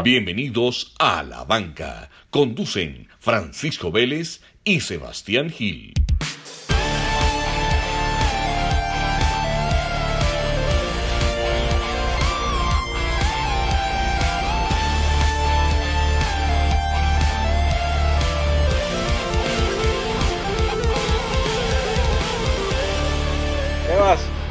Bienvenidos 0.00 0.94
a 0.98 1.22
La 1.22 1.44
Banca. 1.44 2.08
Conducen 2.30 3.08
Francisco 3.20 3.92
Vélez 3.92 4.40
y 4.64 4.80
Sebastián 4.80 5.50
Gil. 5.50 5.92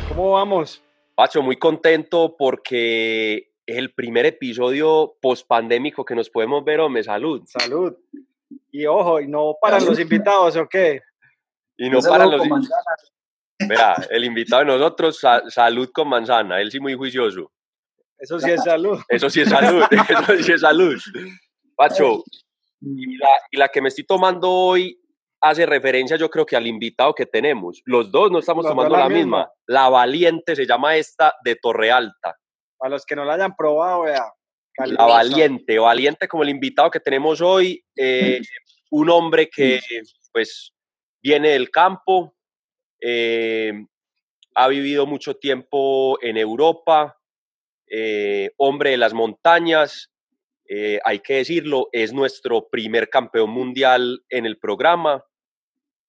¿cómo 0.08 0.32
vamos? 0.32 0.82
Pacho, 1.16 1.42
muy 1.42 1.58
contento 1.58 2.36
porque 2.38 3.51
es 3.66 3.78
el 3.78 3.93
primer 3.93 4.25
episodio 4.25 5.16
post-pandémico 5.21 6.04
que 6.04 6.16
nos 6.16 6.30
podemos 6.30 6.63
ver, 6.63 6.80
hombre, 6.80 7.04
salud. 7.04 7.44
Salud. 7.45 7.95
Y 8.72 8.86
ojo, 8.86 9.20
y 9.22 9.27
no 9.27 9.55
para 9.62 9.80
los 9.80 9.99
invitados, 9.99 10.55
¿o 10.58 10.67
qué? 10.67 11.02
Y 11.77 11.89
no 11.89 12.00
para 12.02 12.26
los... 12.26 12.41
Mira, 13.59 13.95
el 14.09 14.26
invitado 14.26 14.62
de 14.62 14.67
nosotros, 14.67 15.20
sa- 15.20 15.48
salud 15.50 15.89
con 15.94 16.08
manzana, 16.09 16.59
él 16.59 16.72
sí 16.72 16.80
muy 16.80 16.95
juicioso. 16.95 17.52
Eso 18.17 18.39
sí 18.39 18.50
es 18.52 18.63
salud. 18.63 19.00
Eso 19.08 19.30
sí 19.30 19.41
es 19.41 19.50
salud, 19.50 19.84
eso 20.09 20.44
sí 20.44 20.52
es 20.52 20.62
salud. 20.62 21.00
Pacho, 21.75 22.23
y 22.81 23.17
la, 23.17 23.30
y 23.52 23.58
la 23.58 23.67
que 23.70 23.81
me 23.81 23.89
estoy 23.89 24.03
tomando 24.03 24.50
hoy 24.50 25.00
hace 25.44 25.66
referencia 25.66 26.17
yo 26.17 26.30
creo 26.30 26.45
que 26.45 26.55
al 26.55 26.66
invitado 26.67 27.14
que 27.14 27.25
tenemos. 27.25 27.81
Los 27.86 28.12
dos 28.12 28.31
no 28.31 28.39
estamos 28.39 28.66
tomando 28.66 28.95
la 28.95 29.03
la 29.03 29.09
misma. 29.09 29.38
misma. 29.38 29.52
La 29.67 29.89
Valiente 29.89 30.55
se 30.55 30.66
llama 30.66 30.95
esta 30.95 31.36
de 31.44 31.55
Torre 31.55 31.91
Alta. 31.91 32.38
Para 32.81 32.95
los 32.95 33.05
que 33.05 33.16
no 33.16 33.23
la 33.23 33.35
hayan 33.35 33.55
probado, 33.55 34.02
vea. 34.02 34.34
La. 34.88 35.05
Valiente, 35.05 35.77
Valiente 35.77 36.27
como 36.27 36.41
el 36.41 36.49
invitado 36.49 36.89
que 36.89 36.99
tenemos 36.99 37.39
hoy, 37.39 37.85
eh, 37.95 38.42
un 38.89 39.11
hombre 39.11 39.52
que 39.52 39.80
pues 40.33 40.73
viene 41.22 41.50
del 41.50 41.69
campo, 41.69 42.36
eh, 43.00 43.86
ha 44.56 44.67
vivido 44.67 45.06
mucho 45.06 45.36
tiempo 45.36 46.17
en 46.23 46.38
Europa, 46.38 47.19
eh, 47.88 48.50
hombre 48.58 48.89
de 48.91 48.97
las 48.97 49.13
montañas, 49.13 50.08
hay 51.03 51.19
que 51.19 51.36
decirlo, 51.36 51.89
es 51.91 52.13
nuestro 52.13 52.67
primer 52.69 53.09
campeón 53.09 53.52
mundial 53.52 54.23
en 54.30 54.45
el 54.47 54.58
programa 54.58 55.23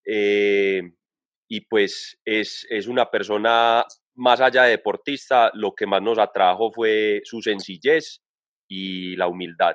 y 0.06 1.60
pues 1.68 2.16
es, 2.24 2.64
es 2.70 2.86
una 2.86 3.10
persona 3.10 3.84
más 4.14 4.40
allá 4.40 4.64
de 4.64 4.70
deportista, 4.70 5.50
lo 5.54 5.74
que 5.74 5.86
más 5.86 6.02
nos 6.02 6.18
atrajo 6.18 6.70
fue 6.72 7.20
su 7.24 7.40
sencillez 7.40 8.22
y 8.68 9.16
la 9.16 9.28
humildad. 9.28 9.74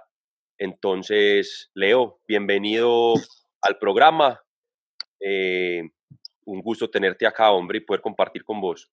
Entonces, 0.57 1.69
Leo, 1.73 2.19
bienvenido 2.27 3.13
al 3.61 3.77
programa. 3.77 4.41
Eh, 5.19 5.83
un 6.45 6.61
gusto 6.61 6.89
tenerte 6.89 7.27
acá, 7.27 7.51
hombre, 7.51 7.79
y 7.79 7.81
poder 7.81 8.01
compartir 8.01 8.43
con 8.43 8.61
vos. 8.61 8.89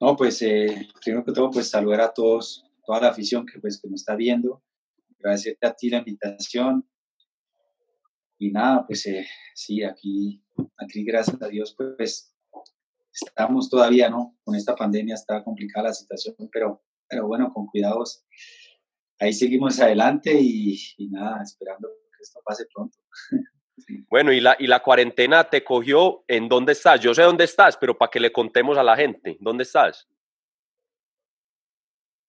No, 0.00 0.16
pues 0.16 0.40
eh, 0.42 0.88
primero 1.02 1.24
que 1.24 1.32
todo, 1.32 1.50
pues 1.50 1.70
saludar 1.70 2.00
a 2.02 2.12
todos, 2.12 2.64
toda 2.84 3.00
la 3.00 3.08
afición 3.08 3.46
que 3.46 3.58
pues 3.58 3.80
que 3.80 3.88
nos 3.88 4.00
está 4.00 4.16
viendo. 4.16 4.62
Agradecerte 5.18 5.66
a 5.66 5.74
ti 5.74 5.88
la 5.88 5.98
invitación. 5.98 6.88
Y 8.38 8.50
nada, 8.50 8.86
pues 8.86 9.06
eh, 9.06 9.26
sí, 9.54 9.82
aquí, 9.82 10.42
aquí 10.76 11.04
gracias 11.04 11.40
a 11.40 11.48
Dios, 11.48 11.74
pues 11.76 12.33
estamos 13.14 13.70
todavía, 13.70 14.10
¿no? 14.10 14.36
Con 14.44 14.56
esta 14.56 14.74
pandemia 14.74 15.14
está 15.14 15.42
complicada 15.44 15.88
la 15.88 15.94
situación, 15.94 16.34
pero, 16.52 16.82
pero 17.08 17.26
bueno, 17.26 17.52
con 17.52 17.66
cuidados. 17.66 18.24
Ahí 19.20 19.32
seguimos 19.32 19.78
adelante 19.80 20.36
y, 20.38 20.78
y 20.98 21.08
nada, 21.08 21.42
esperando 21.42 21.88
que 21.88 22.22
esto 22.22 22.40
pase 22.44 22.66
pronto. 22.72 22.98
Bueno, 24.08 24.32
y 24.32 24.40
la, 24.40 24.56
y 24.56 24.68
la 24.68 24.80
cuarentena 24.80 25.50
te 25.50 25.64
cogió 25.64 26.24
en 26.28 26.48
dónde 26.48 26.72
estás. 26.72 27.00
Yo 27.00 27.12
sé 27.12 27.22
dónde 27.22 27.42
estás, 27.42 27.76
pero 27.76 27.98
para 27.98 28.08
que 28.08 28.20
le 28.20 28.32
contemos 28.32 28.78
a 28.78 28.84
la 28.84 28.96
gente, 28.96 29.36
¿dónde 29.40 29.64
estás? 29.64 30.08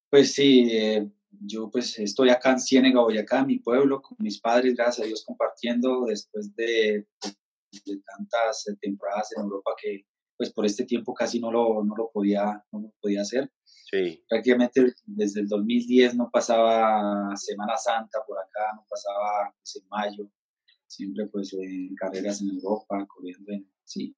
Pues 0.09 0.33
sí, 0.33 0.67
eh, 0.71 1.07
yo 1.29 1.69
pues 1.69 1.99
estoy 1.99 2.29
acá 2.31 2.51
en 2.51 2.59
Ciénega, 2.59 3.01
Boyacá, 3.01 3.45
mi 3.45 3.59
pueblo, 3.59 4.01
con 4.01 4.17
mis 4.19 4.41
padres, 4.41 4.73
gracias 4.75 5.05
a 5.05 5.07
Dios, 5.07 5.23
compartiendo 5.23 6.05
después 6.05 6.55
de, 6.55 7.05
de 7.21 8.01
tantas 8.17 8.65
temporadas 8.81 9.31
en 9.37 9.43
Europa 9.43 9.71
que 9.79 10.03
pues 10.37 10.51
por 10.51 10.65
este 10.65 10.85
tiempo 10.85 11.13
casi 11.13 11.39
no 11.39 11.51
lo, 11.51 11.83
no 11.83 11.95
lo, 11.95 12.09
podía, 12.11 12.63
no 12.71 12.79
lo 12.79 12.93
podía 13.01 13.21
hacer. 13.21 13.51
Sí, 13.63 14.23
Prácticamente 14.27 14.93
desde 15.05 15.41
el 15.41 15.47
2010 15.47 16.15
no 16.15 16.29
pasaba 16.31 17.35
Semana 17.35 17.77
Santa 17.77 18.19
por 18.27 18.37
acá, 18.39 18.73
no 18.75 18.85
pasaba 18.89 19.53
pues, 19.57 19.75
en 19.75 19.87
mayo, 19.89 20.31
siempre 20.87 21.27
pues 21.27 21.53
en 21.53 21.95
carreras 21.95 22.41
en 22.41 22.49
Europa, 22.49 23.05
corriendo 23.07 23.51
en, 23.51 23.69
sí, 23.83 24.15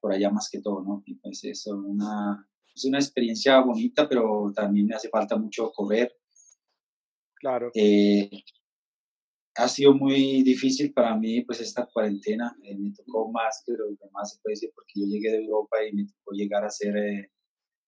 por 0.00 0.12
allá 0.12 0.30
más 0.30 0.48
que 0.50 0.60
todo, 0.60 0.82
¿no? 0.82 1.02
Y 1.06 1.16
pues 1.16 1.44
eso, 1.44 1.76
una, 1.76 2.48
es 2.74 2.84
una 2.84 2.98
experiencia 2.98 3.60
bonita, 3.60 4.08
pero 4.08 4.52
también 4.54 4.86
me 4.86 4.94
hace 4.94 5.08
falta 5.08 5.36
mucho 5.36 5.70
correr. 5.72 6.16
Claro. 7.34 7.70
Eh, 7.74 8.30
ha 9.58 9.68
sido 9.68 9.92
muy 9.92 10.42
difícil 10.44 10.92
para 10.92 11.16
mí, 11.16 11.42
pues, 11.42 11.60
esta 11.60 11.86
cuarentena. 11.86 12.56
Eh, 12.62 12.76
me 12.78 12.92
tocó 12.92 13.30
más 13.30 13.62
que 13.66 13.72
lo 13.72 13.86
demás, 13.88 14.32
se 14.32 14.40
puede 14.40 14.54
decir, 14.54 14.70
porque 14.74 14.92
yo 15.00 15.06
llegué 15.06 15.32
de 15.32 15.44
Europa 15.44 15.76
y 15.84 15.92
me 15.92 16.06
tocó 16.06 16.32
llegar 16.32 16.62
a 16.62 16.68
hacer 16.68 16.96
eh, 16.96 17.32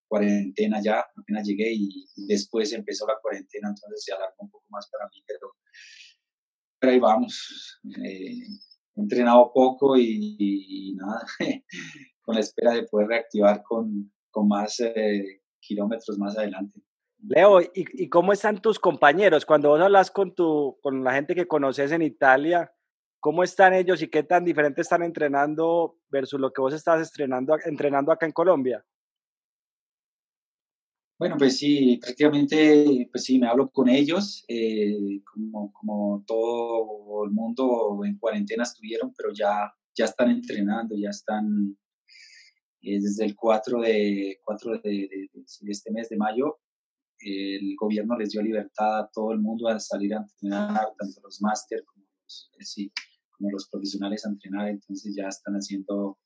cuarentena 0.08 0.82
ya, 0.82 1.06
apenas 1.16 1.46
llegué 1.46 1.72
y, 1.72 2.06
y 2.16 2.26
después 2.26 2.72
empezó 2.72 3.06
la 3.06 3.18
cuarentena, 3.22 3.68
entonces 3.68 4.02
se 4.04 4.12
alargó 4.12 4.34
un 4.38 4.50
poco 4.50 4.66
más 4.70 4.88
para 4.90 5.06
mí, 5.06 5.22
pero, 5.24 5.54
pero 6.80 6.92
ahí 6.92 6.98
vamos. 6.98 7.80
Eh, 8.04 8.40
he 8.96 9.00
entrenado 9.00 9.52
poco 9.54 9.96
y, 9.96 10.36
y 10.38 10.94
nada, 10.96 11.24
con 12.22 12.34
la 12.34 12.40
espera 12.40 12.72
de 12.72 12.82
poder 12.88 13.06
reactivar 13.06 13.62
con, 13.62 14.12
con 14.30 14.48
más 14.48 14.76
kilómetros 15.60 16.18
más 16.18 16.36
adelante. 16.36 16.82
Leo, 17.22 17.60
¿y, 17.60 17.70
¿y 17.74 18.08
cómo 18.08 18.32
están 18.32 18.60
tus 18.60 18.78
compañeros? 18.78 19.44
Cuando 19.44 19.68
vos 19.70 19.80
hablas 19.80 20.10
con, 20.10 20.34
tu, 20.34 20.78
con 20.82 21.04
la 21.04 21.12
gente 21.12 21.34
que 21.34 21.46
conoces 21.46 21.92
en 21.92 22.02
Italia, 22.02 22.72
¿cómo 23.20 23.42
están 23.42 23.74
ellos 23.74 24.02
y 24.02 24.08
qué 24.08 24.22
tan 24.22 24.44
diferente 24.44 24.80
están 24.80 25.02
entrenando 25.02 25.98
versus 26.08 26.40
lo 26.40 26.52
que 26.52 26.62
vos 26.62 26.72
estás 26.72 27.00
estrenando, 27.00 27.56
entrenando 27.64 28.10
acá 28.10 28.26
en 28.26 28.32
Colombia? 28.32 28.84
Bueno, 31.18 31.36
pues 31.36 31.58
sí, 31.58 31.98
prácticamente, 31.98 33.06
pues 33.12 33.24
sí, 33.24 33.38
me 33.38 33.46
hablo 33.46 33.68
con 33.68 33.90
ellos, 33.90 34.42
eh, 34.48 35.20
como, 35.22 35.70
como 35.70 36.24
todo 36.26 37.26
el 37.26 37.30
mundo 37.30 38.00
en 38.06 38.16
cuarentena 38.16 38.62
estuvieron, 38.62 39.12
pero 39.14 39.30
ya, 39.34 39.70
ya 39.94 40.06
están 40.06 40.30
entrenando, 40.30 40.96
ya 40.96 41.10
están 41.10 41.76
eh, 42.80 42.98
desde 43.02 43.26
el 43.26 43.36
4 43.36 43.82
de, 43.82 44.40
4 44.42 44.78
de, 44.78 44.80
de, 44.80 45.30
de 45.34 45.70
este 45.70 45.90
mes 45.92 46.08
de 46.08 46.16
mayo, 46.16 46.58
el 47.20 47.74
gobierno 47.76 48.16
les 48.16 48.30
dio 48.30 48.42
libertad 48.42 49.00
a 49.00 49.10
todo 49.12 49.32
el 49.32 49.38
mundo 49.40 49.68
a 49.68 49.78
salir 49.78 50.14
a 50.14 50.18
entrenar, 50.18 50.88
tanto 50.98 51.20
los 51.22 51.40
máster 51.40 51.84
como 51.84 52.06
los, 52.22 52.50
eh, 52.58 52.64
sí, 52.64 52.92
como 53.36 53.50
los 53.50 53.68
profesionales 53.68 54.24
a 54.24 54.30
entrenar, 54.30 54.68
entonces 54.68 55.14
ya 55.14 55.28
están 55.28 55.54
haciendo 55.54 56.18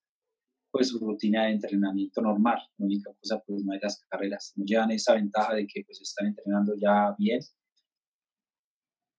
pues 0.71 0.89
su 0.89 0.99
rutina 0.99 1.45
de 1.45 1.53
entrenamiento 1.53 2.21
normal. 2.21 2.59
La 2.79 2.87
única 2.87 3.13
cosa, 3.21 3.41
pues 3.47 3.63
no 3.65 3.73
hay 3.73 3.79
las 3.81 4.05
carreras. 4.09 4.53
No 4.57 4.65
llevan 4.65 4.91
esa 4.91 5.15
ventaja 5.15 5.55
de 5.55 5.69
que 5.69 5.85
pues 5.87 6.01
están 6.01 6.27
entrenando 6.27 6.75
ya 6.77 7.15
bien. 7.17 7.39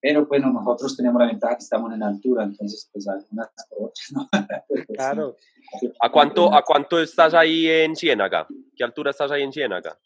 Pero 0.02 0.28
bueno, 0.28 0.52
nosotros 0.52 0.98
tenemos 0.98 1.20
la 1.22 1.28
ventaja 1.28 1.56
que 1.56 1.64
estamos 1.64 1.94
en 1.94 2.04
altura, 2.04 2.44
entonces 2.44 2.90
pues 2.92 3.08
algunas 3.08 3.50
por 3.70 3.90
otras, 3.90 4.12
¿no? 4.12 4.28
Pero, 4.30 4.64
pues, 4.68 4.86
Claro. 4.98 5.36
sí. 5.80 5.90
¿A 6.02 6.12
cuánto, 6.12 6.54
¿A 6.54 6.62
cuánto 6.62 7.00
estás 7.00 7.34
ahí 7.34 7.68
en 7.68 7.96
Ciénaga? 7.96 8.46
¿Qué 8.76 8.84
altura 8.84 9.12
estás 9.12 9.32
ahí 9.32 9.42
en 9.44 9.54
Ciénaga? 9.54 9.98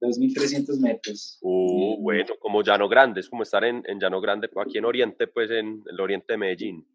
2.300 0.00 0.80
metros. 0.80 1.38
Uh, 1.42 2.00
bueno, 2.02 2.34
como 2.38 2.62
Llano 2.62 2.88
Grande, 2.88 3.20
es 3.20 3.28
como 3.28 3.42
estar 3.42 3.64
en, 3.64 3.82
en 3.86 3.98
Llano 3.98 4.20
Grande, 4.20 4.48
aquí 4.56 4.78
en 4.78 4.84
Oriente, 4.84 5.26
pues 5.26 5.50
en 5.50 5.82
el 5.90 6.00
Oriente 6.00 6.34
de 6.34 6.38
Medellín. 6.38 6.86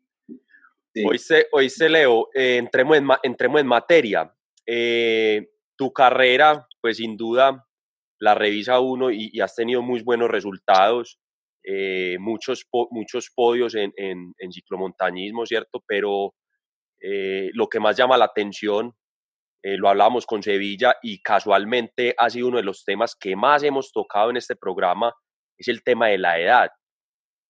Sí. 0.93 1.03
Hoy 1.07 1.17
se, 1.17 1.47
hoy 1.51 1.69
se 1.69 1.89
Leo, 1.89 2.29
eh, 2.33 2.57
entremos, 2.57 2.97
en, 2.97 3.07
entremos 3.23 3.61
en 3.61 3.67
materia. 3.67 4.33
Eh, 4.65 5.49
tu 5.77 5.91
carrera, 5.93 6.67
pues 6.81 6.97
sin 6.97 7.15
duda, 7.17 7.65
la 8.19 8.35
revisa 8.35 8.79
uno 8.79 9.09
y, 9.09 9.29
y 9.33 9.39
has 9.39 9.55
tenido 9.55 9.81
muy 9.81 10.01
buenos 10.03 10.29
resultados, 10.29 11.19
eh, 11.63 12.17
muchos, 12.19 12.65
po- 12.69 12.87
muchos 12.91 13.31
podios 13.33 13.73
en, 13.75 13.91
en, 13.95 14.33
en 14.37 14.51
ciclomontañismo, 14.51 15.45
¿cierto? 15.45 15.81
Pero 15.87 16.35
eh, 16.99 17.49
lo 17.53 17.67
que 17.67 17.79
más 17.79 17.97
llama 17.97 18.17
la 18.17 18.25
atención, 18.25 18.93
eh, 19.63 19.77
lo 19.77 19.89
hablábamos 19.89 20.25
con 20.25 20.41
Sevilla 20.41 20.95
y 21.03 21.21
casualmente 21.21 22.15
ha 22.17 22.29
sido 22.29 22.47
uno 22.47 22.57
de 22.57 22.63
los 22.63 22.83
temas 22.83 23.15
que 23.15 23.35
más 23.35 23.61
hemos 23.63 23.91
tocado 23.91 24.31
en 24.31 24.37
este 24.37 24.55
programa, 24.55 25.13
es 25.57 25.67
el 25.67 25.83
tema 25.83 26.07
de 26.07 26.17
la 26.17 26.39
edad. 26.39 26.71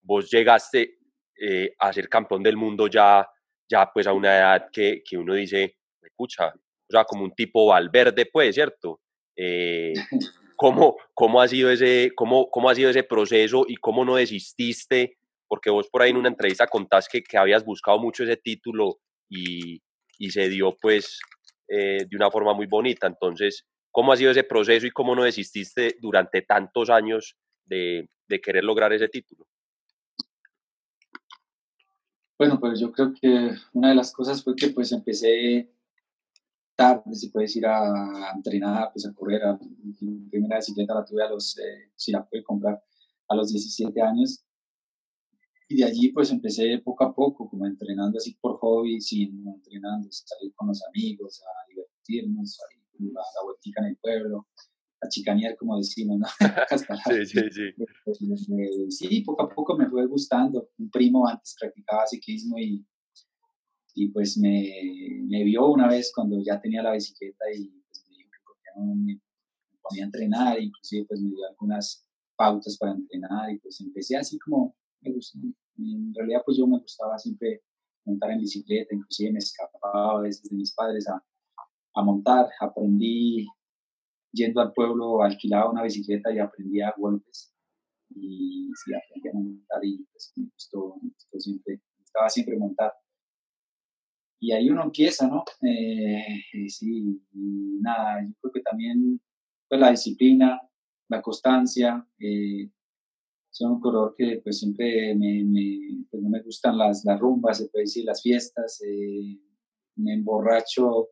Vos 0.02 0.30
llegaste 0.30 0.98
eh, 1.40 1.74
a 1.80 1.94
ser 1.94 2.10
campeón 2.10 2.44
del 2.44 2.58
mundo 2.58 2.88
ya, 2.88 3.28
ya 3.70 3.90
pues 3.94 4.08
a 4.08 4.14
una 4.14 4.38
edad 4.38 4.68
que, 4.72 5.02
que 5.08 5.18
uno 5.18 5.36
dice, 5.36 5.78
escucha, 6.02 6.48
o 6.48 6.92
sea, 6.92 7.06
como 7.06 7.24
un 7.24 7.34
tipo 7.34 7.68
Valverde, 7.68 8.26
pues, 8.26 8.56
¿cierto? 8.56 9.00
Eh, 9.38 9.94
¿cómo, 10.58 10.98
¿cómo 11.14 11.42
ha 11.42 11.48
sido 11.48 11.72
ese, 11.72 12.12
cómo, 12.14 12.50
cómo 12.52 12.70
ha 12.70 12.76
sido 12.76 12.90
ese 12.90 13.04
proceso 13.04 13.64
y 13.68 13.78
cómo 13.78 14.04
no 14.04 14.16
desististe? 14.18 15.18
Porque 15.48 15.70
vos 15.70 15.88
por 15.90 16.02
ahí 16.02 16.12
en 16.12 16.18
una 16.18 16.30
entrevista 16.30 16.68
contás 16.68 17.08
que, 17.08 17.24
que 17.24 17.38
habías 17.38 17.64
buscado 17.64 18.00
mucho 18.00 18.24
ese 18.24 18.36
título 18.36 19.00
y, 19.30 19.82
y 20.18 20.32
se 20.32 20.50
dio 20.50 20.78
pues 20.80 21.20
eh, 21.74 22.06
de 22.06 22.18
una 22.18 22.30
forma 22.30 22.54
muy 22.54 22.68
bonita. 22.68 23.08
Entonces, 23.08 23.66
¿cómo 23.92 24.12
ha 24.12 24.18
sido 24.18 24.32
ese 24.32 24.44
proceso 24.44 24.86
y 24.86 24.92
cómo 24.92 25.16
no 25.16 25.24
desististe 25.24 25.96
durante 26.02 26.42
tantos 26.42 26.90
años 26.90 27.38
de, 27.66 28.10
querer 28.44 28.66
lograr 28.66 28.92
ese 28.92 29.08
título? 29.08 29.48
Bueno, 32.38 32.60
pues 32.60 32.78
yo 32.78 32.92
creo 32.92 33.14
que 33.14 33.52
una 33.72 33.90
de 33.90 33.96
las 33.96 34.12
cosas 34.12 34.44
fue 34.44 34.54
que 34.54 34.70
pues 34.70 34.92
empecé 34.92 35.72
tarde, 36.76 37.16
se 37.16 37.30
puede 37.30 37.46
decir, 37.46 37.66
a 37.66 38.34
entrenar, 38.36 38.92
pues 38.92 39.06
a 39.06 39.14
correr. 39.14 39.42
A, 39.44 39.58
mi 40.02 40.30
primera 40.30 40.58
bicicleta 40.58 40.94
la 40.94 41.06
tuve 41.06 41.24
a 41.24 41.30
los, 41.30 41.58
eh, 41.58 41.92
si 41.96 42.12
la 42.12 42.26
pude 42.26 42.44
comprar, 42.44 42.84
a 43.30 43.36
los 43.36 43.50
17 43.50 44.02
años. 44.02 44.44
Y 45.70 45.78
de 45.78 45.86
allí 45.86 46.12
pues 46.12 46.30
empecé 46.32 46.80
poco 46.80 47.06
a 47.06 47.16
poco, 47.16 47.50
como 47.50 47.66
entrenando 47.66 48.18
así 48.18 48.36
por 48.42 48.58
hobby, 48.58 49.00
sin 49.00 49.48
entrenando, 49.48 50.10
salir 50.12 50.54
con 50.54 50.68
los 50.68 50.84
amigos, 50.90 51.42
a 51.42 51.51
divertirnos, 52.12 52.60
a 52.60 52.64
la, 53.00 53.22
la 53.22 53.44
vueltica 53.46 53.82
en 53.82 53.88
el 53.88 53.98
pueblo, 53.98 54.48
a 55.02 55.10
chicanear, 55.10 55.56
como 55.58 55.78
decimos, 55.78 56.20
¿no? 56.20 56.28
sí, 57.26 57.26
sí, 57.26 57.42
sí. 57.52 58.90
sí, 58.90 59.22
poco 59.22 59.44
a 59.44 59.50
poco 59.50 59.76
me 59.78 59.90
fue 59.90 60.06
gustando. 60.06 60.70
Un 60.78 60.90
primo 60.90 61.28
antes 61.28 61.56
practicaba 61.60 62.06
ciclismo 62.08 62.58
y, 62.60 62.86
y 63.96 64.10
pues 64.10 64.38
me, 64.38 64.72
me 65.28 65.44
vio 65.44 65.68
una 65.72 65.88
vez 65.88 66.12
cuando 66.14 66.42
ya 66.44 66.60
tenía 66.62 66.84
la 66.84 66.94
bicicleta 66.94 67.46
y 67.54 67.68
pues 67.88 68.06
me 68.10 68.18
dijo 68.18 68.54
que 68.64 68.80
no 68.80 68.96
me, 68.96 69.20
ponía 69.82 70.04
a 70.04 70.06
entrenar, 70.06 70.62
inclusive 70.62 71.06
pues 71.08 71.22
me 71.22 71.30
dio 71.30 71.48
algunas 71.50 72.06
pautas 72.36 72.78
para 72.78 72.94
entrenar 72.94 73.52
y 73.52 73.60
pues 73.60 73.82
empecé 73.82 74.18
así 74.18 74.38
como 74.40 74.76
me 75.02 75.12
gustó. 75.12 75.40
En 75.78 76.14
realidad 76.14 76.42
pues 76.46 76.58
yo 76.58 76.68
me 76.68 76.80
gustaba 76.80 77.18
siempre 77.18 77.64
montar 78.06 78.32
en 78.32 78.40
bicicleta, 78.40 78.94
inclusive 78.94 79.32
me 79.32 79.40
escapaba 79.40 80.20
a 80.20 80.22
veces 80.22 80.50
de 80.50 80.56
mis 80.56 80.74
padres 80.74 81.08
a, 81.08 81.24
a 81.94 82.04
montar, 82.04 82.48
aprendí 82.60 83.48
yendo 84.32 84.62
al 84.62 84.74
pueblo, 84.74 85.22
alquilaba 85.22 85.72
una 85.72 85.84
bicicleta 85.84 86.34
y 86.34 86.40
aprendía 86.40 86.90
a 86.90 86.96
golpes. 86.98 87.54
Y 88.10 88.70
sí, 88.76 88.92
aprendí 88.94 89.30
a 89.30 89.34
montar 89.34 89.84
y 89.84 90.06
pues, 90.12 90.34
me, 90.36 90.46
gustó, 90.54 90.96
me 91.02 91.10
gustó 91.10 91.40
siempre, 91.40 91.76
me 91.76 92.00
gustaba 92.00 92.30
siempre 92.30 92.58
montar. 92.58 92.94
Y 94.40 94.52
ahí 94.54 94.70
uno 94.70 94.84
empieza, 94.84 95.28
¿no? 95.28 95.44
Eh, 95.62 96.68
sí, 96.68 97.22
y 97.34 97.78
nada, 97.80 98.24
yo 98.26 98.34
creo 98.42 98.54
que 98.54 98.62
también 98.62 99.22
pues, 99.70 99.80
la 99.80 99.92
disciplina, 99.92 100.60
la 101.10 101.22
constancia, 101.22 102.06
eh, 102.20 102.70
son 103.52 103.74
un 103.74 103.82
color 103.82 104.16
que 104.18 104.40
pues 104.42 104.60
siempre 104.60 105.14
me, 105.14 105.44
me 105.44 106.06
pues, 106.10 106.24
no 106.24 106.30
me 106.30 106.42
gustan 106.42 106.78
las, 106.78 107.04
las 107.06 107.20
rumbas, 107.20 107.58
se 107.58 107.68
puede 107.68 107.84
decir, 107.84 108.06
las 108.06 108.22
fiestas, 108.22 108.82
eh, 108.82 109.38
me 109.98 110.14
emborracho 110.14 111.10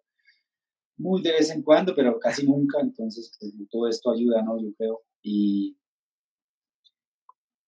muy 0.99 1.21
de 1.21 1.31
vez 1.31 1.49
en 1.49 1.63
cuando, 1.63 1.95
pero 1.95 2.19
casi 2.19 2.45
nunca, 2.45 2.79
entonces 2.81 3.31
pues, 3.39 3.53
todo 3.71 3.87
esto 3.87 4.11
ayuda, 4.11 4.43
¿no? 4.43 4.61
Yo 4.61 4.73
creo. 4.77 5.01
Y, 5.23 5.77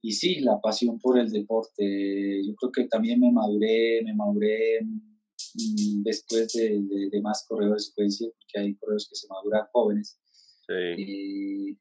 y 0.01 0.11
sí, 0.11 0.41
la 0.41 0.59
pasión 0.59 0.99
por 0.99 1.17
el 1.17 1.31
deporte, 1.31 2.41
yo 2.45 2.53
creo 2.55 2.71
que 2.71 2.87
también 2.87 3.19
me 3.19 3.31
maduré, 3.31 4.01
me 4.03 4.13
maduré 4.13 4.81
mm, 4.83 6.03
después 6.03 6.51
de, 6.53 6.81
de, 7.09 7.21
más 7.21 7.45
corredores, 7.47 7.93
puede 7.95 8.07
decir, 8.07 8.31
porque 8.37 8.59
hay 8.59 8.75
corredores 8.75 9.07
que 9.09 9.15
se 9.15 9.27
maduran 9.29 9.67
jóvenes. 9.71 10.19
Sí. 10.67 11.77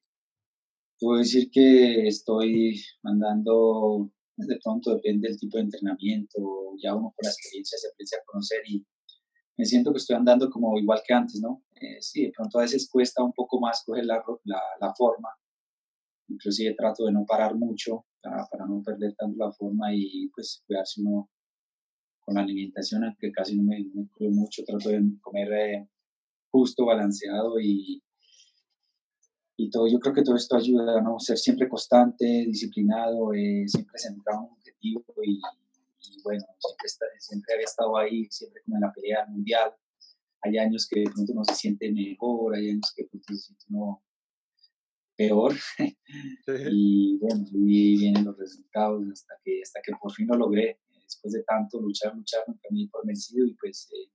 puedo 0.99 1.19
decir 1.19 1.49
que 1.51 2.09
estoy 2.09 2.81
andando, 3.05 4.11
de 4.37 4.59
pronto 4.63 4.95
depende 4.95 5.29
del 5.29 5.39
tipo 5.39 5.57
de 5.59 5.65
entrenamiento, 5.65 6.39
ya 6.83 6.95
uno 6.95 7.13
con 7.15 7.25
la 7.25 7.31
experiencia 7.31 7.79
se 7.79 7.89
aprecia 7.89 8.19
a 8.19 8.25
conocer 8.25 8.61
y 8.69 8.85
me 9.61 9.67
siento 9.67 9.93
que 9.93 9.99
estoy 9.99 10.17
andando 10.17 10.49
como 10.49 10.79
igual 10.79 11.03
que 11.07 11.13
antes, 11.13 11.39
¿no? 11.39 11.63
Eh, 11.75 12.01
sí, 12.01 12.25
de 12.25 12.33
pronto 12.35 12.59
a 12.59 12.63
veces 12.63 12.89
cuesta 12.91 13.23
un 13.23 13.35
poco 13.35 13.61
más 13.61 13.83
coger 13.85 14.07
la, 14.07 14.25
la, 14.81 14.95
forma, 14.95 15.29
inclusive 16.29 16.75
trato 16.75 17.05
de 17.05 17.13
no 17.13 17.27
parar 17.27 17.55
mucho 17.55 18.07
para, 18.23 18.47
para, 18.47 18.65
no 18.65 18.83
perder 18.83 19.15
tanto 19.17 19.37
la 19.37 19.53
forma 19.53 19.95
y 19.95 20.29
pues 20.29 20.63
cuidarse 20.67 21.03
uno 21.03 21.29
con 22.21 22.37
la 22.37 22.41
alimentación, 22.41 23.05
aunque 23.05 23.31
casi 23.31 23.55
no 23.55 23.65
me, 23.65 23.85
me 23.93 24.09
cuido 24.09 24.33
mucho, 24.33 24.65
trato 24.65 24.89
de 24.89 25.03
comer 25.21 25.53
eh, 25.53 25.89
justo, 26.51 26.87
balanceado 26.87 27.61
y, 27.61 28.03
y 29.59 29.69
todo. 29.69 29.89
Yo 29.89 29.99
creo 29.99 30.15
que 30.15 30.23
todo 30.23 30.37
esto 30.37 30.57
ayuda, 30.57 31.03
¿no? 31.03 31.19
Ser 31.19 31.37
siempre 31.37 31.69
constante, 31.69 32.25
disciplinado, 32.47 33.35
eh, 33.35 33.65
siempre 33.67 33.99
centrado 33.99 34.39
en 34.41 34.47
un 34.47 34.53
objetivo 34.53 35.05
y, 35.23 35.39
y 36.03 36.23
bueno, 36.23 36.45
siempre, 36.59 37.09
siempre 37.19 37.55
había 37.55 37.67
estado 37.67 37.97
ahí, 37.97 38.27
siempre 38.31 38.63
como 38.65 38.77
en 38.77 38.83
la 38.83 38.93
pelea 38.93 39.27
mundial. 39.27 39.75
Hay 40.43 40.57
años 40.59 40.89
que 40.89 41.01
de 41.01 41.11
pronto 41.11 41.33
uno 41.33 41.45
se 41.45 41.55
siente 41.55 41.93
mejor, 41.93 42.55
hay 42.55 42.71
años 42.71 42.93
que 42.95 43.03
de 43.03 43.09
pronto 43.09 43.35
se 43.35 43.41
siente 43.41 43.65
uno 43.71 44.03
peor. 45.17 45.55
y 46.73 47.19
bueno, 47.19 47.45
y 47.53 47.99
vienen 47.99 48.25
los 48.25 48.39
resultados 48.39 49.05
hasta 49.13 49.35
que, 49.45 49.61
hasta 49.63 49.81
que 49.83 49.93
por 50.01 50.13
fin 50.13 50.27
lo 50.29 50.37
logré. 50.37 50.81
Después 51.03 51.33
de 51.33 51.43
tanto 51.43 51.81
luchar, 51.81 52.15
luchar, 52.15 52.45
nunca 52.47 52.69
me 52.71 52.89
por 52.89 53.05
vencido 53.05 53.45
y 53.45 53.55
pues 53.55 53.91
eh, 53.93 54.13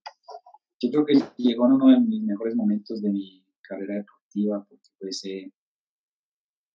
yo 0.80 0.92
creo 0.92 1.06
que 1.06 1.14
llegó 1.38 1.66
en 1.66 1.74
uno 1.74 1.90
de 1.90 2.00
mis 2.00 2.24
mejores 2.24 2.56
momentos 2.56 3.02
de 3.02 3.10
mi 3.10 3.46
carrera 3.62 3.96
deportiva 3.96 4.66
porque 4.68 4.90
pues 4.98 5.24
eh, 5.26 5.52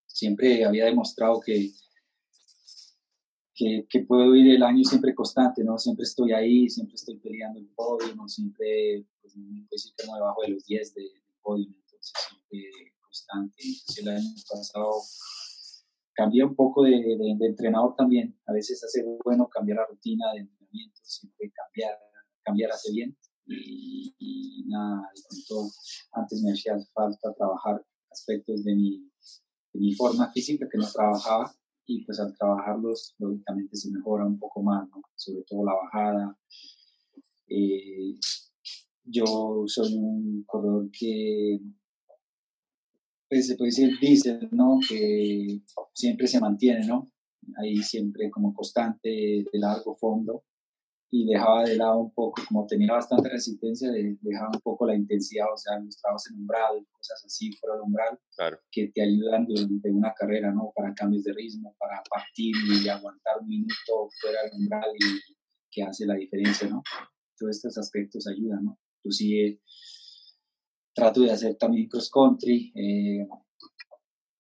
siempre 0.07 0.65
había 0.65 0.85
demostrado 0.85 1.41
que 1.41 1.71
que, 3.89 4.01
puedo 4.07 4.35
ir 4.35 4.55
el 4.55 4.63
año 4.63 4.83
siempre 4.85 5.15
constante, 5.15 5.63
¿no? 5.63 5.79
Siempre 5.79 6.05
estoy 6.05 6.33
ahí, 6.33 6.69
siempre 6.69 6.95
estoy 6.95 7.19
peleando 7.19 7.59
el 7.59 7.69
podio, 7.69 8.15
¿no? 8.15 8.29
Siempre, 8.29 9.07
pues, 9.21 9.35
decir 9.71 9.93
que 9.97 10.07
no 10.07 10.15
debajo 10.15 10.43
de 10.43 10.49
los 10.49 10.65
10 10.65 10.95
del 10.95 11.05
de 11.05 11.21
podio, 11.43 11.67
entonces 11.67 12.13
siempre 12.29 12.95
constante. 13.01 13.57
Entonces 13.63 13.99
el 13.99 14.09
año 14.09 14.35
pasado 14.51 14.93
cambié 16.15 16.45
un 16.45 16.55
poco 16.55 16.85
de, 16.85 16.91
de, 16.91 17.47
entrenador 17.47 17.95
también. 17.97 18.39
A 18.47 18.53
veces 18.53 18.83
hace 18.83 19.05
bueno 19.25 19.49
cambiar 19.49 19.79
la 19.79 19.87
rutina 19.87 20.33
de 20.33 20.41
entrenamiento, 20.41 21.01
siempre 21.03 21.53
cambiar, 21.53 21.99
cambiar 22.43 22.73
hace 22.73 22.93
bien. 22.93 23.17
Y, 23.47 24.15
y 24.19 24.65
nada, 24.69 25.03
de 25.15 25.23
pronto 25.29 25.71
antes 26.13 26.43
me 26.43 26.53
hacía 26.53 26.79
falta 26.95 27.35
trabajar 27.35 27.85
aspectos 28.11 28.65
de 28.65 28.75
mi, 28.75 29.11
de 29.73 29.81
mi 29.81 29.95
forma 29.95 30.31
física 30.33 30.69
que 30.71 30.79
no 30.79 30.91
trabajaba 30.91 31.53
y 31.91 32.05
pues 32.05 32.21
al 32.21 32.33
trabajarlos 32.37 33.17
lógicamente 33.19 33.77
se 33.77 33.91
mejora 33.91 34.25
un 34.25 34.39
poco 34.39 34.63
más, 34.63 34.89
sobre 35.17 35.43
todo 35.43 35.65
la 35.65 35.75
bajada. 35.75 36.39
Eh, 37.49 38.17
yo 39.03 39.25
soy 39.67 39.95
un 39.97 40.45
corredor 40.47 40.89
que 40.93 41.59
pues, 43.29 43.49
se 43.49 43.57
puede 43.57 43.71
decir 43.71 43.99
dice, 44.01 44.39
¿no? 44.53 44.79
Que 44.89 45.63
siempre 45.93 46.29
se 46.29 46.41
mantiene, 46.41 46.87
¿no? 46.87 47.11
Ahí 47.57 47.77
siempre 47.79 48.31
como 48.31 48.55
constante 48.55 49.09
de 49.09 49.59
largo 49.59 49.97
fondo 49.97 50.45
y 51.13 51.27
dejaba 51.27 51.65
de 51.65 51.77
lado 51.77 51.99
un 51.99 52.15
poco, 52.15 52.41
como 52.47 52.67
tenía 52.67 52.93
bastante 52.93 53.29
resistencia, 53.29 53.91
dejaba 53.91 54.51
un 54.55 54.61
poco 54.61 54.87
la 54.87 54.95
intensidad, 54.95 55.47
o 55.53 55.57
sea, 55.57 55.79
los 55.81 55.97
trabajos 55.97 56.31
en 56.31 56.39
umbral, 56.39 56.87
cosas 56.93 57.25
así 57.25 57.53
fuera 57.53 57.75
del 57.75 57.83
umbral, 57.83 58.21
que 58.71 58.89
te 58.95 59.03
ayudan 59.03 59.45
durante 59.47 59.91
una 59.91 60.15
carrera, 60.15 60.53
¿no? 60.53 60.73
Para 60.75 60.95
cambios 60.95 61.25
de 61.25 61.33
ritmo, 61.33 61.75
para 61.79 62.01
partir 62.09 62.55
y 62.55 62.89
aguantar 62.89 63.41
un 63.41 63.49
minuto 63.49 64.09
fuera 64.21 64.43
del 64.45 64.53
umbral 64.61 64.91
y 64.95 65.35
que 65.71 65.83
hace 65.83 66.07
la 66.07 66.15
diferencia, 66.15 66.69
¿no? 66.69 66.83
Todos 67.37 67.57
estos 67.57 67.77
aspectos 67.79 68.29
ayudan, 68.29 68.65
¿no? 68.65 68.79
Inclusive 68.99 69.61
trato 70.95 71.23
de 71.23 71.33
hacer 71.33 71.57
también 71.57 71.89
cross 71.89 72.11
country, 72.11 72.73
eh, 72.77 73.27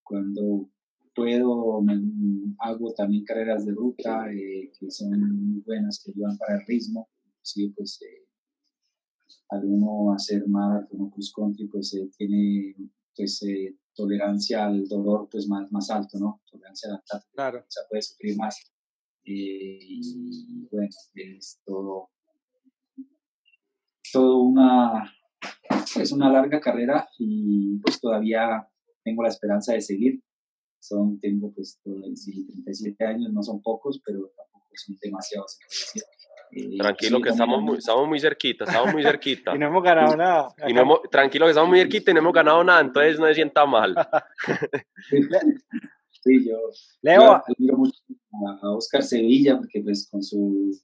cuando 0.04 0.70
puedo, 1.20 1.82
me, 1.82 2.00
hago 2.60 2.94
también 2.94 3.24
carreras 3.24 3.66
de 3.66 3.72
ruta 3.72 4.32
eh, 4.32 4.72
que 4.78 4.90
son 4.90 5.10
muy 5.50 5.60
buenas, 5.60 6.02
que 6.02 6.12
ayudan 6.12 6.38
para 6.38 6.54
el 6.54 6.66
ritmo. 6.66 7.10
Sí, 7.42 7.68
pues 7.76 8.00
eh, 8.02 8.26
al 9.50 9.64
uno 9.66 10.14
hacer 10.14 10.48
maratón 10.48 11.02
o 11.02 11.10
cross 11.10 11.32
country, 11.36 11.66
pues 11.68 11.94
eh, 11.94 12.08
tiene 12.16 12.74
pues 13.14 13.44
tolerancia 13.94 14.64
al 14.64 14.88
dolor 14.88 15.28
pues 15.30 15.46
más, 15.46 15.70
más 15.70 15.90
alto, 15.90 16.18
¿no? 16.18 16.40
Tolerancia 16.50 16.88
a 16.88 16.92
la 16.92 17.22
claro. 17.34 17.58
o 17.58 17.70
sea, 17.70 17.82
puede 17.90 18.00
sufrir 18.02 18.36
más. 18.38 18.56
y 19.22 20.66
bueno, 20.70 20.88
es 21.14 21.60
todo, 21.66 22.08
todo 24.10 24.42
una, 24.42 25.12
es 26.00 26.12
una 26.12 26.32
larga 26.32 26.60
carrera 26.60 27.06
y 27.18 27.78
pues 27.80 28.00
todavía 28.00 28.66
tengo 29.04 29.22
la 29.22 29.28
esperanza 29.28 29.74
de 29.74 29.82
seguir 29.82 30.22
son, 30.80 31.20
tengo 31.20 31.52
pues 31.52 31.78
37 31.84 33.04
años, 33.04 33.32
no 33.32 33.42
son 33.42 33.62
pocos, 33.62 34.00
pero 34.04 34.32
tampoco 34.36 34.68
son 34.74 34.98
demasiados, 35.00 35.58
Eh, 36.52 36.78
tranquilo 36.78 37.20
que 37.20 37.28
estamos 37.28 37.62
muy, 37.62 37.78
estamos 37.78 38.08
muy 38.08 38.18
cerquita, 38.18 38.64
estamos 38.64 38.92
muy 38.92 39.04
cerquita. 39.04 39.54
y 39.54 39.58
no 39.58 39.68
hemos 39.68 39.84
ganado 39.84 40.16
nada. 40.16 40.52
Y 40.66 40.72
no 40.72 41.00
tranquilo 41.08 41.46
que 41.46 41.50
estamos 41.50 41.70
muy 41.70 41.78
cerquita 41.78 42.10
y 42.10 42.14
no 42.14 42.20
hemos 42.20 42.32
ganado 42.32 42.64
nada, 42.64 42.80
entonces 42.80 43.20
no 43.20 43.26
se 43.26 43.34
sienta 43.34 43.66
mal. 43.66 43.94
sí, 46.10 46.48
yo, 46.48 46.58
Leo. 47.02 47.40
admiro 47.46 47.76
mucho 47.76 48.00
a 48.62 48.70
Oscar 48.72 49.04
Sevilla 49.04 49.58
porque 49.58 49.80
pues 49.80 50.08
con, 50.10 50.24
su, 50.24 50.76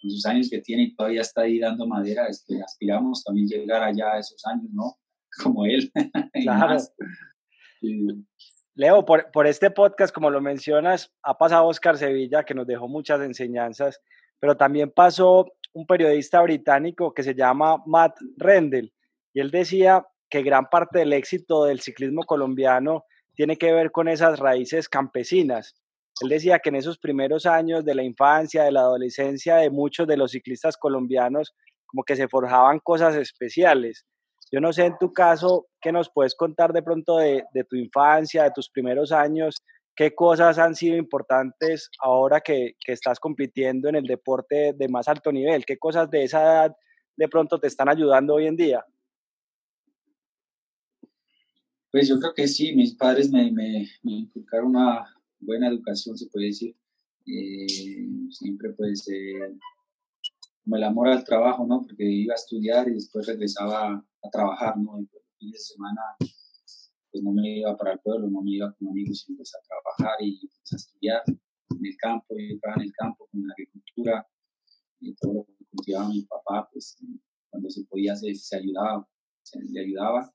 con 0.00 0.10
sus 0.10 0.26
años 0.26 0.50
que 0.50 0.60
tiene 0.60 0.84
y 0.84 0.94
todavía 0.96 1.20
está 1.20 1.42
ahí 1.42 1.60
dando 1.60 1.86
madera, 1.86 2.26
este, 2.26 2.60
aspiramos 2.60 3.22
también 3.22 3.46
llegar 3.46 3.84
allá 3.84 4.14
a 4.14 4.18
esos 4.18 4.44
años, 4.46 4.70
¿no? 4.72 4.98
Como 5.42 5.66
él. 5.66 5.92
Claro. 6.42 6.78
Leo, 8.74 9.04
por, 9.04 9.30
por, 9.32 9.46
este 9.46 9.70
podcast, 9.70 10.14
como 10.14 10.30
lo 10.30 10.40
mencionas, 10.40 11.12
ha 11.22 11.36
pasado 11.36 11.66
Oscar 11.66 11.98
Sevilla, 11.98 12.42
que 12.42 12.54
nos 12.54 12.66
dejó 12.66 12.88
muchas 12.88 13.20
enseñanzas, 13.20 14.00
pero 14.40 14.56
también 14.56 14.90
pasó 14.90 15.46
un 15.74 15.86
periodista 15.86 16.40
británico 16.40 17.12
que 17.12 17.22
se 17.22 17.34
llama 17.34 17.82
Matt 17.86 18.16
Rendell, 18.38 18.92
y 19.34 19.40
él 19.40 19.50
decía 19.50 20.06
que 20.30 20.42
gran 20.42 20.66
parte 20.66 21.00
del 21.00 21.12
éxito 21.12 21.64
del 21.64 21.80
ciclismo 21.80 22.22
colombiano 22.22 23.04
tiene 23.34 23.56
que 23.56 23.72
ver 23.72 23.90
con 23.90 24.08
esas 24.08 24.38
raíces 24.38 24.88
campesinas. 24.88 25.74
Él 26.22 26.28
decía 26.28 26.58
que 26.58 26.68
en 26.68 26.76
esos 26.76 26.98
primeros 26.98 27.46
años 27.46 27.84
de 27.84 27.94
la 27.94 28.02
infancia, 28.02 28.64
de 28.64 28.72
la 28.72 28.80
adolescencia 28.80 29.56
de 29.56 29.70
muchos 29.70 30.06
de 30.06 30.16
los 30.16 30.32
ciclistas 30.32 30.76
colombianos, 30.76 31.54
como 31.86 32.04
que 32.04 32.16
se 32.16 32.28
forjaban 32.28 32.78
cosas 32.78 33.16
especiales. 33.16 34.06
Yo 34.52 34.60
no 34.60 34.70
sé 34.70 34.84
en 34.84 34.98
tu 35.00 35.14
caso, 35.14 35.68
¿qué 35.80 35.92
nos 35.92 36.10
puedes 36.10 36.34
contar 36.34 36.74
de 36.74 36.82
pronto 36.82 37.16
de, 37.16 37.42
tu 37.70 37.74
infancia, 37.74 38.44
de 38.44 38.50
tus 38.54 38.68
primeros 38.68 39.10
años? 39.10 39.62
¿Qué 39.96 40.14
cosas 40.14 40.58
han 40.58 40.74
sido 40.74 40.98
importantes 40.98 41.88
ahora 42.00 42.42
que, 42.42 42.74
estás 42.86 43.18
compitiendo 43.18 43.88
en 43.88 43.94
el 43.96 44.04
deporte 44.04 44.74
de 44.74 44.88
más 44.88 45.08
alto 45.08 45.32
nivel? 45.32 45.64
¿Qué 45.64 45.78
cosas 45.78 46.10
de 46.10 46.24
esa 46.24 46.42
edad 46.42 46.76
de 47.16 47.28
pronto 47.28 47.58
te 47.58 47.66
están 47.66 47.88
ayudando 47.88 48.34
hoy 48.34 48.46
en 48.46 48.56
día? 48.56 48.84
Pues 51.90 52.08
yo 52.08 52.18
creo 52.20 52.34
que 52.34 52.46
sí, 52.46 52.74
mis 52.74 52.94
padres 52.94 53.30
me, 53.30 53.50
me, 53.50 53.88
inculcaron 54.02 54.76
una 54.76 55.16
buena 55.40 55.68
educación, 55.68 56.18
se 56.18 56.26
puede 56.26 56.46
decir. 56.46 56.76
Eh, 57.26 57.66
siempre 58.30 58.70
pues 58.74 59.08
eh, 59.08 59.56
como 60.62 60.76
el 60.76 60.84
amor 60.84 61.08
al 61.08 61.24
trabajo, 61.24 61.66
¿no? 61.66 61.80
Porque 61.80 62.04
iba 62.04 62.34
a 62.34 62.36
estudiar 62.36 62.88
y 62.88 62.94
después 62.94 63.26
regresaba 63.26 64.04
a 64.22 64.30
trabajar, 64.30 64.76
¿no? 64.78 65.00
Y 65.00 65.06
pues, 65.06 65.24
fin 65.38 65.50
de 65.50 65.58
semana, 65.58 66.00
pues 66.18 67.22
no 67.22 67.32
me 67.32 67.58
iba 67.58 67.76
para 67.76 67.92
el 67.92 68.00
pueblo, 68.00 68.28
no 68.28 68.42
me 68.42 68.52
iba 68.52 68.72
con 68.74 68.88
amigos, 68.88 69.20
sino 69.20 69.38
pues 69.38 69.52
a 69.54 69.58
trabajar 69.66 70.16
y 70.20 70.48
pues, 70.48 70.72
a 70.72 70.76
estudiar 70.76 71.22
en 71.26 71.86
el 71.86 71.96
campo, 71.96 72.34
yo 72.38 72.54
estaba 72.54 72.74
en 72.76 72.82
el 72.82 72.92
campo 72.92 73.28
con 73.30 73.46
la 73.46 73.52
agricultura 73.52 74.26
y 75.00 75.14
todo 75.14 75.34
lo 75.34 75.44
que 75.44 75.64
cultivaba 75.70 76.08
mi 76.08 76.22
papá, 76.22 76.68
pues 76.72 76.96
cuando 77.50 77.68
se 77.70 77.84
podía 77.84 78.14
se, 78.16 78.34
se 78.34 78.56
ayudaba, 78.56 79.08
se 79.42 79.60
le 79.60 79.80
ayudaba. 79.80 80.32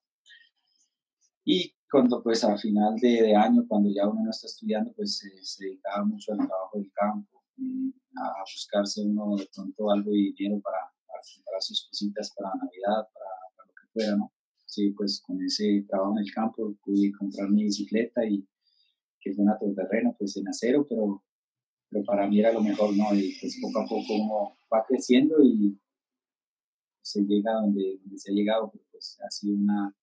Y 1.46 1.74
cuando 1.90 2.22
pues 2.22 2.44
a 2.44 2.58
final 2.58 2.96
de, 2.98 3.22
de, 3.22 3.36
año, 3.36 3.66
cuando 3.68 3.90
ya 3.90 4.08
uno 4.08 4.24
no 4.24 4.30
está 4.30 4.48
estudiando, 4.48 4.92
pues 4.94 5.18
se 5.18 5.64
dedicaba 5.64 6.04
mucho 6.04 6.34
al 6.34 6.40
trabajo 6.40 6.78
del 6.78 6.92
campo, 6.92 7.44
a 8.18 8.42
buscarse 8.42 9.02
uno 9.04 9.36
de 9.38 9.48
pronto 9.54 9.90
algo 9.92 10.12
de 10.12 10.18
dinero 10.18 10.60
para, 10.62 10.92
para 11.08 11.62
sus 11.62 11.88
cositas 11.88 12.34
para 12.36 12.50
Navidad, 12.56 13.08
para, 13.14 13.47
fuera. 13.98 14.18
Sí, 14.66 14.92
pues 14.92 15.22
con 15.26 15.42
ese 15.42 15.86
trabajo 15.88 16.14
en 16.18 16.26
el 16.26 16.32
campo 16.32 16.76
pude 16.84 17.12
comprar 17.18 17.50
mi 17.50 17.64
bicicleta 17.64 18.26
y 18.26 18.46
que 19.20 19.34
fue 19.34 19.44
una 19.44 19.58
todoterreno, 19.58 20.16
pues 20.18 20.36
en 20.38 20.48
acero, 20.48 20.86
pero, 20.88 21.24
para 22.06 22.28
mí 22.28 22.40
era 22.40 22.52
lo 22.52 22.62
mejor, 22.62 22.96
¿no? 22.96 23.16
Y 23.16 23.34
pues 23.40 23.58
poco 23.62 23.80
a 23.80 23.88
poco 23.88 24.58
va 24.72 24.86
creciendo 24.88 25.42
y 25.42 25.80
se 27.02 27.22
llega 27.22 27.54
donde, 27.54 27.98
donde 28.02 28.18
se 28.18 28.32
ha 28.32 28.34
llegado, 28.34 28.72
pues 28.92 29.18
ha 29.26 29.30
sido 29.32 29.56
una 29.56 29.96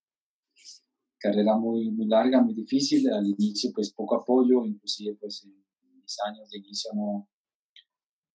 carrera 1.18 1.56
muy, 1.56 1.90
muy 1.90 2.06
larga, 2.06 2.40
muy 2.40 2.54
difícil, 2.54 3.08
al 3.12 3.26
inicio 3.26 3.70
pues 3.74 3.92
poco 3.92 4.16
apoyo, 4.16 4.64
inclusive 4.64 5.14
pues 5.20 5.44
en 5.44 5.54
mis 6.00 6.16
años 6.26 6.50
de 6.50 6.58
inicio 6.58 6.90
no, 6.94 7.28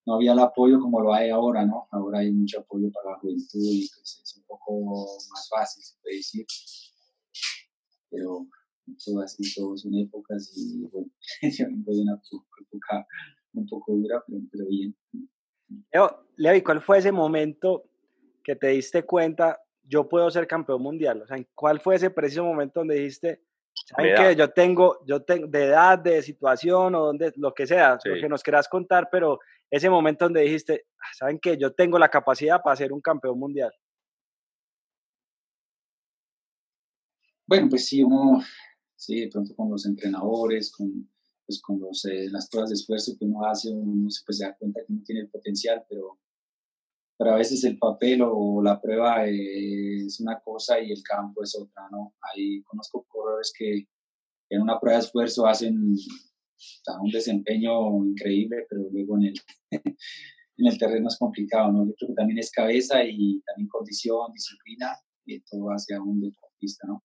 no 0.10 0.16
había 0.16 0.34
el 0.34 0.40
apoyo 0.40 0.80
como 0.80 1.02
lo 1.02 1.14
hay 1.14 1.30
ahora, 1.30 1.64
¿no? 1.64 1.88
Ahora 1.92 2.20
hay 2.20 2.32
mucho 2.32 2.62
apoyo 2.62 2.90
para 2.92 3.12
la 3.12 3.20
juventud 3.20 3.60
y 3.62 3.88
pues 3.88 4.22
es 4.24 4.38
un 4.38 4.44
poco 4.48 5.06
más 5.30 5.48
fácil, 5.48 5.84
se 5.84 5.96
puede 6.02 6.16
decir. 6.16 6.46
Pero 8.10 8.48
todo 9.06 9.22
así, 9.22 9.44
todo 9.54 9.78
son 9.78 9.94
épocas 9.94 10.52
y 10.56 10.82
bueno, 10.88 11.12
yo 11.44 11.66
vengo 11.68 11.94
de 11.94 12.02
una 12.02 12.20
época 12.60 13.08
un 13.54 13.68
poco 13.68 13.94
dura, 13.94 14.24
pero, 14.26 14.40
pero 14.52 14.66
bien. 14.68 14.98
Leo, 15.94 16.26
Leo, 16.38 16.56
¿y 16.56 16.64
cuál 16.64 16.82
fue 16.82 16.98
ese 16.98 17.12
momento 17.12 17.84
que 18.44 18.56
te 18.56 18.70
diste 18.70 19.04
cuenta, 19.04 19.62
yo 19.84 20.10
puedo 20.10 20.32
ser 20.32 20.48
campeón 20.48 20.82
mundial? 20.82 21.22
O 21.22 21.28
sea, 21.28 21.38
¿cuál 21.54 21.80
fue 21.80 21.98
ese 21.98 22.10
preciso 22.10 22.44
momento 22.44 22.80
donde 22.80 22.96
dijiste, 22.96 23.44
¿saben 23.86 24.16
qué? 24.16 24.36
Yo 24.36 24.50
tengo, 24.50 25.06
yo 25.06 25.22
tengo, 25.22 25.46
de 25.46 25.66
edad, 25.66 26.00
de 26.00 26.24
situación 26.24 26.96
o 26.96 27.06
donde, 27.06 27.32
lo 27.36 27.54
que 27.54 27.68
sea, 27.68 28.00
lo 28.04 28.16
que 28.20 28.28
nos 28.28 28.42
quieras 28.42 28.68
contar, 28.68 29.08
pero 29.12 29.40
ese 29.70 29.90
momento 29.90 30.26
donde 30.26 30.42
dijiste, 30.42 30.86
ah, 31.00 31.14
¿saben 31.18 31.40
qué? 31.40 31.58
Yo 31.58 31.74
tengo 31.74 32.00
la 32.00 32.10
capacidad 32.10 32.62
para 32.62 32.76
ser 32.76 32.92
un 32.92 33.02
campeón 33.02 33.38
mundial. 33.38 33.72
Bueno, 37.46 37.68
pues 37.70 37.88
sí, 37.88 38.04
uno, 38.04 38.44
sí, 38.96 39.22
de 39.22 39.28
pronto 39.28 39.56
con 39.56 39.72
los 39.72 39.86
entrenadores, 39.86 40.72
con, 40.72 41.10
pues 41.46 41.60
con 41.62 41.80
los, 41.80 42.06
eh, 42.06 42.30
las 42.30 42.48
pruebas 42.48 42.70
de 42.70 42.76
esfuerzo 42.76 43.14
que 43.18 43.26
uno 43.26 43.44
hace, 43.46 43.72
uno 43.72 44.08
pues, 44.26 44.38
se 44.38 44.46
da 44.46 44.56
cuenta 44.56 44.82
que 44.86 44.94
no 44.94 45.02
tiene 45.04 45.22
el 45.22 45.30
potencial, 45.30 45.84
pero, 45.90 46.20
pero 47.18 47.32
a 47.32 47.38
veces 47.38 47.64
el 47.64 47.80
papel 47.80 48.22
o 48.24 48.62
la 48.62 48.80
prueba 48.80 49.28
eh, 49.28 50.06
es 50.06 50.20
una 50.20 50.40
cosa 50.40 50.80
y 50.80 50.92
el 50.92 51.02
campo 51.02 51.42
es 51.42 51.56
otra, 51.56 51.90
¿no? 51.90 52.14
Ahí 52.22 52.62
conozco 52.62 53.04
corredores 53.08 53.52
que 53.58 53.88
en 54.52 54.62
una 54.62 54.80
prueba 54.80 55.00
de 55.00 55.06
esfuerzo 55.06 55.48
hacen 55.48 55.96
un 57.02 57.12
desempeño 57.12 58.06
increíble, 58.06 58.66
pero 58.70 58.90
luego 58.92 59.18
en 59.18 59.26
el, 59.26 59.34
en 60.58 60.68
el 60.68 60.78
terreno 60.78 61.08
es 61.08 61.18
complicado, 61.18 61.72
¿no? 61.72 61.86
Yo 61.86 61.94
creo 61.96 62.10
que 62.10 62.16
también 62.16 62.40
es 62.40 62.52
cabeza 62.52 63.04
y 63.04 63.42
también 63.42 63.68
condición, 63.70 64.32
disciplina, 64.34 64.98
y 65.26 65.40
todo 65.42 65.70
hacia 65.70 66.02
un 66.02 66.22
deportista, 66.22 66.88
¿no? 66.88 67.04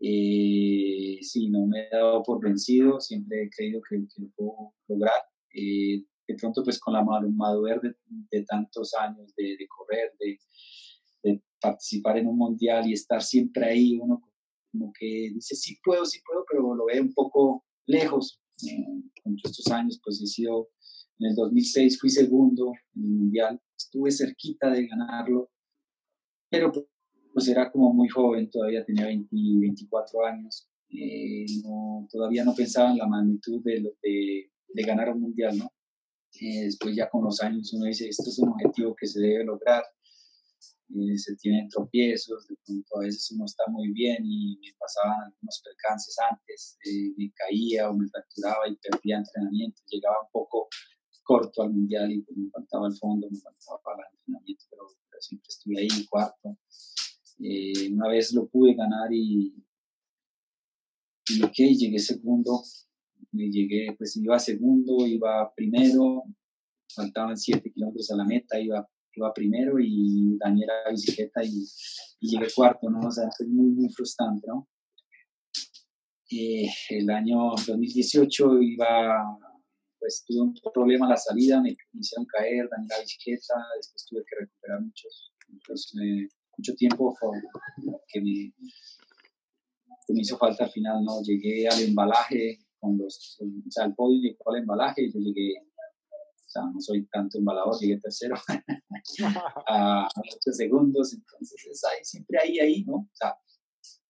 Eh, 0.00 1.18
sí, 1.22 1.48
no 1.48 1.66
me 1.66 1.86
he 1.86 1.90
dado 1.90 2.22
por 2.22 2.42
vencido, 2.42 3.00
siempre 3.00 3.44
he 3.44 3.50
creído 3.50 3.80
que, 3.88 3.96
lo 3.96 4.28
puedo 4.36 4.74
lograr. 4.88 5.22
Eh, 5.54 6.04
de 6.26 6.34
pronto, 6.36 6.62
pues 6.64 6.78
con 6.80 6.94
la 6.94 7.04
madurez 7.04 7.80
de, 7.82 7.94
de 8.30 8.44
tantos 8.44 8.94
años 8.94 9.34
de, 9.36 9.56
de 9.56 9.66
correr, 9.68 10.12
de, 10.18 10.38
de, 11.22 11.42
participar 11.60 12.18
en 12.18 12.26
un 12.26 12.36
mundial 12.36 12.86
y 12.88 12.92
estar 12.92 13.22
siempre 13.22 13.66
ahí, 13.66 13.98
uno 13.98 14.20
como 14.70 14.92
que 14.92 15.30
dice, 15.32 15.54
sí 15.54 15.78
puedo, 15.82 16.04
sí 16.04 16.20
puedo, 16.26 16.44
pero 16.50 16.74
lo 16.74 16.86
ve 16.86 17.00
un 17.00 17.14
poco 17.14 17.64
lejos 17.86 18.40
con 19.22 19.36
estos 19.42 19.66
años, 19.68 20.00
pues 20.02 20.20
he 20.22 20.26
sido, 20.26 20.70
en 21.18 21.30
el 21.30 21.34
2006 21.34 21.98
fui 21.98 22.10
segundo 22.10 22.72
en 22.94 23.02
el 23.02 23.10
Mundial, 23.10 23.60
estuve 23.76 24.10
cerquita 24.10 24.70
de 24.70 24.86
ganarlo, 24.86 25.50
pero 26.50 26.72
pues 27.32 27.48
era 27.48 27.70
como 27.70 27.92
muy 27.92 28.08
joven, 28.08 28.50
todavía 28.50 28.84
tenía 28.84 29.06
20, 29.06 29.28
24 29.32 30.26
años, 30.26 30.68
eh, 30.90 31.46
todavía 32.10 32.44
no 32.44 32.54
pensaba 32.54 32.92
en 32.92 32.98
la 32.98 33.06
magnitud 33.06 33.62
de, 33.64 33.92
de, 34.02 34.50
de 34.68 34.82
ganar 34.82 35.10
un 35.10 35.20
Mundial, 35.20 35.58
¿no? 35.58 35.72
Eh, 36.40 36.64
después 36.64 36.96
ya 36.96 37.08
con 37.08 37.24
los 37.24 37.40
años 37.40 37.72
uno 37.74 37.86
dice, 37.86 38.08
esto 38.08 38.28
es 38.28 38.38
un 38.38 38.50
objetivo 38.50 38.94
que 38.94 39.06
se 39.06 39.20
debe 39.20 39.44
lograr, 39.44 39.84
eh, 40.90 41.16
se 41.16 41.34
tienen 41.36 41.68
tropiezos, 41.68 42.46
de 42.46 42.56
pronto 42.64 42.96
a 42.96 43.00
veces 43.00 43.30
uno 43.32 43.46
está 43.46 43.64
muy 43.68 43.90
bien 43.92 44.18
y 44.24 44.58
me 44.58 44.74
pasaban 44.78 45.24
algunos 45.24 45.62
percances 45.64 46.16
antes, 46.30 46.78
eh, 46.84 47.14
me 47.16 47.32
caía 47.32 47.90
o 47.90 47.94
me 47.94 48.06
fracturaba 48.08 48.68
y 48.68 48.76
perdía 48.76 49.18
entrenamiento, 49.18 49.82
llegaba 49.86 50.22
un 50.22 50.30
poco 50.30 50.68
corto 51.22 51.62
al 51.62 51.72
mundial 51.72 52.12
y 52.12 52.20
pues 52.20 52.36
me 52.36 52.50
faltaba 52.50 52.86
el 52.86 52.94
fondo, 52.94 53.28
me 53.30 53.38
faltaba 53.38 53.80
para 53.82 54.08
el 54.08 54.18
entrenamiento, 54.18 54.64
pero, 54.70 54.82
siempre 55.20 55.48
estuve 55.48 55.80
ahí 55.80 56.06
cuarto. 56.10 56.58
Eh, 57.38 57.90
una 57.92 58.08
vez 58.08 58.34
lo 58.34 58.46
pude 58.46 58.74
ganar 58.74 59.10
y, 59.10 59.54
y 61.28 61.42
ok, 61.42 61.54
llegué 61.54 61.98
segundo, 61.98 62.62
llegué, 63.32 63.94
pues 63.96 64.16
iba 64.16 64.38
segundo, 64.38 65.06
iba 65.06 65.50
primero, 65.54 66.24
faltaban 66.94 67.38
siete 67.38 67.72
kilómetros 67.72 68.10
a 68.10 68.16
la 68.16 68.24
meta, 68.24 68.60
iba 68.60 68.86
iba 69.16 69.32
primero 69.32 69.78
y 69.78 70.36
dañé 70.38 70.66
la 70.66 70.90
bicicleta 70.90 71.42
y, 71.44 71.66
llegué 72.20 72.46
cuarto, 72.54 72.88
¿no? 72.88 73.08
O 73.08 73.10
sea, 73.10 73.28
fue 73.36 73.46
muy, 73.46 73.70
muy 73.70 73.88
frustrante, 73.90 74.46
¿no? 74.46 74.66
Eh, 76.30 76.66
el 76.88 77.10
año 77.10 77.50
2018 77.50 78.62
iba, 78.62 79.38
pues 79.98 80.24
tuve 80.26 80.40
un 80.40 80.54
problema 80.72 81.06
a 81.06 81.10
la 81.10 81.16
salida, 81.16 81.60
me, 81.60 81.76
hicieron 81.92 82.24
caer, 82.26 82.66
dañé 82.70 82.86
la 82.88 83.00
bicicleta, 83.00 83.54
después 83.76 84.06
tuve 84.08 84.24
que 84.26 84.36
recuperar 84.40 84.80
muchos, 84.80 85.32
eh, 86.02 86.28
mucho 86.56 86.74
tiempo 86.74 87.14
que 88.08 88.20
me, 88.22 88.54
que 90.06 90.14
me 90.14 90.20
hizo 90.20 90.38
falta 90.38 90.64
al 90.64 90.70
final, 90.70 91.04
¿no? 91.04 91.22
Llegué 91.22 91.68
al 91.68 91.80
embalaje, 91.82 92.58
con 92.80 92.98
los, 92.98 93.38
o 93.40 93.70
sea, 93.70 93.84
el 93.86 93.94
podio 93.94 94.20
llegó 94.20 94.50
al 94.50 94.60
embalaje 94.60 95.02
y 95.02 95.12
yo 95.12 95.20
llegué 95.20 95.54
sea, 96.54 96.62
no 96.72 96.80
soy 96.80 97.06
tanto 97.06 97.38
embalador, 97.38 97.78
llegué 97.80 97.98
tercero 97.98 98.36
a 99.68 100.08
8 100.16 100.52
segundos, 100.52 101.12
entonces 101.12 101.66
es 101.70 101.84
ahí, 101.84 102.04
siempre 102.04 102.38
ahí, 102.42 102.58
ahí, 102.58 102.84
¿no? 102.84 102.94
O 102.94 103.10
sea, 103.12 103.36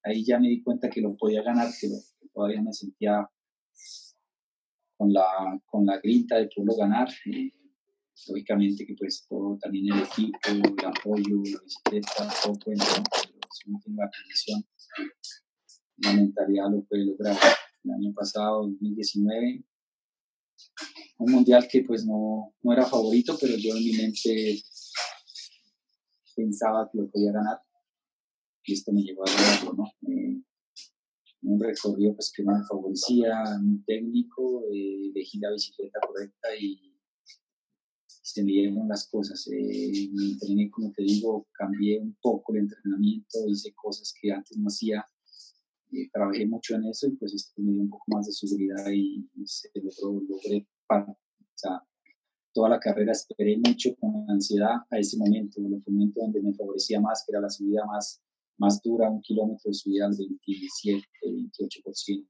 ahí 0.03 0.25
ya 0.25 0.39
me 0.39 0.49
di 0.49 0.63
cuenta 0.63 0.89
que 0.91 1.01
lo 1.01 1.17
podía 1.17 1.43
ganar, 1.43 1.69
que, 1.81 1.89
todavía 2.33 2.63
me 2.63 2.73
sentía 2.73 3.29
con 4.97 5.13
la, 5.13 5.61
con 5.65 5.87
la 5.87 5.99
grinta 5.99 6.37
de 6.37 6.49
poderlo 6.49 6.77
ganar. 6.77 7.09
Eh, 7.27 7.53
lógicamente 8.29 8.87
que 8.87 8.95
pues 8.95 9.27
todo, 9.29 9.59
también 9.61 9.93
el 9.93 10.03
equipo, 10.03 10.39
el 10.49 10.87
apoyo, 10.87 11.37
la 11.37 11.61
bicicleta, 11.63 12.29
todo 12.43 12.59
cuenta, 12.65 12.85
pero 12.87 13.49
si 13.53 13.69
uno 13.69 13.81
tiene 13.83 13.99
la 13.99 14.11
condición, 14.11 14.65
la 15.99 16.13
mentalidad 16.13 16.71
lo 16.71 16.83
puede 16.85 17.07
lograr. 17.07 17.37
El 17.85 17.91
año 17.91 18.13
pasado, 18.15 18.63
2019, 18.63 19.65
un 21.19 21.33
mundial 21.33 21.67
que 21.71 21.83
pues 21.83 22.05
no, 22.05 22.55
no 22.63 22.73
era 22.73 22.87
favorito, 22.87 23.37
pero 23.41 23.57
yo 23.57 23.77
en 23.77 23.85
mi 23.85 23.93
mente 23.93 24.63
pensaba 26.35 26.89
que 26.91 26.99
lo 26.99 27.11
podía 27.11 27.33
ganar 27.33 27.59
y 28.65 28.73
esto 28.73 28.93
me 28.93 29.03
llevó 29.03 29.23
a 29.27 29.31
ganarlo, 29.31 29.75
¿no? 29.75 29.85
Un 31.43 31.61
recorrido 31.61 32.15
pues 32.15 32.33
que 32.35 32.43
me 32.43 32.65
favorecía, 32.67 33.59
muy 33.61 33.85
técnico, 33.85 34.65
eh, 34.73 35.11
elegí 35.11 35.39
la 35.39 35.53
bicicleta 35.53 36.01
correcta 36.01 36.49
y 36.59 36.95
se 38.07 38.43
me 38.43 38.53
dieron 38.53 38.89
las 38.89 39.07
cosas. 39.09 39.47
Eh, 39.49 40.09
me 40.13 40.25
entrené, 40.33 40.71
como 40.71 40.91
te 40.93 41.03
digo, 41.03 41.47
cambié 41.53 42.01
un 42.01 42.17
poco 42.23 42.55
el 42.55 42.61
entrenamiento, 42.61 43.47
hice 43.47 43.75
cosas 43.75 44.15
que 44.19 44.33
antes 44.33 44.57
no 44.57 44.69
hacía, 44.69 45.07
eh, 45.95 46.11
trabajé 46.13 46.47
mucho 46.47 46.75
en 46.75 46.87
eso 46.87 47.07
y 47.07 47.13
pues 47.13 47.35
esto 47.35 47.63
me 47.63 47.73
dio 47.73 47.83
un 47.83 47.91
poco 47.91 48.05
más 48.09 48.27
de 48.27 48.33
seguridad 48.33 48.91
y, 48.91 49.29
se 49.45 49.69
logró, 49.75 50.21
logré, 50.29 50.67
o 50.91 51.17
sea, 51.55 51.83
toda 52.53 52.69
la 52.69 52.81
carrera 52.81 53.13
esperé 53.13 53.57
mucho 53.57 53.95
con 53.97 54.29
ansiedad 54.31 54.77
a 54.91 54.99
ese 54.99 55.17
momento, 55.17 55.61
el 55.61 55.83
momento 55.87 56.21
donde 56.21 56.43
me 56.43 56.55
favorecía 56.55 57.01
más, 57.01 57.25
que 57.25 57.33
era 57.33 57.41
la 57.41 57.51
subida 57.51 57.85
más, 57.85 58.23
más 58.59 58.81
dura, 58.83 59.11
un 59.11 59.21
kilómetro 59.21 59.69
de 59.69 59.75
subida 59.75 60.07
al 60.07 60.17
27, 60.17 61.07
28%. 61.23 62.27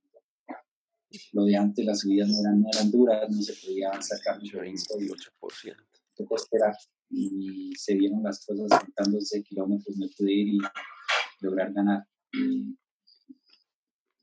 Lo 1.33 1.44
de 1.44 1.56
antes, 1.56 1.85
las 1.85 2.00
subidas 2.00 2.28
no 2.28 2.40
eran, 2.40 2.61
no 2.61 2.68
eran 2.73 2.90
duras, 2.90 3.30
no 3.30 3.40
se 3.40 3.54
podía 3.64 3.90
sacar 4.02 4.40
mucho 4.40 4.59
28%. 4.59 5.76
Tocó 6.16 6.37
esperar 6.37 6.75
y 7.11 7.73
se 7.76 7.94
vieron 7.94 8.23
las 8.23 8.44
cosas 8.44 8.68
faltando 8.68 9.18
kilómetros, 9.44 9.97
me 9.97 10.09
pude 10.09 10.33
ir 10.33 10.49
y 10.54 10.59
lograr 11.40 11.73
ganar. 11.73 12.06
Y, 12.33 12.76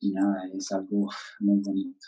nada, 0.10 0.48
es 0.58 0.72
algo 0.72 1.10
muy 1.40 1.62
bonito. 1.64 2.08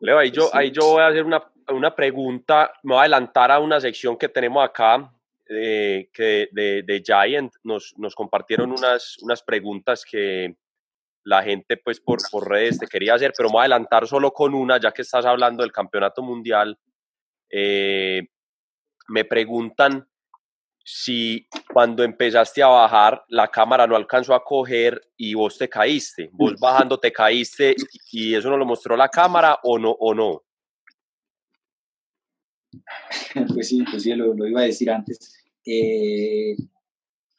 Leo, 0.00 0.18
ahí 0.18 0.30
yo, 0.30 0.48
ahí 0.54 0.70
yo 0.70 0.92
voy 0.92 1.02
a 1.02 1.08
hacer 1.08 1.24
una, 1.24 1.42
una 1.68 1.94
pregunta, 1.94 2.72
me 2.82 2.94
voy 2.94 2.98
a 2.98 3.02
adelantar 3.02 3.50
a 3.50 3.60
una 3.60 3.80
sección 3.80 4.16
que 4.16 4.28
tenemos 4.30 4.64
acá, 4.64 5.12
eh, 5.48 6.08
que 6.12 6.48
de, 6.52 6.82
de, 6.82 7.02
Giant 7.04 7.52
nos, 7.64 7.92
nos 7.98 8.14
compartieron 8.14 8.70
unas, 8.72 9.18
unas 9.22 9.42
preguntas 9.42 10.04
que, 10.10 10.56
la 11.24 11.42
gente 11.42 11.76
pues 11.76 12.00
por, 12.00 12.18
por 12.30 12.48
redes 12.48 12.78
te 12.78 12.86
quería 12.86 13.14
hacer, 13.14 13.32
pero 13.36 13.48
me 13.48 13.54
voy 13.54 13.60
a 13.60 13.62
adelantar 13.62 14.06
solo 14.06 14.32
con 14.32 14.54
una, 14.54 14.80
ya 14.80 14.92
que 14.92 15.02
estás 15.02 15.24
hablando 15.24 15.62
del 15.62 15.72
campeonato 15.72 16.22
mundial. 16.22 16.78
Eh, 17.50 18.22
me 19.08 19.24
preguntan 19.24 20.06
si 20.84 21.46
cuando 21.72 22.02
empezaste 22.02 22.62
a 22.62 22.68
bajar 22.68 23.24
la 23.28 23.48
cámara 23.48 23.86
no 23.86 23.96
alcanzó 23.96 24.34
a 24.34 24.44
coger 24.44 25.00
y 25.16 25.34
vos 25.34 25.56
te 25.56 25.68
caíste, 25.68 26.30
vos 26.32 26.54
bajando 26.60 26.98
te 26.98 27.12
caíste 27.12 27.74
y 28.10 28.34
eso 28.34 28.50
no 28.50 28.56
lo 28.56 28.66
mostró 28.66 28.96
la 28.96 29.08
cámara 29.08 29.58
o 29.62 29.78
no 29.78 29.90
o 29.90 30.14
no. 30.14 30.42
Pues 33.54 33.68
sí, 33.68 33.84
pues 33.90 34.02
sí, 34.02 34.14
lo, 34.14 34.46
iba 34.46 34.60
a 34.60 34.64
decir 34.64 34.90
antes. 34.90 35.44
Eh, 35.64 36.56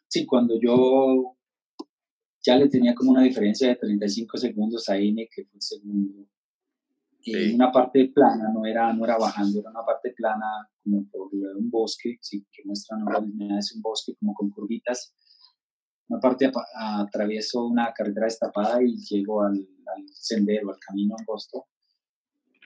sí, 0.07 0.25
cuando 0.25 0.59
yo 0.59 1.35
ya 2.45 2.57
le 2.57 2.69
tenía 2.69 2.93
como 2.93 3.11
una 3.11 3.23
diferencia 3.23 3.67
de 3.69 3.75
35 3.75 4.37
segundos 4.37 4.89
a 4.89 4.99
Ine, 4.99 5.29
que 5.33 5.45
fue 5.45 5.55
el 5.55 5.61
segundo. 5.61 6.27
En 7.25 7.55
una 7.55 7.71
parte 7.71 8.11
plana, 8.13 8.51
no 8.53 8.65
era, 8.65 8.91
no 8.91 9.05
era 9.05 9.17
bajando, 9.17 9.59
era 9.59 9.69
una 9.69 9.85
parte 9.85 10.11
plana 10.11 10.67
como 10.83 11.05
por 11.09 11.29
un 11.33 11.69
bosque, 11.69 12.17
sí, 12.21 12.45
que 12.51 12.63
muestran 12.65 13.01
ahora 13.01 13.25
es 13.59 13.73
un 13.75 13.81
bosque 13.81 14.15
como 14.19 14.33
con 14.33 14.49
curvitas. 14.49 15.15
Una 16.09 16.19
parte 16.19 16.51
atravieso 16.75 17.65
una 17.65 17.93
carretera 17.93 18.25
destapada 18.25 18.83
y 18.83 18.97
llego 18.97 19.41
al, 19.41 19.53
al 19.55 20.03
sendero, 20.11 20.71
al 20.71 20.79
camino 20.79 21.15
angosto. 21.17 21.67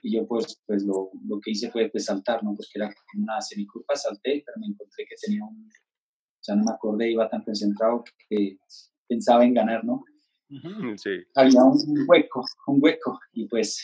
Y 0.02 0.16
yo 0.16 0.26
pues, 0.26 0.60
pues 0.66 0.82
lo, 0.84 1.10
lo 1.26 1.40
que 1.40 1.52
hice 1.52 1.70
fue 1.70 1.88
pues, 1.90 2.04
saltar, 2.04 2.42
¿no? 2.42 2.54
Porque 2.54 2.72
era 2.74 2.92
una 3.16 3.40
semicurva, 3.40 3.94
salté, 3.94 4.42
pero 4.44 4.58
me 4.60 4.66
encontré 4.66 5.04
que 5.08 5.14
tenía 5.20 5.44
un... 5.44 5.68
Sea, 6.40 6.56
no 6.56 6.64
me 6.64 6.72
acordé, 6.72 7.10
iba 7.10 7.28
tan 7.28 7.42
concentrado 7.42 8.04
que 8.28 8.58
pensaba 9.08 9.44
en 9.44 9.54
ganar, 9.54 9.84
¿no? 9.84 10.04
Sí. 10.96 11.10
Había 11.34 11.62
un 11.62 12.06
hueco, 12.06 12.44
un 12.68 12.78
hueco, 12.80 13.18
y 13.32 13.46
pues 13.48 13.82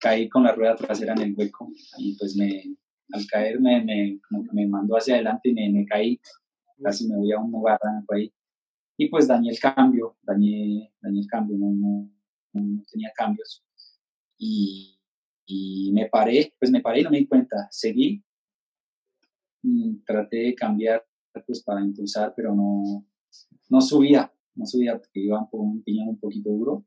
caí 0.00 0.28
con 0.28 0.44
la 0.44 0.52
rueda 0.52 0.76
trasera 0.76 1.12
en 1.12 1.20
el 1.20 1.34
hueco, 1.36 1.70
y 1.98 2.16
pues 2.16 2.36
me, 2.36 2.76
al 3.12 3.26
caer 3.26 3.60
me, 3.60 3.84
me, 3.84 4.20
me 4.52 4.66
mandó 4.66 4.96
hacia 4.96 5.14
adelante 5.14 5.50
y 5.50 5.54
me, 5.54 5.70
me 5.70 5.84
caí, 5.84 6.20
casi 6.82 7.06
me 7.08 7.16
voy 7.16 7.32
a 7.32 7.38
un 7.38 7.52
barranco 7.52 8.14
ahí, 8.14 8.32
y 8.96 9.08
pues 9.08 9.28
dañé 9.28 9.50
el 9.50 9.58
cambio, 9.58 10.16
dañé, 10.22 10.92
dañé 11.00 11.20
el 11.20 11.26
cambio, 11.26 11.56
no, 11.58 12.10
no, 12.52 12.82
tenía 12.90 13.12
cambios, 13.14 13.64
y, 14.38 14.98
y, 15.46 15.92
me 15.92 16.06
paré, 16.06 16.54
pues 16.58 16.70
me 16.70 16.80
paré 16.80 17.00
y 17.00 17.04
no 17.04 17.10
me 17.10 17.18
di 17.18 17.26
cuenta, 17.26 17.68
seguí, 17.70 18.24
mm, 19.62 20.02
traté 20.04 20.36
de 20.38 20.54
cambiar 20.54 21.04
pues 21.46 21.62
para 21.62 21.80
impulsar, 21.80 22.32
pero 22.34 22.54
no, 22.54 23.06
no 23.68 23.80
subía, 23.80 24.32
no 24.54 24.66
subía 24.66 24.98
porque 24.98 25.20
iba 25.20 25.48
por 25.48 25.60
un 25.60 25.82
piñón 25.82 26.08
un 26.08 26.18
poquito 26.18 26.50
duro. 26.50 26.84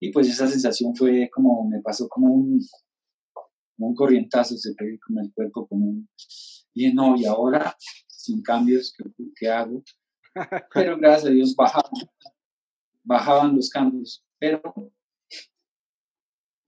Y 0.00 0.12
pues 0.12 0.28
esa 0.28 0.46
sensación 0.46 0.94
fue 0.94 1.30
como, 1.32 1.68
me 1.68 1.80
pasó 1.80 2.08
como 2.08 2.32
un, 2.32 2.60
un 3.78 3.94
corrientazo, 3.94 4.56
se 4.56 4.74
fue 4.74 4.98
con 4.98 5.18
el 5.18 5.32
cuerpo 5.32 5.66
como 5.66 5.86
un, 5.86 6.08
y 6.74 6.92
no, 6.92 7.16
y 7.16 7.24
ahora, 7.24 7.74
sin 8.06 8.42
cambios, 8.42 8.92
¿qué, 8.96 9.04
qué 9.34 9.48
hago? 9.48 9.82
Pero 10.74 10.98
gracias 10.98 11.30
a 11.30 11.34
Dios 11.34 11.54
bajaban, 11.56 11.90
bajaban 13.02 13.56
los 13.56 13.70
cambios, 13.70 14.22
pero 14.38 14.60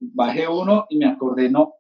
bajé 0.01 0.49
uno 0.49 0.87
y 0.89 0.97
me 0.97 1.07
acordé, 1.07 1.51
no, 1.51 1.75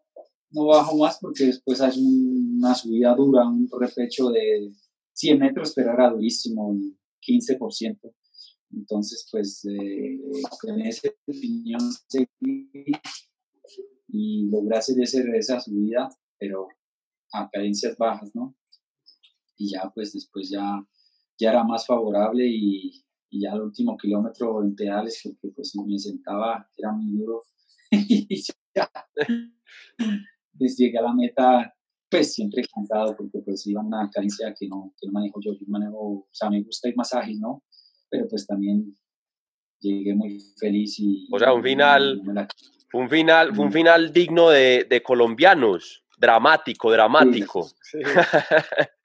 no 0.51 0.67
bajo 0.67 0.97
más 0.99 1.19
porque 1.21 1.47
después 1.47 1.81
hay 1.81 1.99
una 1.99 2.75
subida 2.75 3.15
dura, 3.15 3.49
un 3.49 3.69
repecho 3.81 4.29
de 4.31 4.73
100 5.13 5.39
metros, 5.39 5.73
pero 5.75 5.93
era 5.93 6.11
durísimo, 6.11 6.75
15%. 7.23 7.99
Entonces, 8.70 9.26
pues, 9.31 9.64
eh, 9.64 10.20
en 10.66 10.81
ese 10.83 11.16
opinión 11.26 11.81
y 14.09 14.48
logré 14.50 14.76
hacer 14.76 15.00
ese, 15.00 15.24
esa 15.37 15.61
subida, 15.61 16.09
pero 16.38 16.68
a 17.33 17.48
cadencias 17.50 17.96
bajas, 17.96 18.35
¿no? 18.35 18.54
Y 19.57 19.72
ya, 19.72 19.90
pues, 19.94 20.12
después 20.12 20.50
ya, 20.50 20.85
ya 21.38 21.50
era 21.50 21.64
más 21.64 21.87
favorable 21.87 22.46
y, 22.46 23.04
y 23.31 23.42
ya 23.42 23.52
el 23.52 23.62
último 23.62 23.96
kilómetro 23.96 24.62
en 24.62 24.74
pedales, 24.74 25.20
porque 25.22 25.54
pues 25.54 25.72
me 25.87 25.98
sentaba, 25.98 26.68
era 26.76 26.92
muy 26.92 27.18
duro, 27.18 27.42
y 27.90 28.42
ya, 28.74 28.90
pues, 30.59 30.76
llegué 30.76 30.98
a 30.98 31.02
la 31.02 31.14
meta, 31.14 31.74
pues 32.11 32.33
siempre 32.35 32.62
cansado, 32.74 33.16
porque 33.16 33.40
pues 33.40 33.66
iba 33.66 33.83
una 33.83 34.09
cadencia 34.11 34.54
que 34.59 34.66
no, 34.66 34.94
que 34.98 35.07
no 35.07 35.12
manejo 35.12 35.40
yo, 35.40 35.52
yo 35.52 35.66
manejo, 35.66 35.98
o 35.98 36.28
sea, 36.31 36.48
me 36.50 36.62
gusta 36.62 36.88
ir 36.88 36.96
más 36.96 37.12
ágil, 37.14 37.38
¿no? 37.40 37.62
Pero 38.11 38.29
pues 38.29 38.47
también 38.47 38.97
llegué 39.81 40.14
muy 40.14 40.40
feliz 40.59 40.99
y... 40.99 41.29
O 41.31 41.38
sea, 41.38 41.53
un 41.53 41.62
final, 41.62 42.21
un 42.92 43.09
final, 43.09 43.59
un 43.59 43.73
final 43.73 44.12
digno 44.12 44.51
de, 44.51 44.87
de 44.88 45.03
colombianos, 45.03 46.05
dramático, 46.18 46.90
dramático. 46.90 47.68
Sí, 47.83 47.99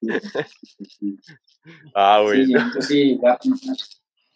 ah, 1.96 2.22
bueno. 2.24 2.72
Sí, 2.82 3.20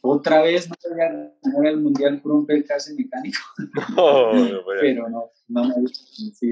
otra 0.01 0.41
vez 0.41 0.69
no 0.69 0.75
voy 0.83 1.01
a 1.01 1.07
ganar 1.07 1.31
el 1.65 1.77
mundial 1.77 2.21
por 2.21 2.31
un 2.33 2.45
percance 2.45 2.93
mecánico. 2.93 3.39
pero 4.79 5.09
no, 5.09 5.31
no 5.47 5.63
me 5.63 5.87
sí. 5.87 6.51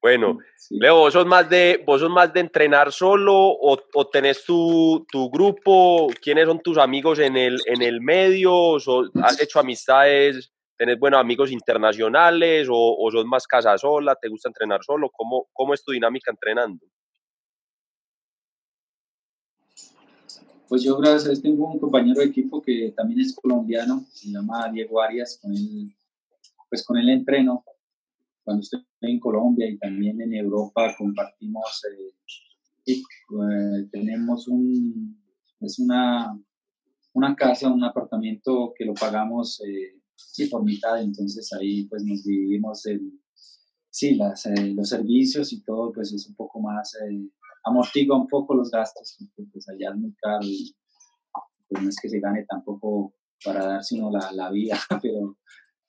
Bueno, 0.00 0.38
Leo, 0.70 0.96
¿vos 0.96 1.12
sos, 1.12 1.26
más 1.26 1.48
de, 1.48 1.82
¿vos 1.86 2.00
sos 2.00 2.10
más 2.10 2.32
de 2.32 2.40
entrenar 2.40 2.92
solo 2.92 3.34
o, 3.34 3.78
o 3.94 4.06
tenés 4.08 4.44
tu, 4.44 5.06
tu, 5.10 5.30
grupo? 5.30 6.08
¿Quiénes 6.20 6.46
son 6.46 6.60
tus 6.60 6.78
amigos 6.78 7.18
en 7.18 7.36
el, 7.36 7.60
en 7.66 7.82
el 7.82 8.00
medio? 8.00 8.76
¿Has 9.22 9.40
hecho 9.40 9.60
amistades? 9.60 10.52
¿Tenés 10.76 10.98
buenos 10.98 11.20
amigos 11.20 11.50
internacionales 11.50 12.68
o, 12.70 12.96
o 12.98 13.10
sos 13.10 13.24
más 13.24 13.46
casa 13.46 13.76
sola? 13.78 14.16
¿Te 14.16 14.28
gusta 14.28 14.48
entrenar 14.48 14.82
solo? 14.82 15.10
¿Cómo, 15.10 15.48
¿Cómo 15.52 15.74
es 15.74 15.82
tu 15.82 15.92
dinámica 15.92 16.30
entrenando? 16.30 16.84
Pues 20.68 20.82
yo, 20.82 20.96
gracias 20.98 21.24
a 21.24 21.28
Dios, 21.28 21.42
tengo 21.42 21.70
un 21.70 21.78
compañero 21.78 22.20
de 22.20 22.26
equipo 22.26 22.60
que 22.60 22.92
también 22.96 23.20
es 23.20 23.34
colombiano, 23.34 24.04
se 24.12 24.30
llama 24.30 24.68
Diego 24.68 25.00
Arias, 25.00 25.38
con 25.40 25.52
él, 25.52 25.94
pues 26.68 26.84
con 26.84 26.96
él 26.96 27.08
entreno 27.08 27.64
cuando 28.46 28.62
estoy 28.62 28.86
en 29.00 29.18
Colombia 29.18 29.68
y 29.68 29.76
también 29.76 30.20
en 30.20 30.32
Europa 30.32 30.94
compartimos, 30.96 31.82
eh, 32.86 33.88
tenemos 33.90 34.46
un, 34.46 35.20
es 35.60 35.80
una, 35.80 36.40
una 37.12 37.34
casa, 37.34 37.72
un 37.72 37.82
apartamento 37.82 38.72
que 38.78 38.84
lo 38.84 38.94
pagamos 38.94 39.60
sí, 40.14 40.46
por 40.46 40.62
mitad, 40.62 41.02
entonces 41.02 41.52
ahí 41.54 41.86
pues 41.88 42.04
nos 42.04 42.22
dividimos 42.22 42.86
en, 42.86 43.20
sí, 43.90 44.14
las, 44.14 44.48
los 44.76 44.88
servicios 44.88 45.52
y 45.52 45.64
todo, 45.64 45.92
pues 45.92 46.12
es 46.12 46.28
un 46.28 46.36
poco 46.36 46.60
más, 46.60 46.96
amortigua 47.64 48.16
un 48.16 48.28
poco 48.28 48.54
los 48.54 48.70
gastos, 48.70 49.16
porque 49.34 49.50
pues 49.52 49.68
allá 49.68 49.90
es 49.90 49.96
muy 49.96 50.14
caro 50.14 50.44
y 50.44 50.72
pues 51.68 51.82
no 51.82 51.88
es 51.88 51.96
que 52.00 52.08
se 52.08 52.20
gane 52.20 52.44
tampoco 52.48 53.12
para 53.44 53.66
dar 53.66 53.82
sino 53.82 54.08
la, 54.08 54.30
la 54.30 54.52
vida, 54.52 54.78
pero, 55.02 55.36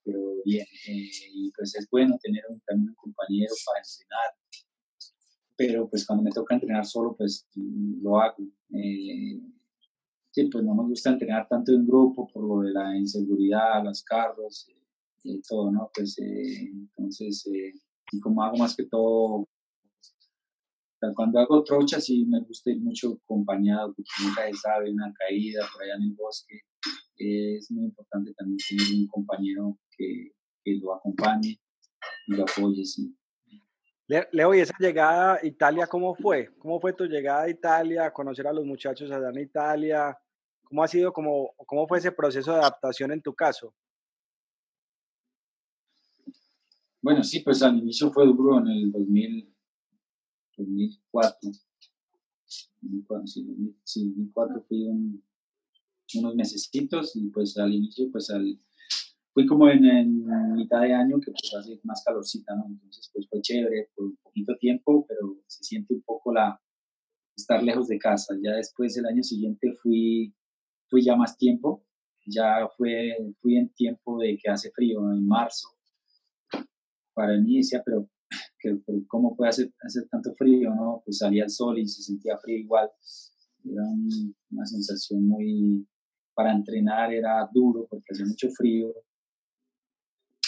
pero 0.07 0.21
bien, 0.45 0.65
eh, 0.87 1.09
y 1.33 1.51
pues 1.51 1.75
es 1.75 1.85
bueno 1.91 2.17
tener 2.21 2.43
un, 2.49 2.61
también 2.61 2.89
un 2.89 2.95
compañero 2.95 3.53
para 3.65 3.79
entrenar, 3.81 4.31
pero 5.57 5.89
pues 5.89 6.05
cuando 6.05 6.23
me 6.23 6.31
toca 6.31 6.55
entrenar 6.55 6.85
solo, 6.85 7.13
pues 7.17 7.45
lo 7.55 8.19
hago. 8.19 8.37
Eh, 8.73 9.41
sí, 10.31 10.45
pues 10.49 10.63
no 10.63 10.73
me 10.75 10.83
gusta 10.83 11.09
entrenar 11.09 11.47
tanto 11.49 11.73
en 11.73 11.85
grupo 11.85 12.27
por 12.27 12.47
lo 12.47 12.61
de 12.61 12.71
la 12.71 12.97
inseguridad, 12.97 13.83
los 13.83 14.01
carros 14.03 14.69
y 15.23 15.35
eh, 15.35 15.41
todo, 15.45 15.69
¿no? 15.71 15.91
Pues 15.93 16.15
entonces, 16.19 17.45
y 18.11 18.19
como 18.21 18.41
hago 18.43 18.55
más 18.55 18.75
que 18.77 18.85
todo 18.85 19.49
cuando 21.15 21.39
hago 21.39 21.63
trocha 21.63 21.99
sí 22.01 22.25
me 22.25 22.41
gusta 22.41 22.71
ir 22.71 22.81
mucho 22.81 23.19
acompañado, 23.23 23.93
porque 23.93 24.09
nunca 24.23 24.47
se 24.47 24.53
sabe 24.55 24.91
una 24.91 25.13
caída 25.13 25.65
por 25.71 25.83
allá 25.83 25.95
en 25.95 26.03
el 26.03 26.13
bosque. 26.13 26.61
Es 27.17 27.71
muy 27.71 27.85
importante 27.85 28.33
también 28.33 28.57
tener 28.69 29.01
un 29.01 29.07
compañero 29.07 29.77
que, 29.97 30.31
que 30.63 30.75
lo 30.79 30.95
acompañe 30.95 31.59
y 32.27 32.35
lo 32.35 32.43
apoye, 32.43 32.85
sí. 32.85 33.15
Leo, 34.07 34.53
¿y 34.53 34.59
esa 34.61 34.73
llegada 34.79 35.33
a 35.33 35.45
Italia 35.45 35.85
cómo 35.85 36.15
fue? 36.15 36.55
¿Cómo 36.59 36.79
fue 36.79 36.93
tu 36.93 37.05
llegada 37.05 37.43
a 37.43 37.49
Italia, 37.49 38.13
conocer 38.13 38.47
a 38.47 38.53
los 38.53 38.65
muchachos 38.65 39.11
allá 39.11 39.29
en 39.29 39.39
Italia? 39.39 40.17
¿Cómo 40.63 40.83
ha 40.83 40.87
sido, 40.87 41.11
cómo, 41.11 41.53
cómo 41.65 41.87
fue 41.87 41.97
ese 41.97 42.11
proceso 42.13 42.53
de 42.53 42.59
adaptación 42.59 43.11
en 43.11 43.21
tu 43.21 43.33
caso? 43.33 43.73
Bueno, 47.01 47.23
sí, 47.23 47.41
pues 47.41 47.61
al 47.63 47.77
inicio 47.77 48.11
fue 48.11 48.25
duro 48.25 48.59
en 48.59 48.67
el 48.67 48.91
2000, 48.91 49.55
2004. 50.57 51.51
2004, 52.81 53.27
sí, 53.27 53.43
2004 53.43 54.63
fui 54.67 54.87
unos 56.15 56.35
mesecitos 56.35 57.15
y 57.15 57.29
pues 57.29 57.57
al 57.57 57.73
inicio, 57.73 58.09
pues 58.11 58.29
al, 58.29 58.59
fui 59.33 59.45
como 59.45 59.69
en, 59.69 60.25
mitad 60.55 60.81
de 60.81 60.93
año 60.93 61.19
que 61.19 61.31
pues 61.31 61.53
hace 61.53 61.79
más 61.83 62.03
calorcita, 62.03 62.55
¿no? 62.55 62.65
Entonces 62.67 63.09
pues 63.13 63.27
fue 63.29 63.41
chévere 63.41 63.89
por 63.95 64.05
un 64.05 64.17
poquito 64.17 64.55
tiempo, 64.57 65.05
pero 65.07 65.37
se 65.47 65.63
siente 65.63 65.93
un 65.93 66.01
poco 66.01 66.33
la 66.33 66.59
estar 67.35 67.61
lejos 67.61 67.87
de 67.87 67.99
casa. 67.99 68.35
Ya 68.41 68.53
después 68.53 68.97
el 68.97 69.05
año 69.05 69.23
siguiente 69.23 69.73
fui, 69.81 70.33
fui 70.89 71.03
ya 71.03 71.15
más 71.15 71.37
tiempo, 71.37 71.85
ya 72.25 72.67
fue, 72.75 73.15
fui 73.39 73.57
en 73.57 73.69
tiempo 73.69 74.19
de 74.19 74.37
que 74.41 74.49
hace 74.49 74.71
frío, 74.71 75.11
en 75.11 75.27
marzo. 75.27 75.69
Para 77.13 77.37
mí 77.37 77.57
decía, 77.57 77.81
pero 77.85 78.09
que 78.59 78.79
cómo 79.07 79.35
puede 79.35 79.49
hacer, 79.49 79.73
hacer 79.81 80.07
tanto 80.09 80.33
frío, 80.33 80.73
¿no? 80.73 81.01
Pues 81.05 81.19
salía 81.19 81.43
el 81.43 81.49
sol 81.49 81.77
y 81.79 81.87
se 81.87 82.01
sentía 82.01 82.37
frío 82.37 82.57
igual. 82.57 82.89
Era 83.63 83.83
una 84.51 84.65
sensación 84.65 85.27
muy, 85.27 85.87
para 86.37 86.53
entrenar 86.53 87.11
era 87.11 87.49
duro 87.51 87.87
porque 87.89 88.13
hacía 88.13 88.27
mucho 88.27 88.47
frío. 88.51 88.93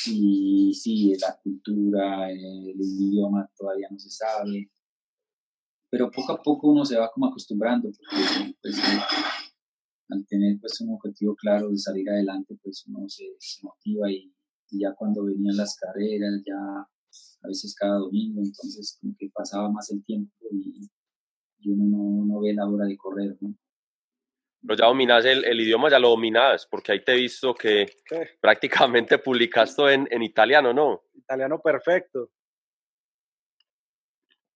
Y 0.05 0.71
sí, 0.75 1.15
la 1.19 1.35
cultura, 1.41 2.29
el 2.29 2.75
idioma 2.79 3.49
todavía 3.57 3.87
no 3.89 3.97
se 3.97 4.11
sabe. 4.11 4.69
Pero 5.89 6.11
poco 6.11 6.33
a 6.33 6.43
poco 6.43 6.67
uno 6.67 6.85
se 6.85 6.95
va 6.95 7.09
como 7.11 7.25
acostumbrando, 7.25 7.89
porque 7.89 8.55
pues, 8.61 8.77
al 10.09 10.27
tener 10.27 10.59
pues 10.59 10.79
un 10.81 10.93
objetivo 10.93 11.35
claro 11.35 11.71
de 11.71 11.77
salir 11.79 12.07
adelante, 12.07 12.55
pues 12.61 12.85
uno 12.87 13.09
se, 13.09 13.25
motiva 13.63 14.11
y, 14.11 14.31
ya 14.69 14.93
cuando 14.93 15.25
venían 15.25 15.57
las 15.57 15.75
carreras, 15.75 16.43
ya 16.45 16.55
a 16.55 17.47
veces 17.47 17.73
cada 17.73 17.97
domingo, 17.97 18.41
entonces 18.43 18.95
como 19.01 19.15
que 19.17 19.31
pasaba 19.33 19.71
más 19.71 19.89
el 19.89 20.03
tiempo 20.05 20.31
y, 20.51 20.87
uno 21.65 22.25
no, 22.25 22.39
ve 22.41 22.53
la 22.53 22.67
hora 22.67 22.85
de 22.85 22.95
correr. 22.95 23.35
Pero 24.61 24.77
ya 24.77 24.85
dominas 24.87 25.25
el, 25.25 25.45
el, 25.45 25.59
idioma, 25.59 25.89
ya 25.89 25.99
lo 25.99 26.09
dominas, 26.09 26.67
porque 26.69 26.91
ahí 26.91 27.03
te 27.03 27.13
he 27.13 27.15
visto 27.15 27.53
que 27.53 27.85
prácticamente 28.41 29.17
publicaste 29.17 29.93
en, 29.93 30.07
en 30.11 30.21
italiano, 30.21 30.73
¿no? 30.73 31.03
Italiano 31.13 31.61
perfecto. 31.61 32.29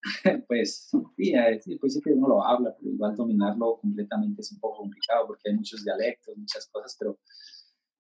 pues 0.48 0.90
sí, 1.16 1.78
pues 1.80 1.94
sí 1.94 2.02
que 2.02 2.12
uno 2.12 2.28
lo 2.28 2.46
habla, 2.46 2.76
pero 2.78 2.92
igual 2.92 3.16
dominarlo 3.16 3.80
completamente 3.80 4.42
es 4.42 4.52
un 4.52 4.60
poco 4.60 4.80
complicado 4.80 5.28
porque 5.28 5.50
hay 5.50 5.56
muchos 5.56 5.84
dialectos, 5.86 6.36
muchas 6.36 6.68
cosas, 6.68 6.98
pero 7.00 7.18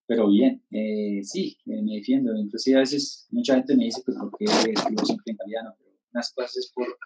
pero 0.06 0.28
bien, 0.28 0.62
eh, 0.72 1.22
sí, 1.24 1.58
me 1.66 1.96
defiendo. 1.96 2.36
Inclusive 2.36 2.78
a 2.78 2.80
veces 2.82 3.26
mucha 3.32 3.56
gente 3.56 3.76
me 3.76 3.86
dice, 3.86 4.02
pues, 4.06 4.18
¿por 4.18 4.38
qué 4.38 4.46
escribo 4.46 5.06
siempre 5.06 5.24
en 5.28 5.36
italiano? 5.36 5.76
Pero 5.78 5.92
unas 6.14 6.34
cosas 6.34 6.58
es 6.58 6.72
por, 6.76 6.98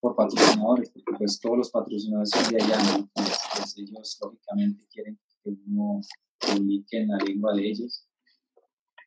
por 0.00 0.16
patrocinadores, 0.16 0.90
porque 0.90 1.12
pues 1.18 1.40
todos 1.40 1.58
los 1.58 1.70
patrocinadores 1.70 2.30
son 2.30 2.52
de 2.52 2.62
allá, 2.62 2.78
¿no? 2.98 3.10
Pues, 3.56 3.78
ellos 3.78 4.18
lógicamente 4.20 4.86
quieren 4.90 5.18
que 5.42 5.50
uno 5.66 6.00
publique 6.38 6.98
en 6.98 7.08
la 7.08 7.18
lengua 7.18 7.54
de 7.54 7.68
ellos 7.68 8.06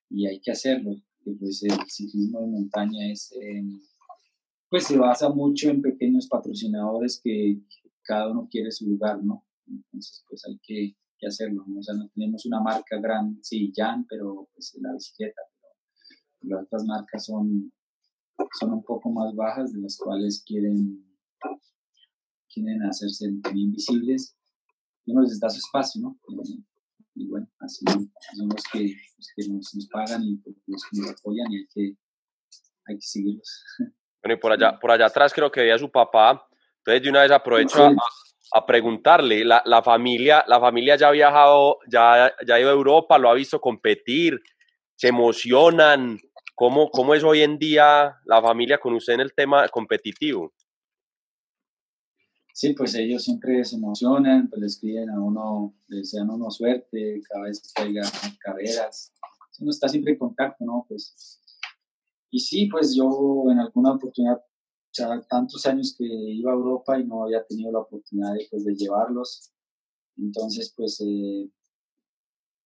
y 0.10 0.26
hay 0.26 0.40
que 0.42 0.52
hacerlo, 0.52 0.96
porque 1.24 1.40
pues 1.40 1.64
el 1.64 1.78
ciclismo 1.88 2.42
de 2.42 2.48
montaña 2.48 3.12
es, 3.12 3.32
eh, 3.34 3.64
pues 4.70 4.86
se 4.86 4.98
basa 4.98 5.30
mucho 5.30 5.70
en 5.70 5.82
pequeños 5.82 6.28
patrocinadores 6.28 7.22
que 7.24 7.62
cada 8.04 8.32
uno 8.32 8.48
quiere 8.50 8.72
su 8.72 8.88
lugar, 8.88 9.24
¿no? 9.24 9.46
Entonces, 9.68 10.24
pues 10.28 10.44
hay 10.46 10.60
que 10.66 10.96
hacerlo. 11.28 11.64
¿no? 11.68 11.80
O 11.80 11.84
sea, 11.84 11.96
no 11.96 12.10
tenemos 12.10 12.46
una 12.46 12.60
marca 12.60 13.00
grande, 13.00 13.40
sí, 13.44 13.72
Jan, 13.76 14.06
pero 14.08 14.50
pues 14.54 14.76
la 14.82 14.94
bicicleta, 14.94 15.42
pero 16.40 16.56
las 16.56 16.66
otras 16.66 16.86
marcas 16.86 17.26
son, 17.26 17.72
son 18.60 18.74
un 18.74 18.84
poco 18.84 19.12
más 19.12 19.36
bajas, 19.36 19.74
de 19.74 19.82
las 19.82 19.98
cuales 19.98 20.44
quieren, 20.46 21.06
quieren 22.52 22.82
hacerse 22.84 23.32
también 23.44 23.72
visibles 23.72 24.34
y 24.34 24.39
uno 25.06 25.22
les 25.22 25.40
da 25.40 25.50
su 25.50 25.58
espacio, 25.58 26.02
¿no? 26.02 26.18
y 27.16 27.28
bueno, 27.28 27.48
así 27.60 27.84
son 27.88 28.50
los 28.50 28.64
que, 28.72 28.80
que 29.36 29.50
nos, 29.50 29.74
nos, 29.76 29.88
pagan 29.88 30.24
y 30.24 30.38
pues, 30.38 30.56
los 30.68 30.84
que 30.90 31.02
nos 31.02 31.12
apoyan 31.12 31.52
y 31.52 31.58
hay 31.58 31.68
que, 31.74 31.82
hay 32.86 32.96
que 32.96 33.02
seguirlos. 33.02 33.64
Bueno, 34.22 34.36
y 34.36 34.38
por 34.38 34.52
allá, 34.52 34.80
por 34.80 34.92
allá 34.92 35.06
atrás 35.06 35.34
creo 35.34 35.52
que 35.52 35.62
veía 35.62 35.76
a 35.76 35.80
su 35.80 35.92
papá, 35.92 36.48
entonces 36.78 37.04
de 37.04 37.10
una 37.10 37.22
vez 37.22 37.32
aprovecho 37.32 37.86
a, 37.86 37.96
a 38.54 38.66
preguntarle, 38.66 39.44
la, 39.44 39.62
la, 39.66 39.82
familia, 39.82 40.44
la 40.48 40.60
familia 40.60 40.96
ya 40.96 41.10
ha 41.10 41.12
viajado, 41.12 41.80
ya, 41.88 42.34
ya 42.46 42.56
ha 42.56 42.60
ido 42.60 42.70
a 42.70 42.74
Europa, 42.74 43.18
lo 43.18 43.30
ha 43.30 43.34
visto 43.34 43.60
competir, 43.60 44.42
se 44.96 45.08
emocionan, 45.08 46.20
¿cómo, 46.56 46.90
cómo 46.90 47.16
es 47.16 47.24
hoy 47.24 47.42
en 47.42 47.58
día 47.58 48.18
la 48.26 48.42
familia 48.42 48.78
con 48.78 48.94
usted 48.94 49.14
en 49.14 49.22
el 49.22 49.34
tema 49.34 49.68
competitivo? 49.70 50.54
Sí, 52.60 52.74
pues 52.74 52.94
ellos 52.96 53.24
siempre 53.24 53.64
se 53.64 53.78
emocionan, 53.78 54.50
pues 54.50 54.60
le 54.60 54.68
escriben 54.68 55.10
a 55.10 55.22
uno, 55.22 55.74
le 55.88 56.00
desean 56.00 56.30
a 56.30 56.34
uno 56.36 56.52
suerte 56.52 57.22
cada 57.26 57.46
vez 57.46 57.62
que 57.74 57.84
haya 57.84 58.02
carreras. 58.38 59.14
Uno 59.62 59.72
está 59.72 59.88
siempre 59.88 60.12
en 60.12 60.20
contacto, 60.20 60.66
¿no? 60.66 60.86
Pues, 60.86 61.40
y 62.30 62.38
sí, 62.38 62.66
pues 62.66 62.94
yo 62.94 63.46
en 63.50 63.60
alguna 63.60 63.94
oportunidad 63.94 64.42
ya 64.92 65.22
tantos 65.30 65.66
años 65.68 65.96
que 65.98 66.04
iba 66.04 66.52
a 66.52 66.56
Europa 66.56 67.00
y 67.00 67.06
no 67.06 67.24
había 67.24 67.46
tenido 67.46 67.72
la 67.72 67.80
oportunidad 67.80 68.34
de, 68.34 68.46
pues, 68.52 68.66
de 68.66 68.76
llevarlos. 68.76 69.54
Entonces, 70.18 70.74
pues, 70.76 71.00
eh, 71.00 71.50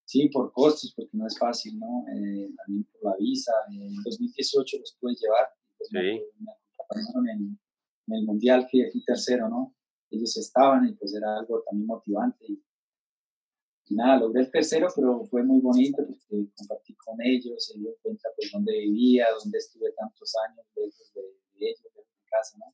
sí, 0.06 0.27
por 0.29 0.51
costos, 0.53 0.91
porque 0.95 1.15
no 1.15 1.27
es 1.27 1.38
fácil, 1.38 1.77
¿no? 1.77 2.03
Eh, 2.08 2.49
también 2.58 2.88
por 2.93 3.12
la 3.12 3.17
visa. 3.19 3.53
En 3.69 3.93
2018 4.03 4.75
los 4.79 4.97
pude 4.99 5.13
llevar. 5.21 5.49
Pues, 5.77 5.89
sí. 5.91 6.23
me, 6.39 6.51
acompañaron 6.79 7.29
en, 7.29 7.60
el 8.08 8.25
Mundial, 8.25 8.67
que 8.71 8.89
fui 8.91 9.03
tercero, 9.06 9.47
¿no? 9.47 9.75
Ellos 10.15 10.38
estaban 10.38 10.88
y 10.88 10.93
pues 10.93 11.13
era 11.15 11.39
algo 11.39 11.63
también 11.63 11.88
motivante. 11.88 12.45
Y, 12.45 13.95
nada, 13.95 14.19
logré 14.19 14.41
el 14.41 14.52
tercero, 14.52 14.88
pero 14.95 15.23
fue 15.26 15.43
muy 15.43 15.60
bonito 15.60 15.97
porque 15.97 16.47
compartí 16.56 16.95
con 16.95 17.21
ellos, 17.21 17.65
se 17.65 17.78
dio 17.78 17.95
cuenta 18.02 18.30
pues 18.36 18.49
dónde 18.52 18.73
vivía, 18.80 19.28
dónde 19.39 19.58
estuve 19.58 19.91
tantos 19.91 20.34
años 20.47 20.65
lejos 20.76 21.13
de, 21.13 21.21
de 21.21 21.69
ellos, 21.69 21.93
casa, 22.30 22.58
¿no? 22.58 22.73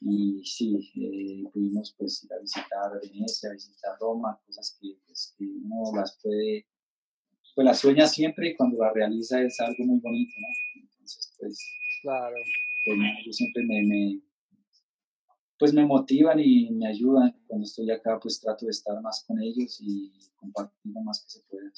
Y 0.00 0.44
sí, 0.44 0.92
eh, 0.94 1.50
pudimos 1.52 1.94
pues 1.98 2.22
ir 2.22 2.32
a 2.32 2.38
visitar 2.38 3.00
Venecia, 3.02 3.50
a 3.50 3.52
visitar 3.52 3.98
Roma, 3.98 4.40
cosas 4.46 4.78
que, 4.80 4.96
pues, 5.06 5.34
que 5.36 5.44
uno 5.44 5.96
las 5.96 6.18
puede, 6.22 6.66
pues 7.54 7.64
las 7.64 7.78
sueña 7.80 8.06
siempre 8.06 8.50
y 8.50 8.56
cuando 8.56 8.78
la 8.78 8.92
realiza 8.92 9.42
es 9.42 9.58
algo 9.60 9.84
muy 9.84 9.98
bonito, 9.98 10.32
¿no? 10.40 10.82
Entonces, 10.82 11.34
pues, 11.38 11.58
claro. 12.02 12.36
Pues, 12.84 12.98
yo 13.26 13.32
siempre 13.32 13.64
me, 13.64 13.82
me, 13.82 14.20
pues 15.58 15.74
me 15.74 15.84
motivan 15.84 16.38
y 16.38 16.70
me 16.70 16.88
ayudan. 16.88 17.36
Cuando 17.46 17.64
estoy 17.64 17.90
acá, 17.90 18.18
pues 18.20 18.40
trato 18.40 18.66
de 18.66 18.70
estar 18.70 19.00
más 19.02 19.24
con 19.26 19.40
ellos 19.42 19.78
y 19.80 20.12
compartir 20.36 20.92
lo 20.92 21.00
más 21.02 21.22
que 21.22 21.30
se 21.30 21.42
pueda. 21.48 21.70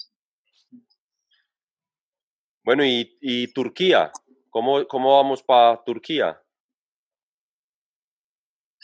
Bueno, 2.62 2.84
y, 2.84 3.16
y 3.20 3.48
Turquía, 3.52 4.12
¿cómo, 4.50 4.86
cómo 4.86 5.16
vamos 5.16 5.42
para 5.42 5.82
Turquía? 5.82 6.38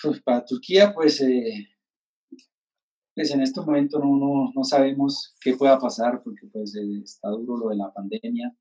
Pues 0.02 0.22
para 0.22 0.44
Turquía, 0.44 0.92
pues, 0.94 1.20
eh, 1.20 1.68
pues 3.14 3.30
en 3.30 3.42
este 3.42 3.60
momento 3.60 3.98
no, 3.98 4.16
no, 4.16 4.52
no, 4.54 4.64
sabemos 4.64 5.34
qué 5.40 5.56
pueda 5.56 5.78
pasar 5.78 6.22
porque 6.22 6.46
pues 6.52 6.74
eh, 6.76 7.00
está 7.02 7.28
duro 7.28 7.56
lo 7.56 7.68
de 7.68 7.76
la 7.76 7.92
pandemia. 7.92 8.56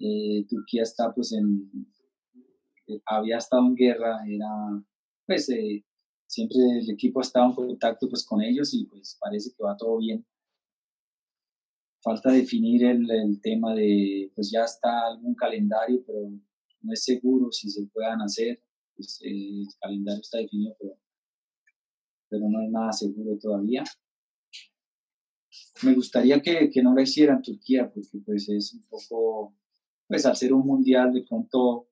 Eh, 0.00 0.46
Turquía 0.48 0.82
está 0.82 1.12
pues 1.12 1.32
en, 1.32 1.70
había 3.06 3.38
estado 3.38 3.66
en 3.66 3.74
guerra, 3.74 4.20
era 4.26 4.48
pues 5.28 5.46
siempre 6.26 6.58
el 6.80 6.90
equipo 6.90 7.20
ha 7.20 7.22
estado 7.22 7.50
en 7.50 7.54
contacto 7.54 8.08
pues 8.08 8.24
con 8.24 8.40
ellos 8.40 8.72
y 8.72 8.86
pues 8.86 9.18
parece 9.20 9.50
que 9.54 9.62
va 9.62 9.76
todo 9.76 9.98
bien. 9.98 10.26
Falta 12.02 12.32
definir 12.32 12.84
el, 12.84 13.10
el 13.10 13.40
tema 13.42 13.74
de, 13.74 14.32
pues 14.34 14.50
ya 14.50 14.64
está 14.64 15.08
algún 15.08 15.34
calendario, 15.34 16.02
pero 16.06 16.30
no 16.80 16.92
es 16.92 17.04
seguro 17.04 17.52
si 17.52 17.68
se 17.68 17.84
puedan 17.92 18.22
hacer 18.22 18.62
pues, 18.96 19.20
el 19.22 19.66
calendario 19.78 20.22
está 20.22 20.38
definido, 20.38 20.74
pero, 20.80 20.98
pero 22.30 22.48
no 22.48 22.62
es 22.62 22.70
nada 22.70 22.92
seguro 22.92 23.38
todavía. 23.38 23.84
Me 25.82 25.94
gustaría 25.94 26.40
que, 26.40 26.70
que 26.70 26.82
no 26.82 26.94
lo 26.94 27.02
hicieran 27.02 27.42
Turquía, 27.42 27.92
porque 27.92 28.18
pues 28.24 28.48
es 28.48 28.72
un 28.72 28.82
poco, 28.84 29.54
pues 30.06 30.24
al 30.24 30.36
ser 30.36 30.54
un 30.54 30.66
mundial, 30.66 31.12
de 31.12 31.22
pronto 31.22 31.87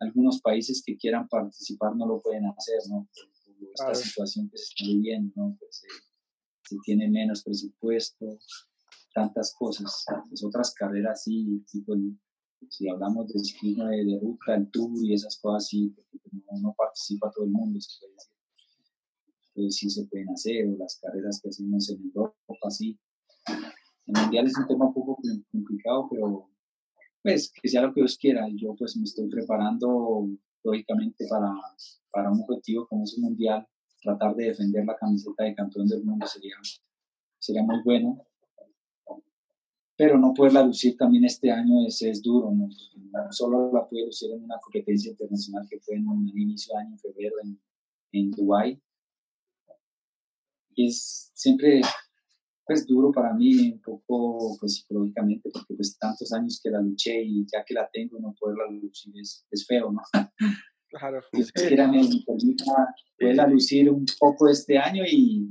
algunos 0.00 0.40
países 0.40 0.82
que 0.84 0.96
quieran 0.96 1.28
participar 1.28 1.96
no 1.96 2.06
lo 2.06 2.20
pueden 2.20 2.46
hacer, 2.46 2.78
¿no? 2.88 3.08
Por, 3.14 3.36
esta 3.72 3.94
situación 3.94 4.50
que 4.50 4.58
se 4.58 4.64
está 4.64 4.84
viviendo, 4.86 5.32
¿no? 5.34 5.56
Pues 5.58 5.82
eh, 5.84 6.02
se 6.62 6.76
tiene 6.84 7.08
menos 7.08 7.42
presupuesto, 7.42 8.38
tantas 9.14 9.54
cosas. 9.58 10.04
Pues 10.28 10.44
otras 10.44 10.74
carreras 10.74 11.22
sí, 11.24 11.64
tipo 11.70 11.94
el, 11.94 12.18
si 12.68 12.88
hablamos 12.88 13.28
de 13.28 13.38
ciclismo 13.40 13.86
de, 13.86 14.18
ruta, 14.20 14.56
el 14.56 14.70
tour 14.70 14.90
y 15.02 15.14
esas 15.14 15.38
cosas, 15.40 15.68
sí, 15.68 15.94
no, 16.60 16.74
participa 16.76 17.30
todo 17.34 17.44
el 17.44 17.50
mundo, 17.50 17.80
se 17.80 17.98
puede 18.00 18.12
decir. 18.12 18.32
Entonces 19.54 19.76
sí 19.76 19.90
se 19.90 20.04
pueden 20.06 20.28
hacer, 20.30 20.68
o 20.68 20.76
las 20.76 20.98
carreras 21.00 21.40
que 21.42 21.48
hacemos 21.48 21.88
en 21.90 22.02
Europa, 22.02 22.36
así. 22.66 22.98
El 24.06 24.20
mundial 24.20 24.46
es 24.46 24.58
un 24.58 24.66
tema 24.66 24.86
un 24.86 24.94
poco 24.94 25.18
complicado, 25.50 26.08
pero 26.10 26.50
pues 27.26 27.50
que 27.50 27.68
sea 27.68 27.82
lo 27.82 27.92
que 27.92 28.02
Dios 28.02 28.16
quiera. 28.16 28.46
Yo 28.54 28.76
pues 28.76 28.96
me 28.96 29.02
estoy 29.02 29.28
preparando 29.28 30.28
lógicamente 30.62 31.26
para, 31.28 31.52
para 32.12 32.30
un 32.30 32.40
objetivo 32.42 32.86
como 32.86 33.02
es 33.02 33.16
un 33.18 33.24
mundial. 33.24 33.66
Tratar 34.00 34.36
de 34.36 34.46
defender 34.46 34.84
la 34.84 34.96
camiseta 34.96 35.42
de 35.42 35.54
campeón 35.54 35.88
del 35.88 36.04
mundo 36.04 36.24
sería, 36.26 36.54
sería 37.40 37.64
muy 37.64 37.82
bueno 37.82 38.24
pero 39.96 40.18
no 40.18 40.34
poderla 40.34 40.62
lucir 40.62 40.96
también 40.96 41.24
este 41.24 41.50
año 41.50 41.86
es, 41.86 42.02
es 42.02 42.22
duro. 42.22 42.52
Solo 43.30 43.72
la 43.72 43.88
pude 43.88 44.04
lucir 44.04 44.30
en 44.30 44.44
una 44.44 44.58
competencia 44.58 45.10
internacional 45.10 45.66
que 45.68 45.80
fue 45.80 45.96
en 45.96 46.06
el 46.06 46.38
inicio 46.38 46.74
de 46.74 46.80
año, 46.82 46.92
en 46.92 46.98
febrero, 46.98 47.36
en, 47.42 47.58
en 48.12 48.30
Dubái. 48.30 48.78
Y 50.74 50.88
es 50.88 51.30
siempre 51.32 51.80
pues 52.66 52.86
duro 52.86 53.12
para 53.12 53.32
mí, 53.32 53.72
un 53.72 53.80
poco 53.80 54.56
pues 54.58 54.74
psicológicamente, 54.74 55.50
porque 55.52 55.74
pues 55.74 55.96
tantos 55.98 56.32
años 56.32 56.60
que 56.62 56.70
la 56.70 56.80
luché 56.80 57.22
y 57.22 57.46
ya 57.46 57.64
que 57.64 57.74
la 57.74 57.88
tengo, 57.92 58.18
no 58.18 58.34
poderla 58.38 58.68
lucir 58.70 59.14
es, 59.20 59.46
es 59.50 59.64
feo, 59.66 59.92
¿no? 59.92 60.02
Claro. 60.88 61.22
Dios 61.32 61.52
quiera 61.52 61.86
me 61.86 62.00
permita 62.26 62.94
poderla 63.18 63.46
lucir 63.46 63.88
un 63.90 64.04
poco 64.18 64.48
este 64.48 64.78
año 64.78 65.04
y, 65.08 65.48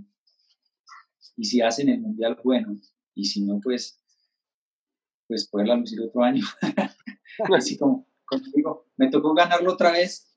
y 1.37 1.45
si 1.45 1.61
hacen 1.61 1.89
el 1.89 2.01
mundial, 2.01 2.37
bueno, 2.43 2.75
y 3.13 3.23
si 3.23 3.45
no, 3.45 3.59
pues 3.63 4.01
pues 5.27 5.47
poderla 5.49 5.75
lucir 5.75 6.01
otro 6.01 6.23
año. 6.23 6.43
Así 7.55 7.77
como 7.77 8.07
contigo, 8.25 8.87
me 8.97 9.09
tocó 9.09 9.33
ganarlo 9.33 9.73
otra 9.73 9.91
vez. 9.91 10.31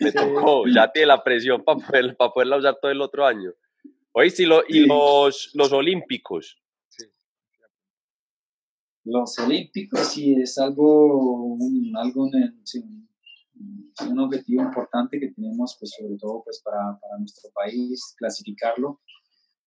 Me 0.00 0.12
tocó, 0.12 0.64
ya 0.66 0.90
tiene 0.90 1.06
la 1.06 1.22
presión 1.22 1.62
para 1.62 1.78
poder, 1.78 2.16
para 2.16 2.32
poderla 2.32 2.56
usar 2.56 2.78
todo 2.80 2.90
el 2.90 3.00
otro 3.00 3.26
año. 3.26 3.52
Oye, 4.12 4.30
sí, 4.30 4.44
lo, 4.44 4.62
y 4.68 4.86
los, 4.86 5.50
los 5.54 5.72
olímpicos. 5.72 6.60
Los 9.04 9.38
olímpicos 9.38 10.00
sí 10.00 10.34
es 10.34 10.58
algo, 10.58 11.54
un, 11.54 11.92
algo 11.96 12.24
un, 12.24 13.08
un, 14.08 14.18
objetivo 14.18 14.62
importante 14.62 15.18
que 15.18 15.32
tenemos, 15.32 15.76
pues 15.78 15.92
sobre 15.98 16.16
todo 16.18 16.42
pues 16.44 16.60
para, 16.62 16.98
para 17.00 17.18
nuestro 17.18 17.50
país, 17.54 18.14
clasificarlo. 18.16 19.00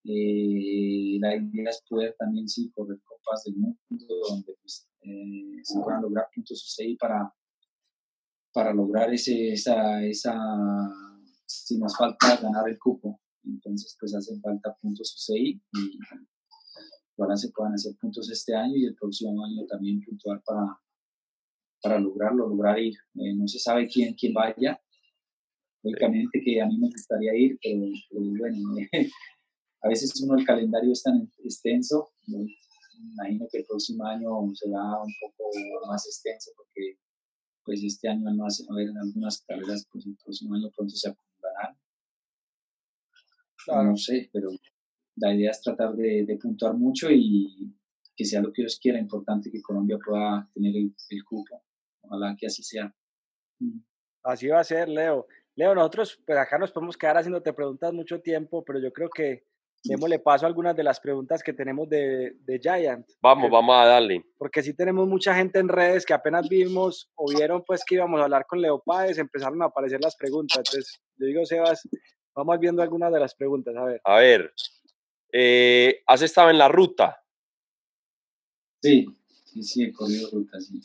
Eh, 0.05 1.17
la 1.19 1.35
idea 1.35 1.69
es 1.69 1.81
poder 1.89 2.13
también 2.19 2.47
sí 2.47 2.69
correr 2.71 2.99
copas 3.05 3.43
del 3.45 3.55
mundo 3.55 4.05
donde 4.29 4.53
pues, 4.61 4.89
eh, 5.01 5.59
se 5.63 5.79
puedan 5.79 6.01
lograr 6.01 6.27
puntos 6.33 6.61
UCI 6.61 6.97
para, 6.97 7.33
para 8.51 8.73
lograr 8.73 9.13
ese, 9.13 9.53
esa, 9.53 10.03
esa, 10.03 10.35
si 11.45 11.79
nos 11.79 11.95
falta 11.97 12.35
ganar 12.41 12.67
el 12.67 12.77
cupo, 12.77 13.21
entonces 13.45 13.95
pues 13.99 14.15
hacen 14.15 14.41
falta 14.41 14.75
puntos 14.81 15.13
UCI 15.15 15.61
y 15.73 15.99
ahora 17.17 17.35
se 17.35 17.51
puedan 17.51 17.73
hacer 17.73 17.93
puntos 17.99 18.29
este 18.31 18.55
año 18.55 18.75
y 18.75 18.85
el 18.85 18.95
próximo 18.95 19.43
año 19.43 19.65
también 19.67 20.01
puntuar 20.01 20.41
para, 20.43 20.79
para 21.81 21.99
lograrlo, 21.99 22.47
lograr 22.47 22.79
ir. 22.79 22.95
Eh, 23.15 23.35
no 23.35 23.47
se 23.47 23.59
sabe 23.59 23.87
quién, 23.87 24.13
quién 24.15 24.33
vaya, 24.33 24.79
lógicamente 25.83 26.41
que 26.43 26.61
a 26.61 26.65
mí 26.65 26.77
me 26.77 26.89
gustaría 26.89 27.35
ir, 27.35 27.59
pero, 27.61 27.85
pero 28.09 28.25
bueno, 28.39 28.57
a 29.81 29.87
veces 29.87 30.19
uno 30.21 30.37
el 30.37 30.45
calendario 30.45 30.91
es 30.91 31.03
tan 31.03 31.29
extenso, 31.43 32.13
me 32.27 32.47
imagino 33.13 33.47
que 33.51 33.59
el 33.59 33.65
próximo 33.65 34.05
año 34.05 34.29
será 34.55 34.81
un 35.01 35.13
poco 35.19 35.51
más 35.87 36.05
extenso 36.05 36.51
porque 36.55 36.97
pues 37.65 37.83
este 37.83 38.09
año 38.09 38.31
no 38.33 38.45
hace 38.45 38.63
haber 38.69 38.89
algunas 38.89 39.41
carreras, 39.41 39.87
pues 39.91 40.05
el 40.05 40.17
próximo 40.23 40.55
año 40.55 40.69
pronto 40.75 40.95
se 40.95 41.09
acumularán. 43.63 43.91
No 43.91 43.97
sé, 43.97 44.29
pero 44.31 44.49
la 45.17 45.33
idea 45.33 45.51
es 45.51 45.61
tratar 45.61 45.93
de, 45.95 46.37
puntuar 46.41 46.73
mucho 46.75 47.09
y 47.11 47.73
que 48.15 48.25
sea 48.25 48.41
lo 48.41 48.51
que 48.51 48.61
Dios 48.61 48.79
quiera, 48.81 48.99
importante 48.99 49.51
que 49.51 49.61
Colombia 49.61 49.97
pueda 50.03 50.49
tener 50.53 50.75
el, 50.75 50.95
el 51.09 51.23
cupo. 51.23 51.63
Ojalá 52.01 52.35
que 52.37 52.47
así 52.47 52.63
sea. 52.63 52.93
Mm. 53.59 53.79
Así 54.23 54.47
va 54.47 54.59
a 54.59 54.63
ser, 54.63 54.87
Leo. 54.87 55.27
Leo, 55.55 55.75
nosotros 55.75 56.19
pues 56.25 56.37
acá 56.37 56.57
nos 56.57 56.71
podemos 56.71 56.97
quedar 56.97 57.17
haciéndote 57.17 57.53
preguntas 57.53 57.93
mucho 57.93 58.21
tiempo, 58.21 58.63
pero 58.63 58.79
yo 58.79 58.91
creo 58.91 59.09
que 59.09 59.45
démosle 59.83 60.19
paso 60.19 60.45
a 60.45 60.47
algunas 60.47 60.75
de 60.75 60.83
las 60.83 60.99
preguntas 60.99 61.43
que 61.43 61.53
tenemos 61.53 61.89
de, 61.89 62.37
de 62.39 62.59
Giant. 62.59 63.05
Vamos, 63.21 63.51
vamos 63.51 63.75
a 63.75 63.85
darle. 63.85 64.23
Porque 64.37 64.63
sí 64.63 64.73
tenemos 64.73 65.07
mucha 65.07 65.35
gente 65.35 65.59
en 65.59 65.67
redes 65.67 66.05
que 66.05 66.13
apenas 66.13 66.47
vimos 66.47 67.11
o 67.15 67.25
vieron 67.29 67.63
pues 67.65 67.83
que 67.85 67.95
íbamos 67.95 68.19
a 68.19 68.23
hablar 68.23 68.45
con 68.47 68.61
Leo 68.61 68.81
Páez, 68.83 69.17
empezaron 69.17 69.61
a 69.61 69.65
aparecer 69.65 69.99
las 70.01 70.15
preguntas. 70.15 70.59
Entonces, 70.59 71.01
yo 71.17 71.27
digo, 71.27 71.45
Sebas, 71.45 71.87
vamos 72.35 72.59
viendo 72.59 72.81
algunas 72.81 73.11
de 73.11 73.19
las 73.19 73.35
preguntas, 73.35 73.75
a 73.75 73.83
ver. 73.85 74.01
A 74.03 74.15
ver, 74.17 74.53
eh, 75.31 76.03
¿has 76.07 76.21
estado 76.21 76.49
en 76.49 76.57
la 76.57 76.67
ruta? 76.67 77.17
Sí, 78.81 79.05
sí, 79.45 79.63
sí, 79.63 79.83
he 79.83 79.93
corrido 79.93 80.29
ruta, 80.31 80.59
sí. 80.59 80.81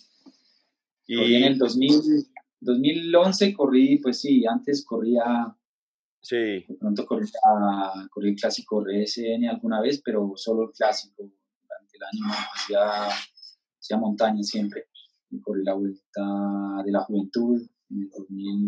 Y 1.06 1.36
en 1.36 1.44
el 1.44 1.58
2000, 1.58 2.26
2011 2.60 3.54
corrí, 3.54 3.98
pues 3.98 4.20
sí, 4.20 4.46
antes 4.46 4.84
corría 4.84 5.56
Sí. 6.20 6.64
De 6.68 6.76
pronto 6.78 7.06
corrí, 7.06 7.26
corrí, 8.10 8.30
el 8.30 8.36
clásico 8.36 8.84
RSN 8.84 9.48
alguna 9.48 9.80
vez, 9.80 10.02
pero 10.04 10.32
solo 10.36 10.64
el 10.64 10.72
clásico. 10.72 11.30
Durante 11.62 11.96
el 11.96 12.02
año 12.02 12.34
hacía, 12.54 13.08
hacía 13.78 13.96
montaña 13.96 14.42
siempre. 14.42 14.88
Y 15.30 15.40
corrí 15.40 15.62
la 15.64 15.74
vuelta 15.74 16.82
de 16.84 16.92
la 16.92 17.00
juventud 17.00 17.66
en 17.90 18.02
el 18.02 18.10
2000, 18.10 18.66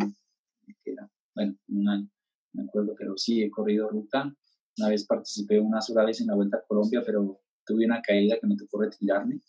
bueno, 1.35 1.57
un 1.69 1.89
año, 1.89 2.09
me 2.53 2.65
acuerdo, 2.65 2.95
pero 2.97 3.17
sí 3.17 3.43
he 3.43 3.51
corrido 3.51 3.89
ruta. 3.89 4.35
Una 4.79 4.89
vez 4.89 5.07
participé 5.07 5.61
una 5.61 5.81
sola 5.81 6.05
vez 6.05 6.21
en 6.21 6.29
la 6.29 6.35
Vuelta 6.35 6.59
a 6.59 6.63
Colombia, 6.67 7.03
pero 7.05 7.41
tuve 7.65 7.85
una 7.85 8.01
caída 8.01 8.39
que 8.41 8.47
me 8.47 8.57
tocó 8.57 8.81
retirarme. 8.81 9.41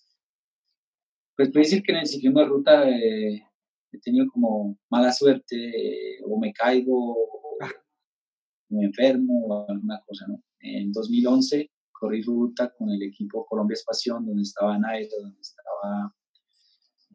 Pues 1.35 1.49
puedo 1.49 1.63
decir 1.63 1.81
que 1.81 1.91
en 1.91 1.99
el 1.99 2.07
ciclismo 2.07 2.39
de 2.39 2.45
ruta 2.45 2.89
eh, 2.89 3.43
he 3.91 3.99
tenido 3.99 4.27
como 4.31 4.77
mala 4.89 5.11
suerte, 5.11 5.55
eh, 5.55 6.21
o 6.25 6.39
me 6.39 6.53
caigo, 6.53 7.17
me 8.69 8.85
enfermo 8.85 9.45
o 9.47 9.69
alguna 9.69 10.01
cosa, 10.05 10.25
¿no? 10.27 10.43
En 10.59 10.91
2011 10.91 11.69
corrí 11.91 12.21
ruta 12.23 12.73
con 12.73 12.89
el 12.89 13.03
equipo 13.03 13.45
Colombia 13.45 13.75
Espación, 13.75 14.25
donde 14.25 14.43
estaba 14.43 14.77
Nairo, 14.77 15.17
donde 15.21 15.39
estaba, 15.39 16.15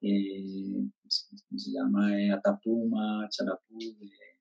eh, 0.00 0.88
¿cómo 1.48 1.58
se 1.58 1.72
llama? 1.72 2.16
Eh, 2.16 2.30
Atapuma, 2.30 3.28
Charapú, 3.28 3.78
eh, 3.80 4.35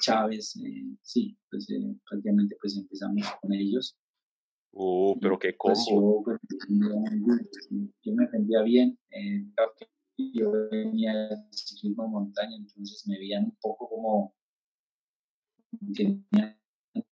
Chávez, 0.00 0.58
sí, 1.02 1.38
pues 1.50 1.66
prácticamente 2.08 2.56
pues 2.60 2.76
empezamos 2.76 3.24
con 3.40 3.52
ellos. 3.52 3.96
Uh, 4.72 5.18
pero 5.20 5.38
qué 5.38 5.54
pues, 5.58 5.84
combo. 5.88 6.22
Pues, 6.24 6.38
yo, 8.02 8.14
me 8.14 8.24
defendía 8.24 8.62
bien, 8.62 8.98
yo 10.34 10.52
venía 10.70 11.14
de 11.14 11.36
ciclismo 11.52 12.08
montaña, 12.08 12.56
entonces 12.56 13.06
me 13.06 13.18
veían 13.18 13.44
un 13.44 13.56
poco 13.60 13.88
como 13.88 14.34
tenía 15.94 16.60
un 16.94 17.04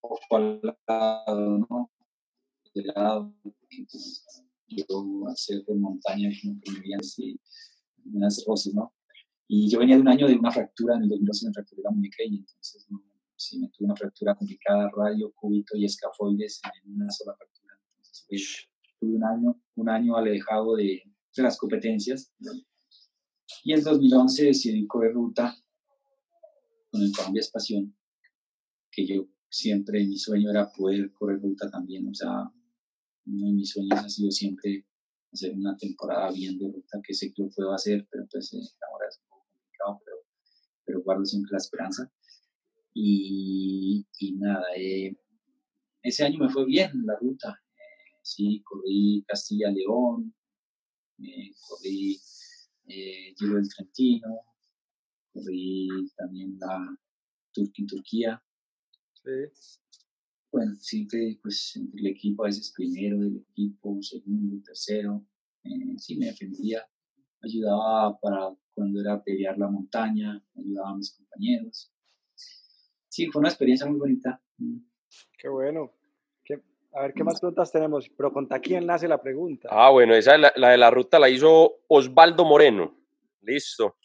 poco 0.00 0.36
al 0.36 0.60
lado, 0.86 1.58
¿no? 1.58 1.90
De 2.74 2.84
lado. 2.84 3.34
yo 4.66 5.28
hacer 5.28 5.64
de 5.64 5.74
montaña, 5.74 6.30
como 6.42 6.58
que 6.60 6.72
me 6.72 6.80
veían 6.80 7.00
así, 7.00 7.38
unas 8.04 8.42
rosas, 8.46 8.74
¿no? 8.74 8.92
Y 9.54 9.68
yo 9.68 9.80
venía 9.80 9.96
de 9.96 10.00
un 10.00 10.08
año 10.08 10.26
de 10.26 10.34
una 10.34 10.50
fractura, 10.50 10.96
en 10.96 11.02
el 11.02 11.08
2012 11.10 11.46
me 11.46 11.52
fracturé 11.52 11.82
la 11.82 11.90
muñeca 11.90 12.22
y 12.24 12.38
entonces 12.38 12.86
no, 12.88 13.02
sí 13.36 13.58
me 13.60 13.68
tuve 13.68 13.84
una 13.84 13.96
fractura 13.96 14.34
complicada, 14.34 14.90
radio, 14.96 15.30
cúbito 15.34 15.76
y 15.76 15.84
escafoides 15.84 16.62
en 16.82 16.94
una 16.94 17.10
sola 17.10 17.36
fractura. 17.36 17.78
Entonces, 17.98 18.68
tuve 18.98 19.16
un 19.16 19.24
año, 19.24 19.62
un 19.74 19.88
año 19.90 20.16
alejado 20.16 20.76
de, 20.76 21.02
de 21.36 21.42
las 21.42 21.58
competencias. 21.58 22.32
Y 23.64 23.74
en 23.74 23.82
2011 23.82 24.46
decidí 24.46 24.86
correr 24.86 25.12
ruta 25.12 25.54
con 26.90 27.02
el 27.02 27.12
Colombia 27.12 27.40
Espación, 27.40 27.94
que 28.90 29.06
yo 29.06 29.26
siempre, 29.50 30.06
mi 30.06 30.16
sueño 30.16 30.50
era 30.50 30.72
poder 30.72 31.12
correr 31.12 31.42
ruta 31.42 31.70
también, 31.70 32.08
o 32.08 32.14
sea, 32.14 32.50
uno 33.26 33.46
de 33.48 33.52
mis 33.52 33.70
sueños 33.70 33.98
ha 33.98 34.08
sido 34.08 34.30
siempre 34.30 34.86
hacer 35.32 35.54
una 35.54 35.76
temporada 35.76 36.30
bien 36.30 36.58
de 36.58 36.70
ruta, 36.70 37.00
que 37.02 37.14
sé 37.14 37.32
que 37.32 37.42
lo 37.42 37.50
puedo 37.50 37.72
hacer, 37.72 38.06
pero 38.10 38.26
pues 38.30 38.52
eh, 38.52 38.58
ahora 38.90 39.06
es 39.08 39.18
un 39.18 39.28
poco 39.28 39.46
complicado, 39.50 40.00
pero, 40.04 40.16
pero 40.92 41.02
guardo 41.02 41.24
siempre 41.24 41.52
la 41.52 41.58
esperanza. 41.58 42.12
Y, 42.92 44.06
y 44.18 44.32
nada, 44.34 44.62
eh, 44.76 45.16
ese 46.02 46.24
año 46.24 46.38
me 46.38 46.50
fue 46.50 46.66
bien 46.66 46.90
la 47.06 47.16
ruta. 47.18 47.58
Eh, 47.74 48.18
sí, 48.20 48.62
corrí 48.62 49.24
Castilla-León, 49.26 50.34
corrí 51.66 52.20
Giro 52.84 53.54
del 53.54 53.68
Trentino, 53.74 54.40
corrí 55.32 55.88
también 56.16 56.58
la 56.58 56.98
Turquía, 57.52 57.86
Turquía. 57.88 58.42
Sí 59.14 59.30
bueno, 60.52 60.74
siempre 60.76 61.38
pues 61.42 61.76
el 61.76 62.06
equipo 62.06 62.44
a 62.44 62.48
veces 62.48 62.72
primero 62.76 63.18
del 63.18 63.38
equipo, 63.38 63.96
segundo, 64.02 64.62
tercero, 64.62 65.26
eh, 65.64 65.96
sí 65.96 66.18
me 66.18 66.26
defendía, 66.26 66.86
ayudaba 67.40 68.18
para 68.20 68.54
cuando 68.74 69.00
era 69.00 69.22
pelear 69.22 69.58
la 69.58 69.68
montaña, 69.68 70.42
ayudaba 70.56 70.90
a 70.90 70.96
mis 70.96 71.14
compañeros. 71.16 71.92
Sí, 73.08 73.26
fue 73.26 73.40
una 73.40 73.48
experiencia 73.48 73.86
muy 73.86 73.98
bonita. 73.98 74.40
Mm. 74.58 74.78
Qué 75.38 75.48
bueno. 75.48 75.92
a 76.94 77.02
ver, 77.02 77.14
¿qué 77.14 77.24
más 77.24 77.40
preguntas 77.40 77.72
tenemos? 77.72 78.08
Pero 78.08 78.32
conta 78.32 78.60
quién 78.60 78.86
nace 78.86 79.08
la 79.08 79.20
pregunta. 79.20 79.68
Ah, 79.70 79.90
bueno, 79.90 80.14
esa 80.14 80.36
la, 80.38 80.52
la 80.56 80.70
de 80.70 80.78
la 80.78 80.90
ruta 80.90 81.18
la 81.18 81.28
hizo 81.28 81.82
Osvaldo 81.88 82.44
Moreno. 82.44 82.96
Listo. 83.42 83.96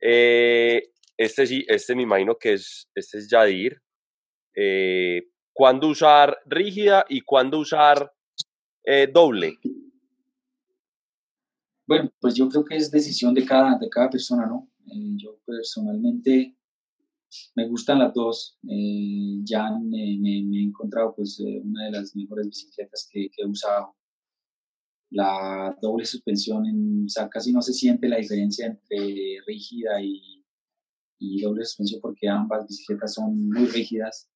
Eh, 0.00 0.90
este 1.16 1.46
sí, 1.46 1.64
este 1.66 1.94
me 1.94 2.02
imagino 2.02 2.36
que 2.36 2.54
es, 2.54 2.88
este 2.94 3.18
es 3.18 3.30
Yadir. 3.30 3.80
Eh, 4.54 5.28
cuándo 5.52 5.88
usar 5.88 6.38
rígida 6.46 7.04
y 7.08 7.22
cuándo 7.22 7.58
usar 7.58 8.12
eh, 8.84 9.08
doble? 9.12 9.58
Bueno, 11.86 12.10
pues 12.20 12.34
yo 12.34 12.48
creo 12.48 12.64
que 12.64 12.76
es 12.76 12.90
decisión 12.90 13.32
de 13.34 13.44
cada, 13.44 13.78
de 13.78 13.88
cada 13.88 14.10
persona, 14.10 14.46
¿no? 14.46 14.68
Eh, 14.86 15.14
yo 15.16 15.38
personalmente 15.44 16.56
me 17.54 17.68
gustan 17.68 18.00
las 18.00 18.12
dos. 18.12 18.58
Eh, 18.68 19.40
ya 19.44 19.70
me, 19.70 20.14
he 20.14 20.62
encontrado 20.62 21.14
pues 21.14 21.38
una 21.40 21.84
de 21.84 21.92
las 21.92 22.14
mejores 22.16 22.48
bicicletas 22.48 23.08
que, 23.10 23.30
he 23.36 23.46
usado. 23.46 23.94
La 25.10 25.76
doble 25.80 26.04
suspensión, 26.04 27.08
sea, 27.08 27.28
casi 27.28 27.52
no 27.52 27.62
se 27.62 27.72
siente 27.72 28.08
la 28.08 28.16
diferencia 28.16 28.66
entre 28.66 29.38
rígida 29.46 30.02
y 30.02 31.40
doble 31.40 31.64
suspensión 31.64 32.00
porque 32.00 32.28
ambas 32.28 32.66
bicicletas 32.66 33.14
son 33.14 33.48
muy 33.48 33.66
rígidas 33.66 34.28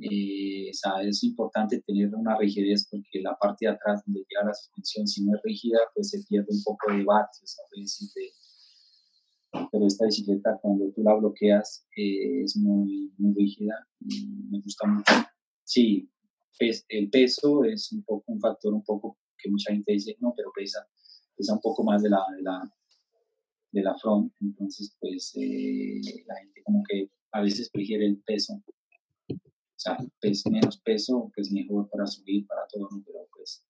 eh, 0.00 0.70
es 0.70 1.24
importante 1.24 1.80
tener 1.82 2.14
una 2.14 2.36
rigidez 2.38 2.86
porque 2.90 3.20
la 3.20 3.36
parte 3.36 3.66
de 3.66 3.72
atrás 3.72 4.02
donde 4.06 4.20
llega 4.28 4.46
la 4.46 4.54
suspensión, 4.54 5.06
si 5.06 5.24
no 5.24 5.34
es 5.34 5.42
rígida, 5.42 5.78
pues 5.94 6.10
se 6.10 6.22
pierde 6.28 6.48
un 6.50 6.62
poco 6.62 6.92
de 6.92 7.04
vatios, 7.04 7.56
pero 9.72 9.86
esta 9.86 10.04
bicicleta 10.04 10.58
cuando 10.60 10.92
tú 10.92 11.02
la 11.02 11.14
bloqueas 11.14 11.86
eh, 11.96 12.42
es 12.44 12.56
muy, 12.56 13.12
muy 13.18 13.34
rígida 13.34 13.74
me 14.50 14.60
gusta 14.60 14.86
mucho. 14.86 15.12
Sí, 15.64 16.08
el 16.88 17.10
peso 17.10 17.64
es 17.64 17.92
un 17.92 18.02
poco 18.04 18.24
un 18.32 18.40
factor 18.40 18.74
un 18.74 18.84
poco 18.84 19.18
que 19.36 19.50
mucha 19.50 19.72
gente 19.72 19.92
dice, 19.92 20.16
no, 20.20 20.34
pero 20.36 20.50
pesa, 20.54 20.86
pesa 21.36 21.54
un 21.54 21.60
poco 21.60 21.84
más 21.84 22.02
de 22.02 22.10
la, 22.10 22.24
de 22.36 22.42
la, 22.42 22.74
de 23.72 23.82
la 23.82 23.96
front, 23.96 24.32
entonces 24.40 24.96
pues 25.00 25.32
eh, 25.36 26.00
la 26.26 26.36
gente 26.36 26.62
como 26.64 26.82
que 26.88 27.10
a 27.32 27.42
veces 27.42 27.70
prefiere 27.70 28.06
el 28.06 28.20
peso 28.22 28.62
o 29.78 29.80
sea, 29.80 29.96
menos 30.50 30.80
peso, 30.80 31.30
pues 31.34 31.52
mejor 31.52 31.88
para 31.88 32.04
subir, 32.04 32.44
para 32.48 32.66
todo, 32.66 32.88
¿no? 32.90 33.00
Pero 33.06 33.28
pues 33.32 33.64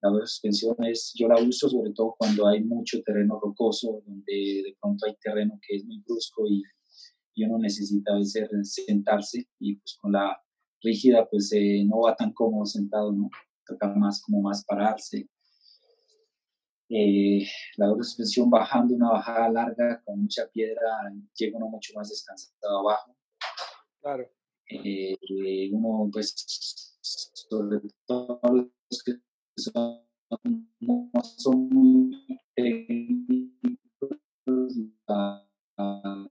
la 0.00 0.10
suspensión 0.26 0.74
es, 0.84 1.12
yo 1.14 1.28
la 1.28 1.40
uso 1.42 1.68
sobre 1.68 1.92
todo 1.92 2.14
cuando 2.18 2.46
hay 2.46 2.64
mucho 2.64 3.02
terreno 3.02 3.38
rocoso, 3.38 4.02
donde 4.06 4.62
de 4.64 4.76
pronto 4.80 5.06
hay 5.06 5.14
terreno 5.20 5.60
que 5.60 5.76
es 5.76 5.84
muy 5.84 6.02
brusco 6.06 6.46
y, 6.48 6.62
y 7.34 7.44
uno 7.44 7.58
necesita 7.58 8.12
a 8.14 8.18
veces 8.18 8.48
sentarse 8.62 9.46
y 9.58 9.76
pues 9.76 9.98
con 10.00 10.12
la 10.12 10.40
rígida 10.80 11.28
pues 11.28 11.52
eh, 11.52 11.84
no 11.84 12.00
va 12.00 12.16
tan 12.16 12.32
cómodo 12.32 12.64
sentado, 12.64 13.12
¿no? 13.12 13.28
Toca 13.66 13.88
más 13.94 14.22
como 14.22 14.40
más 14.40 14.64
pararse. 14.64 15.28
Eh, 16.88 17.46
la 17.76 17.88
doble 17.88 18.04
suspensión 18.04 18.48
bajando 18.48 18.94
una 18.94 19.10
bajada 19.10 19.50
larga 19.50 20.02
con 20.02 20.22
mucha 20.22 20.48
piedra, 20.48 21.12
llega 21.36 21.58
uno 21.58 21.68
mucho 21.68 21.92
más 21.94 22.08
descansado 22.08 22.78
abajo. 22.78 23.14
Claro 24.00 24.30
eh, 24.84 25.70
uno 25.72 26.08
pues 26.12 26.34
sobre 27.00 27.80
todo 28.06 28.40
los 28.52 29.02
que 29.02 29.14
son, 29.56 30.00
no 30.80 31.10
son 31.22 31.68
muy 31.68 32.46
técnicos, 32.54 34.18
la, 35.08 35.48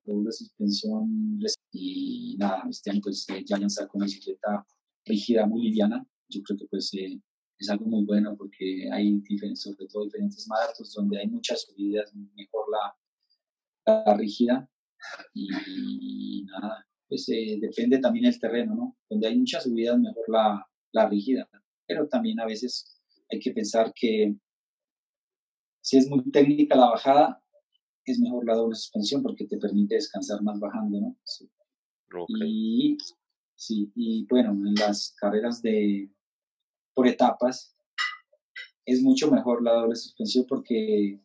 doble 0.06 0.32
suspensión 0.32 1.40
y 1.72 2.36
nada, 2.38 2.64
este 2.70 2.92
año 2.92 3.02
pues 3.04 3.28
eh, 3.30 3.44
ya 3.46 3.58
han 3.58 3.70
sacado 3.70 3.98
una 3.98 4.06
bicicleta 4.06 4.66
rígida, 5.06 5.46
muy 5.46 5.64
liviana, 5.64 6.06
yo 6.30 6.42
creo 6.44 6.58
que 6.58 6.68
pues 6.68 6.94
eh, 6.94 7.20
es 7.58 7.70
algo 7.70 7.86
muy 7.86 8.06
bueno 8.06 8.36
porque 8.38 8.90
hay 8.92 9.20
diferentes, 9.20 9.62
sobre 9.62 9.88
todo 9.88 10.06
diferentes 10.06 10.48
marcos 10.48 10.94
donde 10.94 11.20
hay 11.20 11.28
muchas 11.28 11.62
subidas, 11.64 12.14
mejor 12.36 12.66
la, 12.72 14.04
la 14.06 14.18
rígida. 14.18 14.68
Y 15.34 16.44
nada, 16.46 16.86
pues 17.12 17.28
eh, 17.28 17.58
depende 17.60 18.00
también 18.00 18.24
del 18.24 18.40
terreno, 18.40 18.74
¿no? 18.74 18.98
Donde 19.10 19.28
hay 19.28 19.38
muchas 19.38 19.66
subidas, 19.66 20.00
mejor 20.00 20.24
la, 20.30 20.66
la 20.94 21.10
rígida, 21.10 21.46
pero 21.86 22.08
también 22.08 22.40
a 22.40 22.46
veces 22.46 23.02
hay 23.30 23.38
que 23.38 23.52
pensar 23.52 23.92
que 23.94 24.34
si 25.82 25.98
es 25.98 26.08
muy 26.08 26.24
técnica 26.32 26.78
la 26.78 26.92
bajada, 26.92 27.44
es 28.06 28.18
mejor 28.18 28.46
la 28.46 28.56
doble 28.56 28.76
suspensión 28.76 29.22
porque 29.22 29.46
te 29.46 29.58
permite 29.58 29.96
descansar 29.96 30.42
más 30.42 30.58
bajando, 30.58 31.02
¿no? 31.02 31.18
Y, 32.30 32.98
sí, 33.56 33.92
y 33.94 34.26
bueno, 34.30 34.52
en 34.52 34.76
las 34.76 35.14
carreras 35.20 35.62
de 35.62 36.10
por 36.94 37.10
etapas 37.10 37.76
es 38.86 39.02
mucho 39.02 39.30
mejor 39.30 39.62
la 39.62 39.74
doble 39.74 39.98
suspensión 39.98 40.46
porque 40.48 41.20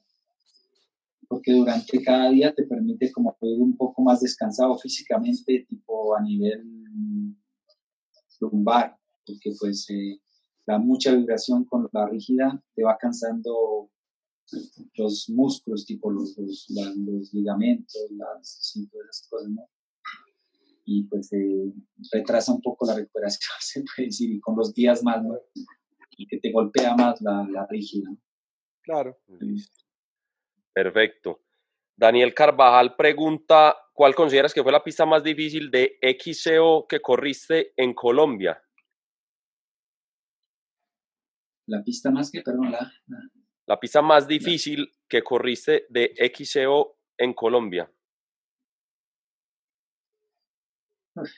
porque 1.29 1.53
durante 1.53 2.03
cada 2.03 2.31
día 2.31 2.55
te 2.55 2.65
permite 2.65 3.11
como 3.13 3.37
ir 3.43 3.61
un 3.61 3.77
poco 3.77 4.03
más 4.03 4.21
descansado 4.21 4.77
físicamente, 4.79 5.67
tipo 5.69 6.17
a 6.17 6.23
nivel 6.23 6.77
lumbar, 8.41 8.97
porque 9.27 9.53
pues 9.59 9.89
eh, 9.91 10.21
da 10.67 10.79
mucha 10.79 11.15
vibración 11.15 11.65
con 11.65 11.89
la 11.93 12.09
rígida, 12.09 12.63
te 12.75 12.83
va 12.83 12.97
cansando 12.99 13.91
los 14.95 15.29
músculos, 15.31 15.85
tipo 15.87 16.11
los, 16.11 16.37
los, 16.39 16.67
los 16.71 17.33
ligamentos, 17.33 18.11
las, 18.11 18.77
esas 18.77 19.29
cosas, 19.29 19.49
¿no? 19.51 19.69
Y 20.85 21.03
pues 21.05 21.33
eh, 21.33 21.73
retrasa 22.13 22.53
un 22.53 22.61
poco 22.61 22.87
la 22.87 22.95
recuperación, 22.95 23.51
se 23.61 23.83
puede 23.83 24.09
decir, 24.09 24.31
y 24.31 24.41
con 24.41 24.57
los 24.57 24.73
días 24.73 25.03
más, 25.03 25.23
¿no? 25.25 25.37
Y 26.17 26.27
que 26.27 26.39
te 26.39 26.53
golpea 26.53 26.95
más 26.95 27.21
la, 27.21 27.47
la 27.51 27.67
rígida. 27.67 28.11
Claro. 28.83 29.19
Perfecto. 30.77 31.41
Daniel 31.97 32.35
Carvajal 32.35 32.97
pregunta, 32.97 33.75
¿cuál 33.95 34.15
consideras 34.15 34.53
que 34.53 34.63
fue 34.63 34.71
la 34.71 34.85
pista 34.85 35.07
más 35.07 35.25
difícil 35.25 35.71
de 35.71 35.99
XCO 36.03 36.87
que 36.87 37.01
corriste 37.01 37.73
en 37.79 37.95
Colombia? 37.95 38.63
La 41.67 41.83
pista 41.83 42.11
más 42.11 42.31
que, 42.31 42.43
perdón, 42.43 42.73
la... 42.73 42.93
La, 43.67 43.81
pista 43.81 44.03
más 44.03 44.29
difícil 44.29 44.93
que 45.09 45.23
corriste 45.23 45.87
de 45.89 46.15
XCO 46.31 46.99
en 47.17 47.33
Colombia. 47.33 47.91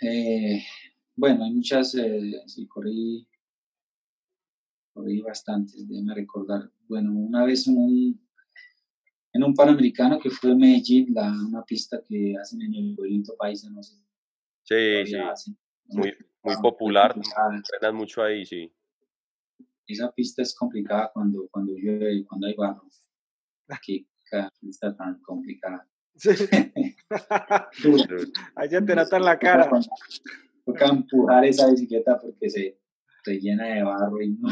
Eh, 0.03 0.65
bueno, 1.15 1.45
hay 1.45 1.53
muchas, 1.53 1.95
eh, 1.95 2.43
sí, 2.47 2.67
corrí, 2.67 3.27
corrí 4.93 5.21
bastantes, 5.21 5.89
déjame 5.89 6.17
recordar. 6.17 6.73
Bueno, 6.89 7.12
una 7.12 7.45
vez 7.45 7.69
en 7.69 7.79
un, 7.79 8.28
en 9.39 9.45
un 9.45 9.55
Panamericano 9.55 10.18
que 10.18 10.30
fue 10.30 10.51
en 10.51 10.59
Medellín, 10.59 11.14
la, 11.14 11.30
una 11.30 11.62
pista 11.64 12.03
que 12.07 12.34
hacen 12.41 12.61
en 12.61 12.74
el 12.74 12.97
pueblito 12.97 13.36
país, 13.36 13.64
no 13.70 13.80
sé. 13.82 13.95
Sí, 14.64 15.07
sí. 15.07 15.57
Muy, 15.86 16.12
muy 16.43 16.57
popular, 16.57 17.14
entrenan 17.16 17.95
mucho 17.95 18.22
ahí, 18.22 18.45
sí. 18.45 18.70
esa 19.86 20.11
pista 20.11 20.43
es 20.43 20.55
complicada 20.55 21.11
cuando, 21.14 21.49
cuando 21.51 21.72
llueve, 21.72 22.26
cuando 22.26 22.49
hay 22.49 22.55
barro. 22.55 22.82
Qué 23.86 24.07
pista 24.61 24.95
tan 24.97 25.20
complicada. 25.22 25.89
Sí. 26.16 26.30
Ahí 28.57 28.68
ya 28.68 28.84
te 28.84 28.95
notan 28.95 29.22
la 29.22 29.39
cara. 29.39 29.70
Toca 30.66 30.86
empujar 30.86 31.45
esa 31.47 31.70
bicicleta 31.70 32.18
porque 32.18 32.51
se, 32.51 32.78
se 33.24 33.41
llena 33.41 33.66
de 33.66 33.82
barro 33.84 34.20
y 34.20 34.30
no. 34.30 34.49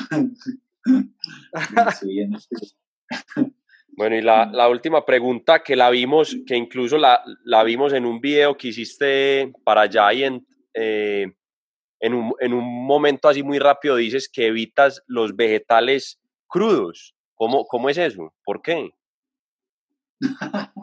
Bueno, 3.96 4.16
y 4.16 4.20
la, 4.20 4.44
la, 4.52 4.68
última 4.68 5.06
pregunta 5.06 5.62
que 5.62 5.74
la 5.74 5.88
vimos, 5.88 6.36
que 6.46 6.54
incluso 6.54 6.98
la, 6.98 7.22
la 7.44 7.64
vimos 7.64 7.94
en 7.94 8.04
un 8.04 8.20
video 8.20 8.54
que 8.56 8.68
hiciste 8.68 9.52
para 9.64 9.88
Giant, 9.88 10.46
eh, 10.74 11.26
en, 12.00 12.14
un, 12.14 12.34
en 12.40 12.52
un 12.52 12.86
momento 12.86 13.26
así 13.26 13.42
muy 13.42 13.58
rápido 13.58 13.96
dices 13.96 14.28
que 14.28 14.48
evitas 14.48 15.02
los 15.06 15.34
vegetales 15.34 16.20
crudos. 16.46 17.14
¿Cómo, 17.34 17.64
cómo 17.64 17.88
es 17.88 17.96
eso? 17.96 18.34
¿Por 18.44 18.60
qué? 18.60 18.90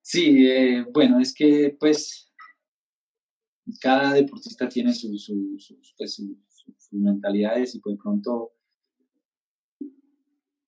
sí, 0.00 0.48
eh, 0.48 0.86
bueno, 0.90 1.20
es 1.20 1.34
que 1.34 1.76
pues 1.78 2.32
cada 3.80 4.14
deportista 4.14 4.68
tiene 4.68 4.94
sus, 4.94 5.30
pues, 5.98 6.14
sus 6.16 6.92
mentalidades 6.92 7.74
y 7.74 7.80
pues 7.80 7.98
pronto 8.02 8.52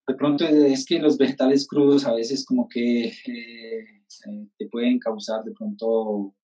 de 0.07 0.15
pronto 0.15 0.45
es 0.45 0.85
que 0.85 0.99
los 0.99 1.17
vegetales 1.17 1.67
crudos 1.67 2.05
a 2.05 2.15
veces 2.15 2.45
como 2.45 2.69
que 2.69 3.07
eh, 3.07 4.05
eh, 4.27 4.49
te 4.59 4.69
pueden 4.69 4.99
causar 4.99 5.45
de 5.45 5.53
pronto 5.53 6.35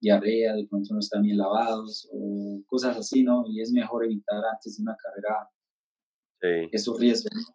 diarrea, 0.00 0.54
de 0.54 0.66
pronto 0.66 0.92
no 0.92 1.00
están 1.00 1.22
bien 1.22 1.38
lavados 1.38 2.08
o 2.12 2.62
cosas 2.66 2.96
así, 2.96 3.22
¿no? 3.22 3.44
Y 3.48 3.60
es 3.60 3.72
mejor 3.72 4.04
evitar 4.04 4.42
antes 4.52 4.76
de 4.76 4.82
una 4.82 4.96
carrera 4.96 5.48
esos 6.72 7.00
riesgos, 7.00 7.54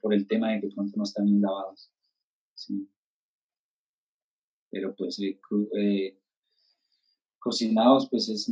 por, 0.00 0.12
el 0.12 0.26
tema 0.26 0.50
de 0.50 0.60
que 0.60 0.66
de 0.66 0.74
pronto 0.74 0.96
no 0.96 1.04
están 1.04 1.26
bien 1.26 1.40
lavados. 1.40 1.92
Sí. 2.54 2.90
Pero 4.68 4.96
pues 4.96 5.20
eh, 5.20 6.18
cocinados, 7.38 8.08
pues 8.10 8.28
es 8.28 8.50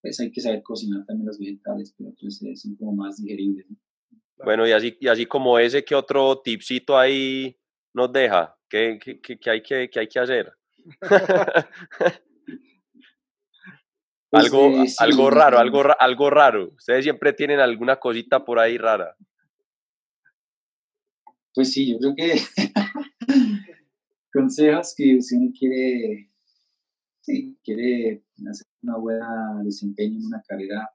pues 0.00 0.20
hay 0.20 0.30
que 0.30 0.40
saber 0.40 0.62
cocinar 0.62 1.04
también 1.06 1.26
los 1.26 1.40
vegetales, 1.40 1.92
pero 1.98 2.14
pues 2.20 2.38
son 2.38 2.76
como 2.76 2.92
más 2.92 3.16
digeribles, 3.16 3.68
¿no? 3.68 3.76
Bueno, 4.44 4.66
y 4.66 4.72
así, 4.72 4.96
y 5.00 5.08
así 5.08 5.26
como 5.26 5.58
ese, 5.58 5.84
¿qué 5.84 5.94
otro 5.94 6.40
tipcito 6.40 6.98
ahí 6.98 7.56
nos 7.94 8.12
deja? 8.12 8.56
¿Qué, 8.68 8.98
qué, 9.00 9.50
hay, 9.50 9.62
que, 9.62 9.90
hay 9.94 10.08
que 10.08 10.18
hacer? 10.18 10.52
Pues, 14.30 14.44
algo, 14.44 14.84
eh, 14.84 14.86
algo 14.98 15.30
raro, 15.30 15.58
algo, 15.58 15.82
algo 15.98 16.28
raro. 16.28 16.72
Ustedes 16.76 17.02
siempre 17.02 17.32
tienen 17.32 17.60
alguna 17.60 17.96
cosita 17.96 18.44
por 18.44 18.58
ahí 18.58 18.76
rara. 18.76 19.16
Pues 21.54 21.72
sí, 21.72 21.90
yo 21.90 21.98
creo 21.98 22.14
que 22.14 22.34
consejos 24.32 24.94
que 24.94 25.22
si 25.22 25.36
uno 25.36 25.50
quiere, 25.58 26.30
sí, 27.22 27.58
quiere 27.64 28.22
hacer 28.50 28.66
una 28.82 28.98
buena 28.98 29.62
desempeño 29.64 30.18
en 30.18 30.26
una 30.26 30.42
carrera, 30.46 30.90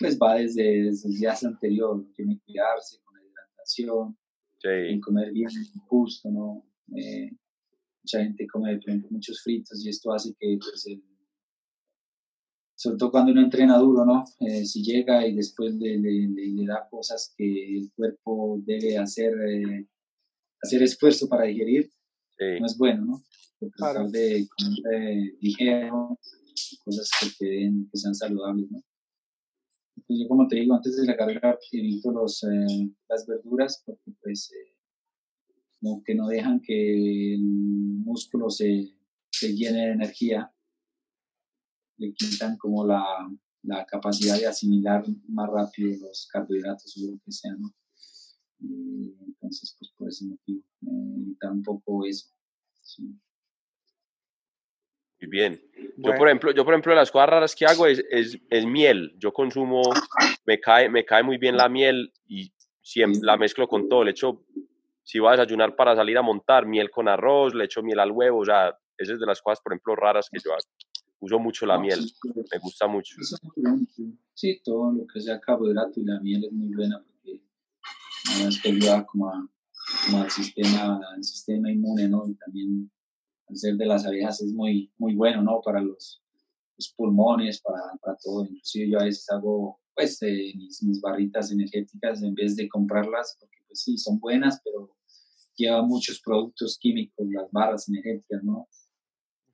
pues 0.00 0.18
va 0.18 0.36
desde, 0.36 0.84
desde 0.84 1.10
el 1.10 1.14
día 1.14 1.34
anterior, 1.42 2.06
tiene 2.16 2.36
que 2.36 2.44
cuidarse 2.46 2.98
con 3.04 3.14
la 3.14 3.22
hidratación, 3.22 4.18
sí. 4.58 5.00
comer 5.00 5.30
bien, 5.30 5.50
justo, 5.86 6.30
¿no? 6.30 6.66
Eh, 6.96 7.30
mucha 8.02 8.22
gente 8.24 8.46
come 8.50 8.80
muchos 9.10 9.42
fritos 9.42 9.84
y 9.84 9.90
esto 9.90 10.10
hace 10.10 10.34
que, 10.38 10.58
pues, 10.58 10.86
sobre 12.74 12.96
todo 12.96 13.10
cuando 13.10 13.32
uno 13.32 13.42
entrena 13.42 13.76
duro, 13.76 14.06
¿no? 14.06 14.24
Eh, 14.40 14.64
si 14.64 14.82
llega 14.82 15.26
y 15.26 15.36
después 15.36 15.74
le, 15.74 15.98
le, 15.98 16.64
da 16.66 16.88
cosas 16.90 17.34
que 17.36 17.76
el 17.76 17.92
cuerpo 17.94 18.58
debe 18.64 18.96
hacer, 18.96 19.34
eh, 19.38 19.86
hacer 20.62 20.82
esfuerzo 20.82 21.28
para 21.28 21.44
digerir, 21.44 21.92
no 22.58 22.64
es 22.64 22.78
bueno, 22.78 23.04
¿no? 23.04 23.22
Tratar 23.76 24.08
de 24.08 24.48
comer 24.56 25.34
ligero, 25.42 26.18
cosas 26.82 27.10
que, 27.38 27.70
que 27.92 27.98
sean 27.98 28.14
saludables, 28.14 28.70
¿no? 28.70 28.82
Pues 30.10 30.22
yo 30.22 30.26
como 30.26 30.48
te 30.48 30.56
digo, 30.56 30.74
antes 30.74 30.96
de 30.96 31.06
la 31.06 31.16
carrera 31.16 31.56
evito 31.70 32.10
los, 32.10 32.42
eh, 32.42 32.90
las 33.08 33.24
verduras 33.28 33.80
porque 33.86 34.10
pues 34.20 34.50
eh, 34.50 34.74
como 35.78 36.02
que 36.02 36.16
no 36.16 36.26
dejan 36.26 36.60
que 36.60 37.34
el 37.34 37.44
músculo 37.44 38.50
se, 38.50 38.92
se 39.30 39.54
llene 39.54 39.86
de 39.86 39.92
energía, 39.92 40.52
le 41.98 42.12
quitan 42.12 42.58
como 42.58 42.84
la, 42.84 43.04
la, 43.62 43.86
capacidad 43.86 44.36
de 44.36 44.48
asimilar 44.48 45.04
más 45.28 45.48
rápido 45.48 45.96
los 46.00 46.26
carbohidratos 46.26 46.96
o 46.96 47.12
lo 47.12 47.20
que 47.24 47.30
sea, 47.30 47.52
¿no? 47.52 47.72
Y 48.58 49.14
entonces, 49.24 49.76
pues 49.78 49.92
por 49.96 50.08
ese 50.08 50.26
motivo, 50.26 50.64
eh, 50.88 51.22
evitar 51.22 51.52
un 51.52 51.62
poco 51.62 52.04
eso. 52.04 52.26
Muy 55.20 55.30
bien. 55.30 55.60
Yo, 55.96 56.14
por 56.16 56.28
ejemplo, 56.28 56.52
yo, 56.52 56.64
por 56.64 56.72
ejemplo, 56.72 56.94
las 56.94 57.10
cosas 57.10 57.28
raras 57.28 57.54
que 57.54 57.66
hago 57.66 57.86
es, 57.86 58.02
es, 58.10 58.38
es, 58.48 58.64
miel. 58.64 59.14
Yo 59.18 59.32
consumo, 59.32 59.82
me 60.46 60.58
cae, 60.58 60.88
me 60.88 61.04
cae 61.04 61.22
muy 61.22 61.36
bien 61.36 61.56
la 61.56 61.68
miel 61.68 62.12
y 62.26 62.50
siempre 62.80 63.20
la 63.22 63.36
mezclo 63.36 63.68
con 63.68 63.88
todo. 63.88 64.04
Le 64.04 64.12
echo, 64.12 64.46
si 65.02 65.18
voy 65.18 65.28
a 65.28 65.32
desayunar 65.32 65.76
para 65.76 65.94
salir 65.94 66.16
a 66.16 66.22
montar, 66.22 66.66
miel 66.66 66.90
con 66.90 67.06
arroz, 67.06 67.54
le 67.54 67.64
echo 67.64 67.82
miel 67.82 68.00
al 68.00 68.12
huevo. 68.12 68.40
O 68.40 68.44
sea, 68.44 68.74
esa 68.96 69.12
es 69.12 69.20
de 69.20 69.26
las 69.26 69.42
cosas, 69.42 69.60
por 69.62 69.72
ejemplo, 69.72 69.94
raras 69.94 70.28
que 70.30 70.38
yo 70.42 70.52
hago. 70.52 70.60
Uso 71.18 71.38
mucho 71.38 71.66
la 71.66 71.78
miel, 71.78 72.00
me 72.50 72.58
gusta 72.58 72.86
mucho. 72.86 73.14
Sí, 74.32 74.62
todo 74.64 74.90
lo 74.90 75.06
que 75.06 75.20
sea 75.20 75.38
carbohidrato 75.38 76.00
y 76.00 76.04
la 76.04 76.18
miel 76.20 76.46
es 76.46 76.52
muy 76.52 76.74
buena 76.74 76.98
porque 77.04 77.42
es 78.48 78.62
que 78.62 78.70
ayuda 78.70 79.04
como, 79.04 79.28
a, 79.28 79.46
como 80.06 80.22
al 80.22 80.30
sistema, 80.30 80.98
al 81.14 81.22
sistema 81.22 81.70
inmune, 81.70 82.08
¿no? 82.08 82.26
Y 82.26 82.34
también 82.36 82.90
el 83.50 83.56
ser 83.56 83.76
de 83.76 83.86
las 83.86 84.06
abejas 84.06 84.40
es 84.40 84.52
muy, 84.52 84.92
muy 84.98 85.14
bueno, 85.14 85.42
¿no? 85.42 85.60
Para 85.62 85.80
los, 85.80 86.22
pulmones, 86.96 87.60
para, 87.60 87.82
para, 88.00 88.16
todo. 88.16 88.44
Inclusive 88.44 88.88
yo 88.88 89.00
a 89.00 89.04
veces 89.04 89.28
hago, 89.30 89.78
pues, 89.94 90.22
eh, 90.22 90.52
mis, 90.56 90.82
mis, 90.82 91.00
barritas 91.00 91.52
energéticas 91.52 92.22
en 92.22 92.34
vez 92.34 92.56
de 92.56 92.68
comprarlas, 92.68 93.36
porque 93.38 93.58
pues 93.66 93.82
sí, 93.82 93.98
son 93.98 94.18
buenas, 94.18 94.62
pero 94.64 94.96
llevan 95.56 95.86
muchos 95.86 96.20
productos 96.20 96.78
químicos, 96.78 97.26
las 97.30 97.50
barras 97.50 97.86
energéticas, 97.88 98.42
¿no? 98.42 98.66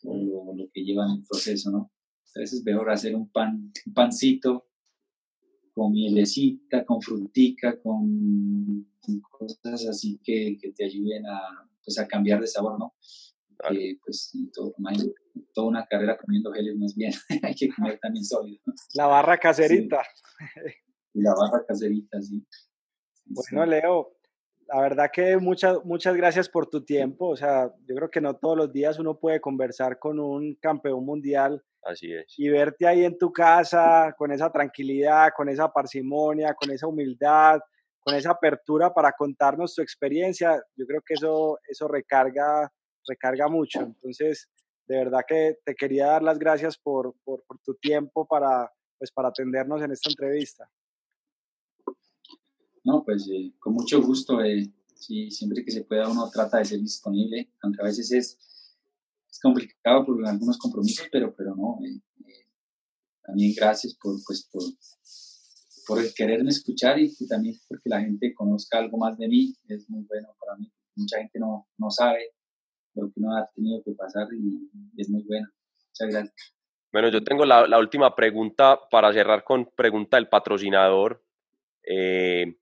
O 0.05 0.55
lo, 0.55 0.70
que 0.72 0.84
llevan 0.84 1.11
en 1.11 1.16
el 1.16 1.24
proceso, 1.24 1.70
¿no? 1.70 1.90
A 2.36 2.38
veces 2.38 2.61
es 2.61 2.64
mejor 2.64 2.90
hacer 2.90 3.16
un 3.16 3.28
pan, 3.28 3.72
un 3.86 3.94
pancito 3.94 4.68
con 5.72 5.92
mielecita, 5.92 6.84
con 6.84 7.03
frutica, 7.03 7.80
con, 7.82 8.86
cosas 9.30 9.86
así 9.86 10.20
que, 10.22 10.57
que, 10.61 10.72
te 10.72 10.84
ayuden 10.84 11.26
a, 11.26 11.68
pues, 11.84 11.99
a 11.99 12.07
cambiar 12.07 12.40
de 12.40 12.47
sabor, 12.47 12.78
¿no? 12.78 12.94
Pues 14.05 14.33
todo, 14.55 14.75
toda 15.55 15.69
una 15.69 15.87
carrera 15.87 16.17
comiendo 16.19 16.53
geles 16.53 16.77
no 16.77 16.87
es 16.87 16.95
bien, 16.95 17.13
hay 17.43 17.55
que 17.55 17.69
comer 17.69 17.99
también 18.01 18.25
sólido. 18.25 18.61
La 18.95 19.07
barra 19.07 19.39
caserita. 19.39 20.03
La 21.15 21.35
barra 21.35 21.65
caserita, 21.67 22.21
sí. 22.21 22.47
Bueno, 23.25 23.67
Leo, 23.67 24.17
la 24.69 24.81
verdad 24.81 25.11
que 25.13 25.37
muchas, 25.37 25.85
muchas 25.85 26.17
gracias 26.17 26.49
por 26.49 26.67
tu 26.69 26.85
tiempo. 26.85 27.29
O 27.29 27.37
sea, 27.37 27.73
yo 27.87 27.95
creo 27.95 28.11
que 28.11 28.21
no 28.21 28.35
todos 28.35 28.57
los 28.57 28.73
días 28.73 28.99
uno 28.99 29.19
puede 29.19 29.41
conversar 29.41 29.99
con 29.99 30.19
un 30.19 30.55
campeón 30.57 31.05
mundial. 31.05 31.63
Así 31.83 32.13
es. 32.13 32.35
Y 32.37 32.49
verte 32.49 32.87
ahí 32.87 33.05
en 33.05 33.17
tu 33.17 33.33
casa 33.33 34.15
con 34.19 34.33
esa 34.33 34.51
tranquilidad, 34.51 35.31
con 35.37 35.49
esa 35.49 35.73
parsimonia, 35.73 36.55
con 36.55 36.71
esa 36.71 36.89
humildad, 36.89 37.61
con 38.01 38.15
esa 38.15 38.33
apertura 38.33 38.93
para 38.93 39.13
contarnos 39.13 39.75
tu 39.75 39.83
experiencia. 39.83 40.61
Yo 40.75 40.85
creo 40.87 41.01
que 41.07 41.15
eso, 41.15 41.59
eso 41.69 41.87
recarga 41.87 42.71
recarga 43.07 43.49
mucho. 43.49 43.81
Entonces, 43.81 44.49
de 44.87 44.97
verdad 44.97 45.21
que 45.27 45.59
te 45.65 45.75
quería 45.75 46.07
dar 46.07 46.23
las 46.23 46.39
gracias 46.39 46.79
por, 46.79 47.15
por, 47.25 47.43
tu 47.65 47.75
tiempo 47.75 48.27
para, 48.27 48.73
pues, 48.99 49.11
para 49.11 49.29
atendernos 49.29 49.83
en 49.83 49.93
esta 49.93 50.11
entrevista. 50.11 50.71
No, 52.85 53.05
pues 53.05 53.29
eh, 53.29 53.53
con 53.59 53.75
mucho 53.75 54.01
gusto. 54.01 54.43
Eh, 54.45 54.73
sí, 54.95 55.31
siempre 55.31 55.65
que 55.65 55.73
se 55.73 55.85
pueda 55.85 56.09
uno 56.09 56.31
trata 56.31 56.59
de 56.59 56.65
ser 56.65 56.81
disponible, 56.81 57.51
aunque 57.63 57.83
a 57.83 57.87
veces 57.87 58.13
es, 58.13 58.39
es 59.29 59.41
complicado 59.41 60.07
por 60.07 60.25
algunos 60.25 60.57
compromisos, 60.57 61.09
pero, 61.11 61.35
pero 61.35 61.57
no. 61.57 61.79
Eh, 61.85 62.01
también 63.25 63.53
gracias 63.57 63.95
por, 63.95 64.15
pues, 64.25 64.49
por, 64.53 64.63
por 65.89 66.01
el 66.01 66.15
quererme 66.15 66.51
escuchar 66.51 67.01
y, 67.01 67.13
y, 67.19 67.27
también 67.27 67.57
porque 67.69 67.89
la 67.89 68.01
gente 68.01 68.33
conozca 68.33 68.79
algo 68.79 68.99
más 68.99 69.19
de 69.19 69.27
mí. 69.27 69.53
Es 69.67 69.91
muy 69.91 70.05
bueno 70.05 70.29
para 70.39 70.57
mí. 70.57 70.73
Mucha 70.95 71.19
gente 71.19 71.41
no, 71.41 71.67
no 71.77 71.91
sabe 71.91 72.36
lo 72.97 73.07
que 73.09 73.20
uno 73.20 73.36
ha 73.36 73.47
tenido 73.55 73.82
que 73.84 73.92
pasar 73.92 74.26
y, 74.32 75.01
es 75.01 75.09
muy 75.09 75.22
bueno. 75.22 75.49
Muchas 75.90 76.14
gracias. 76.14 76.55
Bueno, 76.92 77.09
yo 77.09 77.22
tengo 77.22 77.44
la, 77.44 77.66
la 77.66 77.78
última 77.78 78.14
pregunta 78.14 78.80
para 78.90 79.12
cerrar 79.12 79.44
con 79.44 79.66
pregunta 79.76 80.16
del 80.16 80.28
patrocinador. 80.28 81.22
Eh, 81.86 82.57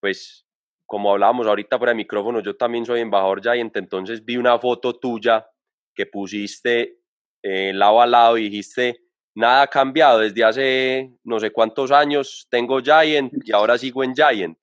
pues 0.00 0.46
como 0.86 1.12
hablábamos 1.12 1.46
ahorita 1.46 1.78
por 1.78 1.88
el 1.88 1.96
micrófono, 1.96 2.40
yo 2.40 2.56
también 2.56 2.86
soy 2.86 3.00
embajador 3.00 3.42
Giant, 3.42 3.76
entonces 3.76 4.24
vi 4.24 4.36
una 4.36 4.58
foto 4.58 4.98
tuya 4.98 5.46
que 5.94 6.06
pusiste 6.06 7.00
eh, 7.42 7.72
lado 7.72 8.00
a 8.00 8.06
lado 8.06 8.38
y 8.38 8.44
dijiste, 8.44 9.00
nada 9.34 9.62
ha 9.62 9.66
cambiado 9.66 10.20
desde 10.20 10.44
hace 10.44 11.12
no 11.24 11.40
sé 11.40 11.50
cuántos 11.50 11.90
años. 11.90 12.46
Tengo 12.50 12.80
Giant 12.80 13.32
y 13.44 13.52
ahora 13.52 13.78
sigo 13.78 14.04
en 14.04 14.14
Giant. 14.14 14.58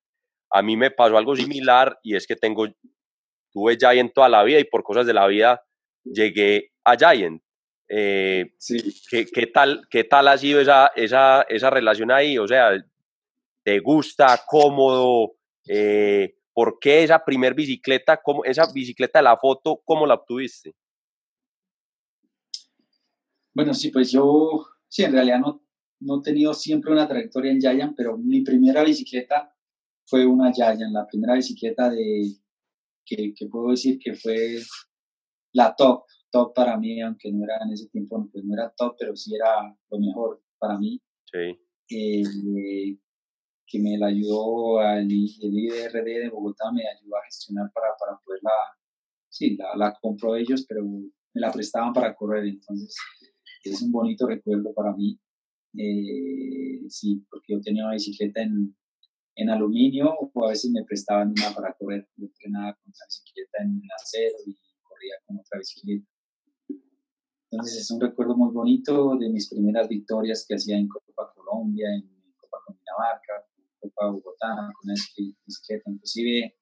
A 0.49 0.61
mí 0.61 0.77
me 0.77 0.91
pasó 0.91 1.17
algo 1.17 1.35
similar 1.35 1.99
y 2.03 2.15
es 2.15 2.27
que 2.27 2.35
tengo, 2.35 2.67
tuve 3.53 3.77
Giant 3.77 4.11
toda 4.13 4.27
la 4.27 4.43
vida 4.43 4.59
y 4.59 4.65
por 4.65 4.83
cosas 4.83 5.05
de 5.05 5.13
la 5.13 5.27
vida 5.27 5.63
llegué 6.03 6.71
a 6.83 6.97
Giant. 6.97 7.41
Eh, 7.87 8.53
Sí. 8.57 8.77
¿qué, 9.09 9.25
qué 9.25 9.47
tal, 9.47 9.87
¿Qué 9.89 10.03
tal 10.03 10.27
ha 10.27 10.37
sido 10.37 10.59
esa, 10.59 10.87
esa, 10.95 11.43
esa 11.43 11.69
relación 11.69 12.11
ahí? 12.11 12.37
O 12.37 12.47
sea, 12.47 12.71
¿te 13.63 13.79
gusta? 13.79 14.41
¿Cómodo? 14.47 15.35
Eh, 15.67 16.35
¿Por 16.53 16.79
qué 16.79 17.03
esa 17.03 17.23
primer 17.23 17.53
bicicleta, 17.53 18.19
cómo, 18.21 18.43
esa 18.43 18.71
bicicleta 18.73 19.19
de 19.19 19.23
la 19.23 19.37
foto, 19.37 19.81
cómo 19.85 20.05
la 20.05 20.15
obtuviste? 20.15 20.75
Bueno, 23.53 23.73
sí, 23.73 23.89
pues 23.91 24.11
yo, 24.11 24.65
sí, 24.87 25.03
en 25.03 25.13
realidad 25.13 25.39
no, 25.39 25.63
no 25.99 26.19
he 26.19 26.23
tenido 26.23 26.53
siempre 26.53 26.91
una 26.91 27.07
trayectoria 27.07 27.51
en 27.51 27.59
Giant, 27.59 27.95
pero 27.95 28.17
mi 28.17 28.41
primera 28.41 28.83
bicicleta 28.83 29.55
fue 30.05 30.25
una 30.25 30.51
Giant, 30.51 30.91
la 30.91 31.07
primera 31.07 31.35
bicicleta 31.35 31.89
de, 31.89 32.35
que, 33.05 33.33
que 33.35 33.47
puedo 33.47 33.71
decir 33.71 33.99
que 33.99 34.15
fue 34.15 34.59
la 35.53 35.75
top, 35.75 36.03
top 36.31 36.53
para 36.53 36.77
mí, 36.77 37.01
aunque 37.01 37.31
no 37.31 37.43
era 37.43 37.57
en 37.63 37.73
ese 37.73 37.87
tiempo, 37.89 38.27
pues 38.31 38.43
no 38.43 38.53
era 38.53 38.73
top, 38.75 38.95
pero 38.97 39.15
sí 39.15 39.35
era 39.35 39.75
lo 39.89 39.99
mejor 39.99 40.41
para 40.57 40.77
mí. 40.77 41.01
Sí, 41.25 41.59
eh, 41.89 42.97
que 43.65 43.79
me 43.79 43.97
la 43.97 44.07
ayudó 44.07 44.81
el, 44.81 45.09
el 45.09 45.59
IDRD 45.59 46.05
de 46.05 46.29
Bogotá, 46.29 46.71
me 46.71 46.83
ayudó 46.87 47.17
a 47.17 47.25
gestionar 47.25 47.71
para, 47.73 47.87
para 47.99 48.19
poderla, 48.23 48.51
sí, 49.29 49.55
la, 49.57 49.75
la 49.75 49.97
compró 50.01 50.35
ellos, 50.35 50.65
pero 50.67 50.83
me 50.85 51.41
la 51.41 51.51
prestaban 51.51 51.93
para 51.93 52.15
correr, 52.15 52.45
entonces 52.45 52.95
es 53.63 53.81
un 53.81 53.91
bonito 53.91 54.27
recuerdo 54.27 54.73
para 54.73 54.93
mí. 54.93 55.19
Eh, 55.75 56.87
sí, 56.87 57.25
porque 57.29 57.53
yo 57.53 57.61
tenía 57.61 57.85
una 57.85 57.93
bicicleta 57.93 58.43
en, 58.43 58.75
en 59.35 59.49
aluminio 59.49 60.13
o 60.17 60.45
a 60.45 60.49
veces 60.49 60.71
me 60.71 60.83
prestaban 60.83 61.29
una 61.29 61.53
para 61.53 61.73
correr. 61.73 62.07
Yo 62.15 62.25
entrenaba 62.25 62.73
con 62.75 62.93
la 62.99 63.05
bicicleta 63.05 63.63
en 63.63 63.81
acero 63.95 64.37
y 64.45 64.57
corría 64.81 65.15
con 65.25 65.39
otra 65.39 65.59
bicicleta. 65.59 66.05
Entonces 67.51 67.81
es 67.81 67.91
un 67.91 68.01
recuerdo 68.01 68.35
muy 68.35 68.51
bonito 68.51 69.15
de 69.17 69.29
mis 69.29 69.49
primeras 69.49 69.87
victorias 69.87 70.45
que 70.47 70.55
hacía 70.55 70.77
en 70.77 70.87
Copa 70.87 71.31
Colombia, 71.35 71.87
en 71.93 72.33
Copa 72.37 72.57
Cundinamarca, 72.65 73.45
Copa 73.79 74.09
Bogotá, 74.09 74.71
con 74.79 74.91
esa 74.91 75.05
bicicleta. 75.45 75.91
Inclusive 75.91 76.55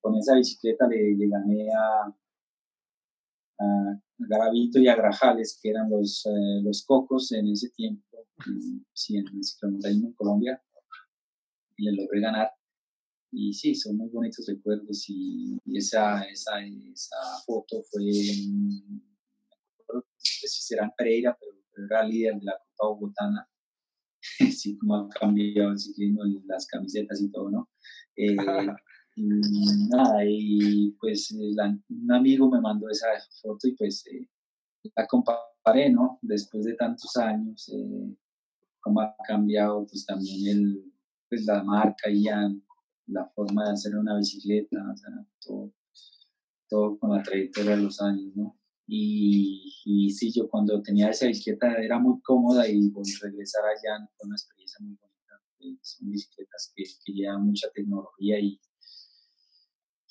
con 0.00 0.16
esa 0.16 0.34
bicicleta 0.34 0.86
le, 0.88 1.16
gané 1.28 1.68
a, 1.72 2.14
Garavito 4.18 4.78
y 4.78 4.88
a 4.88 4.96
Grajales, 4.96 5.58
que 5.60 5.70
eran 5.70 5.90
los, 5.90 6.26
eh, 6.26 6.62
los 6.62 6.84
cocos 6.84 7.32
en 7.32 7.48
ese 7.48 7.70
tiempo, 7.70 8.26
sí, 8.92 9.16
en 9.16 9.26
el 9.28 9.86
en 9.86 10.12
Colombia, 10.12 10.62
y 11.76 11.84
le 11.84 11.92
logré 11.92 12.20
ganar. 12.20 12.50
Y 13.32 13.52
sí, 13.52 13.74
son 13.74 13.96
muy 13.96 14.08
bonitos 14.10 14.46
recuerdos 14.46 15.04
y, 15.08 15.58
y 15.64 15.78
esa, 15.78 16.22
esa, 16.22 16.60
esa 16.64 17.16
foto 17.44 17.82
fue, 17.90 18.02
no 19.92 20.04
sé 20.16 20.48
si 20.48 20.62
será 20.62 20.84
en 20.84 20.92
Pereira, 20.96 21.36
pero, 21.38 21.52
pero 21.72 21.86
era 21.86 22.04
líder 22.06 22.36
de 22.38 22.44
la 22.44 22.58
Copa 22.76 22.88
Bogotana. 22.94 23.48
sí, 24.52 24.78
como 24.78 24.96
ha 24.96 25.08
cambiado 25.08 25.72
el 25.72 25.78
ciclismo, 25.78 26.22
las 26.46 26.66
camisetas 26.66 27.20
y 27.20 27.30
todo, 27.30 27.50
¿no? 27.50 27.68
Eh, 28.16 28.36
y 29.16 29.24
nada, 29.90 30.24
y 30.24 30.92
pues 31.00 31.30
eh, 31.32 31.52
la- 31.54 31.76
un 31.88 32.12
amigo 32.12 32.50
me 32.50 32.60
mandó 32.60 32.88
esa 32.88 33.06
foto 33.42 33.68
y 33.68 33.72
pues 33.76 34.06
eh, 34.06 34.28
la 34.96 35.06
comparé, 35.06 35.90
¿no? 35.90 36.18
Después 36.22 36.64
de 36.64 36.74
tantos 36.74 37.16
años, 37.16 37.68
eh, 37.68 38.16
cómo 38.80 39.00
ha 39.00 39.14
cambiado 39.26 39.86
pues 39.86 40.04
también 40.06 40.46
el, 40.48 40.93
pues 41.34 41.46
la 41.46 41.64
marca 41.64 42.08
y 42.08 42.24
ya 42.24 42.48
la 43.06 43.28
forma 43.34 43.64
de 43.64 43.72
hacer 43.72 43.96
una 43.96 44.16
bicicleta, 44.16 44.76
o 44.92 44.96
sea, 44.96 45.10
todo, 46.68 46.98
con 46.98 47.10
la 47.10 47.22
trayectoria 47.22 47.76
de 47.76 47.82
los 47.82 48.00
años. 48.00 48.32
Y, 48.86 49.72
y 49.84 50.10
sí, 50.10 50.32
yo 50.32 50.48
cuando 50.48 50.80
tenía 50.82 51.08
esa 51.08 51.26
bicicleta 51.26 51.74
era 51.82 51.98
muy 51.98 52.20
cómoda 52.22 52.68
y 52.68 52.90
pues, 52.90 53.18
regresar 53.20 53.64
allá 53.64 54.06
fue 54.16 54.26
una 54.26 54.36
experiencia 54.36 54.78
muy 54.80 54.96
bonita. 54.96 55.40
Eh, 55.60 55.78
Son 55.82 56.10
bicicletas 56.10 56.72
que, 56.74 56.84
llevan 57.12 57.46
mucha 57.46 57.68
tecnología 57.74 58.38
y, 58.38 58.60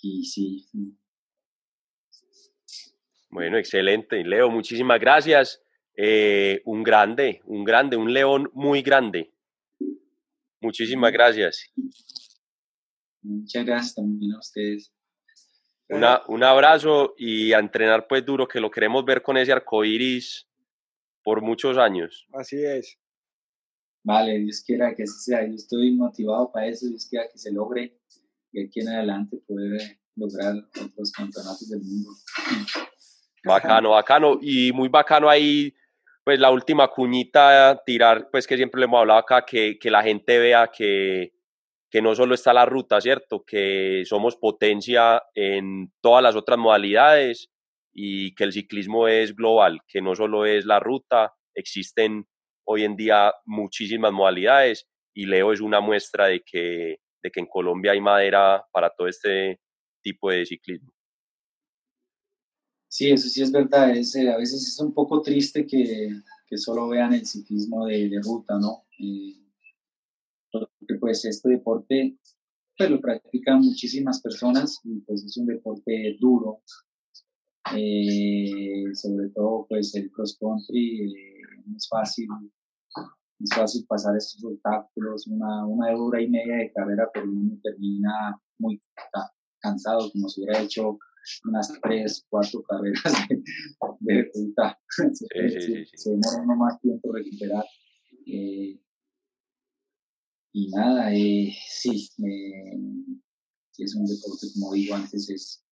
y 0.01 0.25
sí, 0.25 0.67
Bueno, 3.29 3.57
excelente. 3.57 4.23
Leo, 4.23 4.49
muchísimas 4.49 4.99
gracias. 4.99 5.61
Eh, 5.95 6.61
un 6.65 6.83
grande, 6.83 7.41
un 7.45 7.63
grande, 7.63 7.95
un 7.95 8.11
león 8.11 8.49
muy 8.53 8.81
grande. 8.81 9.32
Muchísimas 10.63 11.11
gracias. 11.11 11.69
muchas 13.21 13.65
gracias 13.65 13.95
también 13.95 14.31
a 14.33 14.39
ustedes. 14.39 14.93
Una, 15.89 16.21
un 16.27 16.43
abrazo 16.43 17.13
y 17.17 17.51
a 17.51 17.59
entrenar 17.59 18.07
pues 18.07 18.25
duro, 18.25 18.47
que 18.47 18.61
lo 18.61 18.71
queremos 18.71 19.03
ver 19.03 19.21
con 19.21 19.37
ese 19.37 19.51
arco 19.51 19.83
iris 19.83 20.47
por 21.21 21.41
muchos 21.41 21.77
años. 21.77 22.25
Así 22.33 22.63
es. 22.63 22.97
Vale, 24.03 24.39
Dios 24.39 24.63
quiera 24.65 24.95
que 24.95 25.03
así 25.03 25.19
sea. 25.19 25.45
Yo 25.45 25.55
estoy 25.55 25.91
motivado 25.91 26.51
para 26.51 26.67
eso, 26.67 26.87
Dios 26.87 27.07
quiera 27.09 27.25
que 27.31 27.37
se 27.37 27.51
logre 27.51 27.99
y 28.53 28.65
aquí 28.65 28.79
en 28.79 28.89
adelante 28.89 29.37
poder 29.45 29.81
eh, 29.81 29.99
lograr 30.15 30.55
otros 30.55 31.11
campeonatos 31.11 31.69
del 31.69 31.81
mundo. 31.81 32.09
Bacano, 33.43 33.89
bacano. 33.91 34.39
Y 34.41 34.71
muy 34.71 34.87
bacano 34.87 35.29
ahí, 35.29 35.73
pues 36.23 36.39
la 36.39 36.51
última 36.51 36.87
cuñita, 36.87 37.81
tirar, 37.85 38.29
pues 38.31 38.47
que 38.47 38.55
siempre 38.55 38.79
le 38.79 38.85
hemos 38.85 38.99
hablado 38.99 39.19
acá, 39.19 39.45
que, 39.45 39.77
que 39.77 39.91
la 39.91 40.03
gente 40.03 40.39
vea 40.39 40.69
que, 40.75 41.33
que 41.91 42.01
no 42.01 42.15
solo 42.15 42.33
está 42.33 42.53
la 42.53 42.65
ruta, 42.65 43.01
¿cierto? 43.01 43.43
Que 43.45 44.03
somos 44.05 44.37
potencia 44.37 45.21
en 45.35 45.91
todas 46.01 46.23
las 46.23 46.35
otras 46.35 46.57
modalidades 46.57 47.49
y 47.93 48.33
que 48.35 48.45
el 48.45 48.53
ciclismo 48.53 49.07
es 49.07 49.35
global, 49.35 49.81
que 49.87 50.01
no 50.01 50.15
solo 50.15 50.45
es 50.45 50.65
la 50.65 50.79
ruta, 50.79 51.33
existen 51.53 52.25
hoy 52.65 52.83
en 52.83 52.95
día 52.95 53.33
muchísimas 53.45 54.11
modalidades 54.11 54.87
y 55.13 55.25
Leo 55.25 55.51
es 55.51 55.61
una 55.61 55.81
muestra 55.81 56.27
de 56.27 56.41
que, 56.41 56.97
de 57.21 57.31
que 57.31 57.39
en 57.39 57.47
Colombia 57.47 57.91
hay 57.91 58.01
madera 58.01 58.63
para 58.71 58.89
todo 58.89 59.07
este 59.07 59.59
tipo 60.01 60.31
de 60.31 60.45
ciclismo. 60.45 60.92
Sí, 62.95 63.09
eso 63.09 63.27
sí 63.27 63.41
es 63.41 63.51
verdad. 63.51 63.95
Es, 63.97 64.15
eh, 64.15 64.29
a 64.31 64.37
veces 64.37 64.67
es 64.67 64.79
un 64.79 64.93
poco 64.93 65.21
triste 65.21 65.65
que, 65.65 66.09
que 66.47 66.57
solo 66.57 66.87
vean 66.87 67.13
el 67.13 67.25
ciclismo 67.25 67.85
de, 67.87 68.07
de 68.09 68.21
ruta, 68.21 68.57
¿no? 68.59 68.85
Eh, 68.99 69.33
porque 70.51 70.95
pues 71.01 71.25
este 71.25 71.49
deporte 71.49 72.17
pues, 72.77 72.89
lo 72.89 73.01
practican 73.01 73.59
muchísimas 73.61 74.21
personas 74.21 74.79
y 74.83 75.01
pues 75.01 75.23
es 75.25 75.37
un 75.37 75.47
deporte 75.47 76.17
duro. 76.19 76.61
Eh, 77.75 78.83
sobre 78.93 79.29
todo 79.29 79.65
pues 79.69 79.95
el 79.95 80.11
cross 80.11 80.37
country 80.39 81.11
no 81.65 81.77
es 81.77 81.87
fácil 81.89 82.27
es 83.39 83.49
fácil 83.55 83.85
pasar 83.87 84.15
estos 84.17 84.43
obstáculos 84.43 85.27
una, 85.27 85.65
una 85.65 85.95
hora 85.95 86.21
y 86.21 86.29
media 86.29 86.55
de 86.57 86.71
carrera 86.71 87.09
pero 87.13 87.29
uno 87.31 87.57
termina 87.61 88.39
muy 88.59 88.81
ca- 88.95 89.31
cansado 89.59 90.11
como 90.11 90.27
si 90.29 90.41
hubiera 90.41 90.61
hecho 90.61 90.97
unas 91.45 91.71
tres, 91.81 92.25
cuatro 92.29 92.61
carreras 92.63 93.03
de, 93.29 93.43
de 93.99 94.31
ruta. 94.33 94.79
se, 94.89 95.09
Sí, 95.13 95.25
puede 95.33 95.61
sí, 95.61 95.85
sí. 95.85 95.91
se 95.97 96.09
demora 96.11 96.43
uno 96.43 96.55
más 96.55 96.79
tiempo 96.81 97.11
recuperar. 97.11 97.65
Eh, 98.25 98.79
y 100.55 100.69
nada, 100.69 101.13
eh, 101.13 101.51
sí, 101.67 102.09
eh, 102.25 102.79
sí, 103.71 103.83
es 103.83 103.95
un 103.95 104.05
deporte, 104.05 104.47
como 104.53 104.73
digo 104.73 104.95
antes, 104.95 105.29
es 105.29 105.65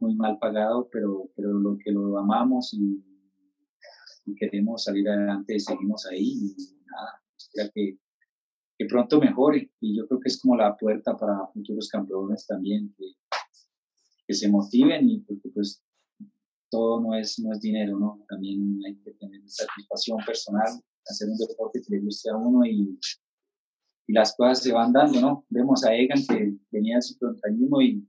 muy 0.00 0.14
mal 0.16 0.38
pagado, 0.38 0.88
pero, 0.90 1.30
pero 1.36 1.52
lo 1.52 1.76
que 1.78 1.92
lo 1.92 2.18
amamos 2.18 2.74
y, 2.74 3.04
y 4.26 4.34
queremos 4.34 4.84
salir 4.84 5.08
adelante, 5.08 5.60
seguimos 5.60 6.06
ahí 6.06 6.54
y 6.56 6.80
nada, 6.86 7.22
espera 7.36 7.70
que, 7.74 7.98
que 8.78 8.86
pronto 8.86 9.20
mejore. 9.20 9.70
Y 9.80 9.96
yo 9.96 10.08
creo 10.08 10.20
que 10.20 10.28
es 10.28 10.40
como 10.40 10.56
la 10.56 10.76
puerta 10.76 11.16
para 11.16 11.46
futuros 11.52 11.88
campeones 11.88 12.46
también, 12.46 12.92
que, 12.98 13.04
que 14.30 14.34
se 14.34 14.48
motiven 14.48 15.10
y 15.10 15.18
porque 15.22 15.48
pues 15.48 15.82
todo 16.70 17.00
no 17.00 17.16
es, 17.16 17.36
no 17.40 17.52
es 17.52 17.60
dinero, 17.60 17.98
¿no? 17.98 18.24
También 18.28 18.78
hay 18.86 18.94
que 18.98 19.10
tener 19.14 19.40
satisfacción 19.44 20.18
personal, 20.24 20.68
hacer 21.04 21.30
un 21.30 21.36
deporte 21.36 21.82
que 21.82 21.96
le 21.96 22.02
guste 22.02 22.30
a 22.30 22.36
uno 22.36 22.64
y, 22.64 22.96
y 24.06 24.12
las 24.12 24.36
cosas 24.36 24.62
se 24.62 24.70
van 24.72 24.92
dando, 24.92 25.20
¿no? 25.20 25.44
Vemos 25.48 25.84
a 25.84 25.92
Egan 25.96 26.24
que 26.24 26.54
venía 26.70 26.94
del 26.94 27.02
ciclomontañismo 27.02 27.82
y, 27.82 28.08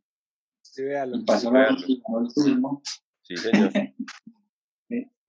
Sí, 0.62 0.84
véalo. 0.84 1.18
y 1.18 1.24
pasó 1.26 1.48
sí, 1.50 1.54
la 1.56 1.76
y 1.88 2.02
ganó 2.06 2.20
el 2.28 2.34
turismo. 2.36 2.82
Sí, 3.24 3.38
señor. 3.38 3.72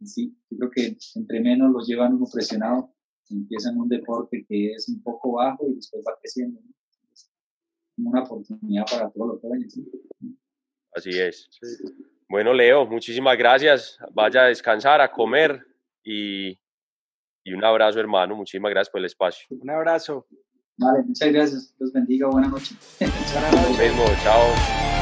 Sí, 0.05 0.37
yo 0.51 0.59
creo 0.59 0.71
que 0.73 0.99
entre 1.15 1.41
menos 1.41 1.71
lo 1.71 1.79
llevan 1.79 2.15
uno 2.15 2.27
presionado, 2.31 2.93
empiezan 3.31 3.79
un 3.79 3.89
deporte 3.89 4.45
que 4.49 4.73
es 4.73 4.89
un 4.89 5.01
poco 5.01 5.35
bajo 5.35 5.65
y 5.69 5.77
después 5.77 6.05
va 6.05 6.19
creciendo. 6.21 6.61
¿no? 6.61 8.11
Una 8.11 8.25
oportunidad 8.25 8.85
para 8.91 9.09
todos 9.13 9.29
los 9.35 9.41
jóvenes. 9.41 9.73
¿sí? 9.73 9.87
Así 10.95 11.11
es. 11.19 11.49
Sí. 11.51 11.85
Bueno, 12.29 12.53
Leo, 12.53 12.87
muchísimas 12.87 13.37
gracias. 13.37 13.99
Vaya 14.13 14.45
a 14.45 14.49
descansar, 14.49 15.01
a 15.01 15.11
comer 15.11 15.67
y 16.03 16.59
y 17.45 17.53
un 17.53 17.65
abrazo, 17.65 17.99
hermano. 18.01 18.37
Muchísimas 18.37 18.71
gracias 18.71 18.91
por 18.91 19.01
el 19.01 19.07
espacio. 19.07 19.47
Un 19.51 19.71
abrazo. 19.71 20.27
Vale, 20.77 21.03
muchas 21.05 21.33
gracias. 21.33 21.75
Los 21.79 21.93
bendiga. 21.93 22.29
Buenas 22.29 22.51
noches. 22.51 22.77
Buenas 23.01 23.53
noches. 23.53 23.79
Lo 23.79 23.85
mismo, 23.85 24.05
chao. 24.23 25.02